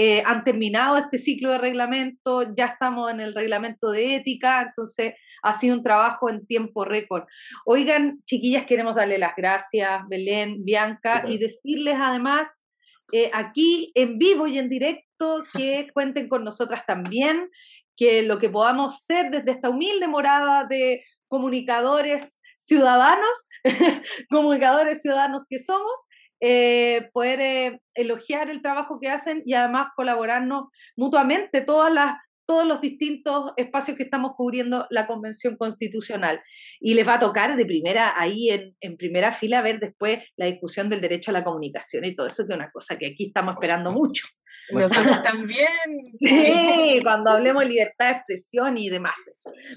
eh, 0.00 0.22
han 0.24 0.44
terminado 0.44 0.96
este 0.96 1.18
ciclo 1.18 1.50
de 1.50 1.58
reglamento, 1.58 2.54
ya 2.56 2.66
estamos 2.66 3.10
en 3.10 3.18
el 3.18 3.34
reglamento 3.34 3.90
de 3.90 4.14
ética, 4.14 4.62
entonces 4.62 5.14
ha 5.42 5.52
sido 5.52 5.74
un 5.74 5.82
trabajo 5.82 6.30
en 6.30 6.46
tiempo 6.46 6.84
récord. 6.84 7.24
Oigan, 7.66 8.22
chiquillas, 8.24 8.64
queremos 8.64 8.94
darle 8.94 9.18
las 9.18 9.34
gracias, 9.36 10.02
Belén, 10.08 10.64
Bianca, 10.64 11.24
y 11.26 11.38
decirles 11.38 11.96
además 12.00 12.64
eh, 13.10 13.28
aquí 13.34 13.90
en 13.96 14.18
vivo 14.18 14.46
y 14.46 14.58
en 14.58 14.68
directo 14.68 15.42
que 15.52 15.88
cuenten 15.92 16.28
con 16.28 16.44
nosotras 16.44 16.84
también, 16.86 17.50
que 17.96 18.22
lo 18.22 18.38
que 18.38 18.50
podamos 18.50 19.02
ser 19.02 19.32
desde 19.32 19.50
esta 19.50 19.68
humilde 19.68 20.06
morada 20.06 20.64
de 20.70 21.02
comunicadores 21.26 22.40
ciudadanos, 22.56 23.48
comunicadores 24.30 25.02
ciudadanos 25.02 25.44
que 25.44 25.58
somos, 25.58 26.06
eh, 26.40 27.08
poder 27.12 27.40
eh, 27.40 27.80
elogiar 27.94 28.50
el 28.50 28.62
trabajo 28.62 28.98
que 29.00 29.08
hacen 29.08 29.42
y 29.44 29.54
además 29.54 29.88
colaborarnos 29.96 30.66
mutuamente 30.96 31.60
todas 31.62 31.92
las, 31.92 32.16
todos 32.46 32.66
los 32.66 32.80
distintos 32.80 33.52
espacios 33.56 33.96
que 33.96 34.04
estamos 34.04 34.32
cubriendo 34.36 34.86
la 34.90 35.06
Convención 35.06 35.56
Constitucional. 35.56 36.40
Y 36.80 36.94
les 36.94 37.06
va 37.06 37.14
a 37.14 37.20
tocar 37.20 37.56
de 37.56 37.66
primera, 37.66 38.18
ahí 38.18 38.50
en, 38.50 38.76
en 38.80 38.96
primera 38.96 39.34
fila, 39.34 39.62
ver 39.62 39.80
después 39.80 40.20
la 40.36 40.46
discusión 40.46 40.88
del 40.88 41.00
derecho 41.00 41.30
a 41.30 41.34
la 41.34 41.44
comunicación 41.44 42.04
y 42.04 42.14
todo 42.14 42.26
eso, 42.26 42.46
que 42.46 42.52
es 42.52 42.56
una 42.56 42.70
cosa 42.70 42.96
que 42.96 43.06
aquí 43.06 43.26
estamos 43.26 43.54
esperando 43.54 43.90
mucho. 43.90 44.26
Nosotros 44.70 45.22
también. 45.22 45.68
Sí, 46.18 47.00
cuando 47.02 47.30
hablemos 47.30 47.62
de 47.62 47.68
libertad 47.68 48.06
de 48.06 48.12
expresión 48.12 48.76
y 48.76 48.88
demás. 48.88 49.14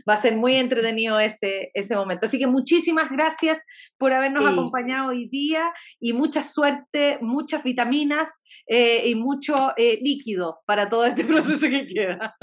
Va 0.10 0.14
a 0.14 0.18
ser 0.18 0.36
muy 0.36 0.56
entretenido 0.56 1.20
ese, 1.20 1.72
ese 1.74 1.96
momento. 1.96 2.26
Así 2.26 2.40
que 2.40 2.48
muchísimas 2.48 3.10
gracias 3.10 3.60
por 3.98 4.14
habernos 4.14 4.46
acompañado 4.46 5.10
hoy 5.10 5.28
día 5.30 5.72
y 6.00 6.14
mucha 6.14 6.44
suerte, 6.44 7.18
muchas 7.22 7.64
vitaminas 7.64 8.42
eh, 8.68 9.08
y 9.08 9.16
mucho 9.16 9.74
eh, 9.78 10.00
líquido 10.02 10.62
para 10.66 10.90
todo 10.90 11.06
este 11.06 11.24
proceso 11.26 11.68
que 11.68 11.88
queda. 11.88 12.36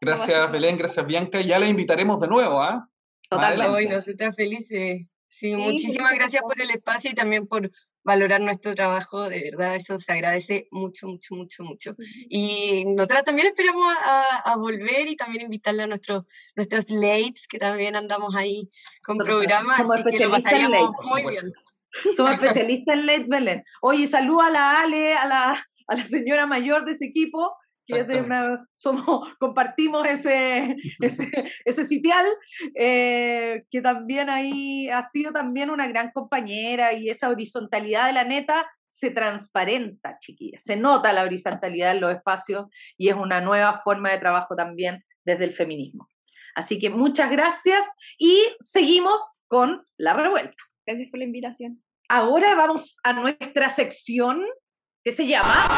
Gracias, 0.00 0.52
Belén, 0.52 0.78
gracias, 0.78 1.06
Bianca. 1.06 1.40
Ya 1.40 1.58
la 1.58 1.66
invitaremos 1.66 2.20
de 2.20 2.28
nuevo, 2.28 2.60
¿ah? 2.60 2.88
Totalmente. 3.28 3.72
Hoy 3.72 3.88
nos 3.88 4.06
está 4.08 4.32
felices. 4.32 5.06
Sí, 5.28 5.54
muchísimas 5.54 6.14
gracias 6.14 6.42
por 6.42 6.60
el 6.60 6.70
espacio 6.70 7.10
y 7.10 7.14
también 7.14 7.46
por 7.46 7.70
valorar 8.08 8.40
nuestro 8.40 8.74
trabajo, 8.74 9.28
de 9.28 9.42
verdad, 9.50 9.76
eso 9.76 9.98
se 9.98 10.10
agradece 10.12 10.66
mucho, 10.70 11.06
mucho, 11.08 11.34
mucho, 11.34 11.62
mucho. 11.62 11.94
Y 12.30 12.86
nosotros 12.86 13.22
también 13.22 13.48
esperamos 13.48 13.94
a, 14.02 14.56
volver 14.56 15.06
y 15.08 15.14
también 15.14 15.44
invitarle 15.44 15.82
a 15.82 15.86
nuestros, 15.86 16.24
nuestros 16.56 16.88
lates, 16.88 17.46
que 17.46 17.58
también 17.58 17.96
andamos 17.96 18.34
ahí 18.34 18.70
con 19.04 19.18
programas, 19.18 19.82
Como 19.82 19.92
así 19.92 20.04
que 20.04 20.24
lo 20.24 20.30
pasaríamos 20.30 20.90
muy 21.04 21.22
bien. 21.22 21.52
Somos 22.16 22.32
especialistas 22.32 22.94
en 22.94 23.06
late, 23.06 23.26
Belén. 23.28 23.64
Oye, 23.82 24.06
saluda 24.06 24.46
a 24.46 24.50
la 24.50 24.80
Ale, 24.80 25.12
a 25.12 25.26
la, 25.26 25.66
a 25.86 25.94
la 25.94 26.04
señora 26.06 26.46
mayor 26.46 26.86
de 26.86 26.92
ese 26.92 27.04
equipo, 27.04 27.54
somos, 28.72 29.28
compartimos 29.38 30.06
ese, 30.08 30.76
ese, 31.00 31.84
sitial, 31.84 32.26
eh, 32.74 33.64
que 33.70 33.80
también 33.80 34.30
ahí 34.30 34.88
ha 34.88 35.02
sido 35.02 35.32
también 35.32 35.70
una 35.70 35.86
gran 35.88 36.10
compañera 36.12 36.92
y 36.92 37.08
esa 37.08 37.28
horizontalidad 37.28 38.06
de 38.06 38.12
la 38.12 38.24
neta 38.24 38.66
se 38.90 39.10
transparenta, 39.10 40.18
chiquillas, 40.18 40.62
se 40.62 40.76
nota 40.76 41.12
la 41.12 41.22
horizontalidad 41.22 41.92
en 41.92 42.00
los 42.00 42.12
espacios 42.12 42.66
y 42.96 43.08
es 43.08 43.14
una 43.14 43.40
nueva 43.40 43.78
forma 43.78 44.10
de 44.10 44.18
trabajo 44.18 44.56
también 44.56 45.04
desde 45.24 45.44
el 45.44 45.52
feminismo. 45.52 46.08
Así 46.54 46.78
que 46.80 46.90
muchas 46.90 47.30
gracias 47.30 47.84
y 48.18 48.42
seguimos 48.58 49.42
con 49.46 49.84
la 49.96 50.14
revuelta. 50.14 50.56
Gracias 50.86 51.08
por 51.10 51.18
la 51.18 51.26
invitación. 51.26 51.82
Ahora 52.08 52.54
vamos 52.54 52.98
a 53.04 53.12
nuestra 53.12 53.68
sección 53.68 54.42
que 55.04 55.12
se 55.12 55.26
llama 55.26 55.68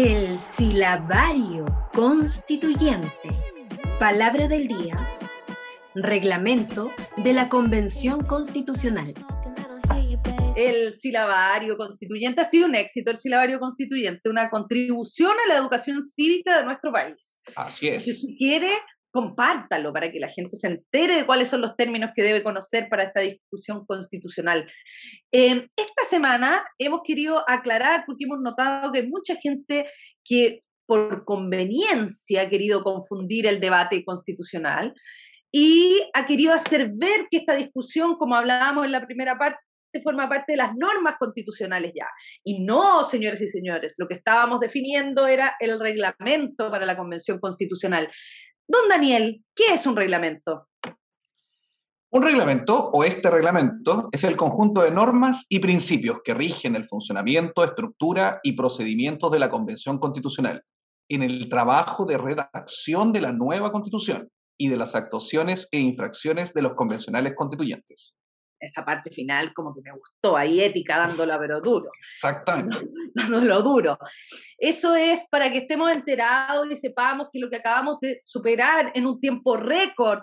El 0.00 0.38
silabario 0.38 1.66
constituyente. 1.92 3.10
Palabra 3.98 4.46
del 4.46 4.68
día. 4.68 5.18
Reglamento 5.96 6.92
de 7.16 7.32
la 7.32 7.48
Convención 7.48 8.24
Constitucional 8.24 9.12
el 10.58 10.92
silabario 10.92 11.76
constituyente 11.76 12.40
ha 12.40 12.44
sido 12.44 12.66
un 12.66 12.74
éxito, 12.74 13.12
el 13.12 13.18
silabario 13.18 13.60
constituyente, 13.60 14.28
una 14.28 14.50
contribución 14.50 15.30
a 15.30 15.48
la 15.48 15.56
educación 15.56 16.02
cívica 16.02 16.58
de 16.58 16.64
nuestro 16.64 16.92
país. 16.92 17.40
Así 17.54 17.86
es. 17.86 18.04
si 18.04 18.36
quiere, 18.36 18.72
compártalo 19.10 19.92
para 19.92 20.10
que 20.12 20.20
la 20.20 20.28
gente 20.28 20.56
se 20.56 20.68
entere 20.68 21.16
de 21.16 21.26
cuáles 21.26 21.48
son 21.48 21.60
los 21.60 21.76
términos 21.76 22.10
que 22.14 22.22
debe 22.22 22.42
conocer 22.42 22.88
para 22.88 23.04
esta 23.04 23.20
discusión 23.20 23.84
constitucional. 23.86 24.70
Eh, 25.32 25.66
esta 25.76 26.04
semana 26.08 26.64
hemos 26.78 27.00
querido 27.04 27.44
aclarar, 27.48 28.04
porque 28.06 28.24
hemos 28.24 28.40
notado 28.40 28.92
que 28.92 29.00
hay 29.00 29.06
mucha 29.06 29.36
gente 29.36 29.86
que 30.24 30.62
por 30.86 31.24
conveniencia 31.24 32.42
ha 32.42 32.48
querido 32.48 32.82
confundir 32.82 33.46
el 33.46 33.60
debate 33.60 34.04
constitucional 34.04 34.94
y 35.52 36.02
ha 36.14 36.26
querido 36.26 36.52
hacer 36.52 36.90
ver 36.94 37.26
que 37.30 37.38
esta 37.38 37.54
discusión, 37.54 38.16
como 38.16 38.36
hablábamos 38.36 38.84
en 38.84 38.92
la 38.92 39.04
primera 39.04 39.38
parte, 39.38 39.58
forma 40.02 40.28
parte 40.28 40.52
de 40.52 40.56
las 40.56 40.74
normas 40.76 41.16
constitucionales 41.18 41.92
ya. 41.94 42.06
Y 42.44 42.64
no, 42.64 43.04
señores 43.04 43.40
y 43.40 43.48
señores, 43.48 43.94
lo 43.98 44.06
que 44.06 44.14
estábamos 44.14 44.60
definiendo 44.60 45.26
era 45.26 45.56
el 45.60 45.80
reglamento 45.80 46.70
para 46.70 46.86
la 46.86 46.96
Convención 46.96 47.38
Constitucional. 47.38 48.08
Don 48.70 48.86
Daniel, 48.86 49.42
¿qué 49.56 49.72
es 49.72 49.86
un 49.86 49.96
reglamento? 49.96 50.68
Un 52.10 52.22
reglamento 52.22 52.90
o 52.92 53.02
este 53.02 53.30
reglamento 53.30 54.10
es 54.12 54.24
el 54.24 54.36
conjunto 54.36 54.82
de 54.82 54.90
normas 54.90 55.46
y 55.48 55.58
principios 55.58 56.18
que 56.22 56.34
rigen 56.34 56.76
el 56.76 56.84
funcionamiento, 56.84 57.64
estructura 57.64 58.40
y 58.42 58.52
procedimientos 58.52 59.32
de 59.32 59.38
la 59.38 59.48
Convención 59.48 59.98
Constitucional 59.98 60.62
en 61.08 61.22
el 61.22 61.48
trabajo 61.48 62.04
de 62.04 62.18
redacción 62.18 63.10
de 63.14 63.22
la 63.22 63.32
nueva 63.32 63.72
Constitución 63.72 64.30
y 64.58 64.68
de 64.68 64.76
las 64.76 64.94
actuaciones 64.94 65.66
e 65.70 65.78
infracciones 65.80 66.52
de 66.52 66.60
los 66.60 66.74
convencionales 66.74 67.32
constituyentes 67.34 68.14
esa 68.60 68.84
parte 68.84 69.10
final 69.10 69.52
como 69.54 69.74
que 69.74 69.80
me 69.82 69.92
gustó, 69.92 70.36
ahí 70.36 70.60
ética 70.60 70.98
dándola 70.98 71.38
pero 71.38 71.60
duro. 71.60 71.90
Exactamente. 72.00 72.88
Dándolo 73.14 73.62
duro. 73.62 73.98
Eso 74.58 74.94
es 74.94 75.26
para 75.30 75.50
que 75.50 75.58
estemos 75.58 75.92
enterados 75.92 76.70
y 76.70 76.76
sepamos 76.76 77.28
que 77.32 77.38
lo 77.38 77.50
que 77.50 77.56
acabamos 77.56 77.98
de 78.00 78.18
superar 78.22 78.92
en 78.94 79.06
un 79.06 79.20
tiempo 79.20 79.56
récord, 79.56 80.22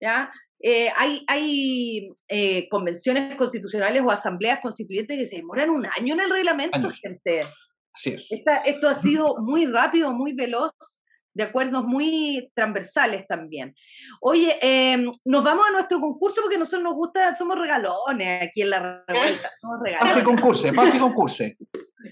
¿ya? 0.00 0.30
Eh, 0.62 0.90
hay 0.94 1.24
hay 1.26 2.10
eh, 2.28 2.68
convenciones 2.68 3.34
constitucionales 3.36 4.02
o 4.04 4.10
asambleas 4.10 4.60
constituyentes 4.60 5.16
que 5.16 5.24
se 5.24 5.36
demoran 5.36 5.70
un 5.70 5.86
año 5.86 6.14
en 6.14 6.20
el 6.20 6.30
reglamento, 6.30 6.90
gente. 6.90 7.44
Así 7.92 8.10
es. 8.10 8.30
esto 8.30 8.88
ha 8.88 8.94
sido 8.94 9.36
muy 9.38 9.66
rápido, 9.66 10.12
muy 10.12 10.32
veloz 10.32 10.99
de 11.40 11.48
acuerdos 11.48 11.84
muy 11.84 12.50
transversales 12.54 13.26
también. 13.26 13.74
Oye, 14.20 14.58
em, 14.60 15.10
nos 15.24 15.42
vamos 15.42 15.66
a 15.66 15.72
nuestro 15.72 16.00
concurso 16.00 16.42
porque 16.42 16.58
nosotros 16.58 16.82
nos 16.82 16.94
gusta, 16.94 17.34
somos 17.34 17.58
regalones 17.58 18.48
aquí 18.48 18.62
en 18.62 18.70
la 18.70 19.04
revuelta. 19.06 19.50
Somos 19.60 19.80
regalones. 19.82 20.12
Pase 20.12 20.24
concurso, 20.24 20.72
pase 20.74 20.98
concurso. 20.98 21.44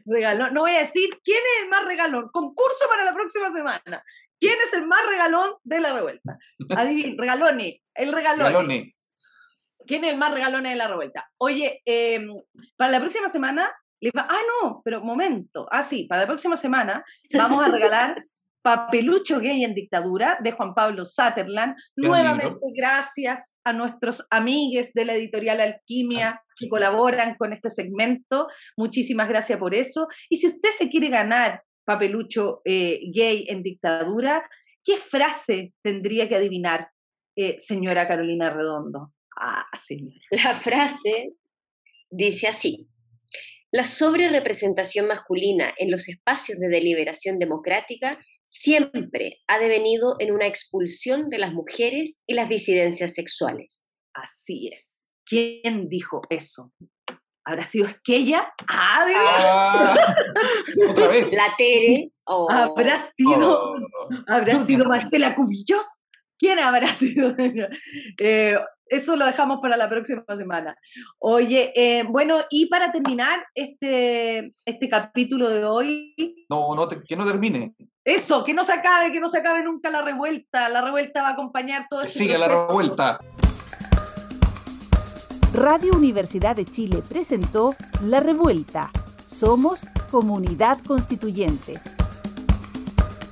Regalón. 0.06 0.54
No 0.54 0.62
voy 0.62 0.72
a 0.72 0.80
decir 0.80 1.08
quién 1.22 1.38
es 1.38 1.64
el 1.64 1.68
más 1.68 1.84
regalón. 1.84 2.28
Concurso 2.32 2.86
para 2.90 3.04
la 3.04 3.14
próxima 3.14 3.50
semana. 3.50 4.02
¿Quién 4.40 4.54
es 4.64 4.72
el 4.72 4.86
más 4.86 5.00
regalón 5.08 5.52
de 5.64 5.80
la 5.80 5.92
revuelta? 5.92 6.38
Adivin, 6.76 7.18
regalone, 7.18 7.82
el 7.94 8.12
regalone. 8.12 8.94
¿Quién 9.86 10.04
es 10.04 10.12
el 10.12 10.18
más 10.18 10.32
regalone 10.32 10.70
de 10.70 10.76
la 10.76 10.88
revuelta? 10.88 11.28
Oye, 11.38 11.82
em, 11.84 12.34
para 12.76 12.92
la 12.92 13.00
próxima 13.00 13.28
semana 13.28 13.72
ah, 14.16 14.40
no, 14.62 14.82
pero 14.84 15.00
momento. 15.00 15.68
Ah, 15.70 15.82
sí, 15.82 16.04
para 16.04 16.22
la 16.22 16.26
próxima 16.26 16.56
semana 16.56 17.04
vamos 17.32 17.64
a 17.64 17.68
regalar 17.68 18.22
Papelucho 18.68 19.40
Gay 19.40 19.64
en 19.64 19.72
Dictadura 19.72 20.36
de 20.42 20.52
Juan 20.52 20.74
Pablo 20.74 21.06
Sutherland. 21.06 21.74
Nuevamente, 21.96 22.58
gracias 22.76 23.56
a 23.64 23.72
nuestros 23.72 24.26
amigues 24.28 24.92
de 24.92 25.06
la 25.06 25.14
editorial 25.14 25.62
Alquimia 25.62 26.42
que 26.58 26.68
colaboran 26.68 27.36
con 27.38 27.54
este 27.54 27.70
segmento. 27.70 28.46
Muchísimas 28.76 29.26
gracias 29.26 29.58
por 29.58 29.74
eso. 29.74 30.06
Y 30.28 30.36
si 30.36 30.48
usted 30.48 30.68
se 30.68 30.90
quiere 30.90 31.08
ganar 31.08 31.62
Papelucho 31.86 32.60
eh, 32.66 33.00
Gay 33.10 33.46
en 33.48 33.62
Dictadura, 33.62 34.46
¿qué 34.84 34.98
frase 34.98 35.72
tendría 35.82 36.28
que 36.28 36.36
adivinar, 36.36 36.90
eh, 37.36 37.54
señora 37.58 38.06
Carolina 38.06 38.50
Redondo? 38.50 39.14
Ah, 39.34 39.64
señora. 39.78 40.20
La 40.30 40.54
frase 40.54 41.32
dice 42.10 42.48
así. 42.48 42.86
La 43.70 43.84
sobrerepresentación 43.84 45.06
masculina 45.08 45.72
en 45.78 45.90
los 45.90 46.06
espacios 46.08 46.58
de 46.58 46.68
deliberación 46.68 47.38
democrática 47.38 48.18
siempre 48.48 49.40
ha 49.46 49.58
devenido 49.58 50.16
en 50.18 50.32
una 50.32 50.46
expulsión 50.46 51.28
de 51.28 51.38
las 51.38 51.52
mujeres 51.52 52.18
y 52.26 52.34
las 52.34 52.48
disidencias 52.48 53.14
sexuales. 53.14 53.92
Así 54.14 54.70
es. 54.74 55.14
¿Quién 55.24 55.88
dijo 55.88 56.22
eso? 56.30 56.72
¿Habrá 57.44 57.64
sido 57.64 57.86
Esquella? 57.86 58.52
¡Ah! 58.66 59.06
ah 59.14 60.14
otra 60.90 61.08
vez. 61.08 61.32
La 61.32 61.54
Tere. 61.56 62.10
¿Habrá 62.26 62.98
sido, 62.98 63.72
oh. 63.72 63.76
¿habrá 64.26 64.66
sido 64.66 64.84
Marcela 64.84 65.34
Cubillos? 65.34 65.86
¿Quién 66.38 66.58
habrá 66.58 66.88
sido? 66.88 67.34
Eh, 68.18 68.58
eso 68.88 69.16
lo 69.16 69.26
dejamos 69.26 69.60
para 69.60 69.76
la 69.76 69.88
próxima 69.88 70.24
semana. 70.36 70.76
Oye, 71.18 71.72
eh, 71.74 72.04
bueno, 72.08 72.38
y 72.50 72.66
para 72.66 72.90
terminar 72.92 73.44
este, 73.54 74.52
este 74.64 74.88
capítulo 74.88 75.48
de 75.48 75.64
hoy. 75.64 76.46
No, 76.48 76.74
no 76.74 76.88
que 76.88 77.16
no 77.16 77.26
termine. 77.26 77.74
Eso, 78.04 78.44
que 78.44 78.54
no 78.54 78.64
se 78.64 78.72
acabe, 78.72 79.12
que 79.12 79.20
no 79.20 79.28
se 79.28 79.38
acabe 79.38 79.62
nunca 79.62 79.90
la 79.90 80.02
revuelta. 80.02 80.68
La 80.68 80.80
revuelta 80.80 81.22
va 81.22 81.28
a 81.28 81.32
acompañar 81.32 81.86
todo 81.90 82.02
este 82.02 82.18
Sigue 82.18 82.38
la 82.38 82.48
revuelta. 82.48 83.18
Radio 85.52 85.94
Universidad 85.94 86.56
de 86.56 86.64
Chile 86.64 87.02
presentó 87.08 87.74
La 88.04 88.20
Revuelta. 88.20 88.90
Somos 89.24 89.86
Comunidad 90.10 90.78
Constituyente 90.86 91.80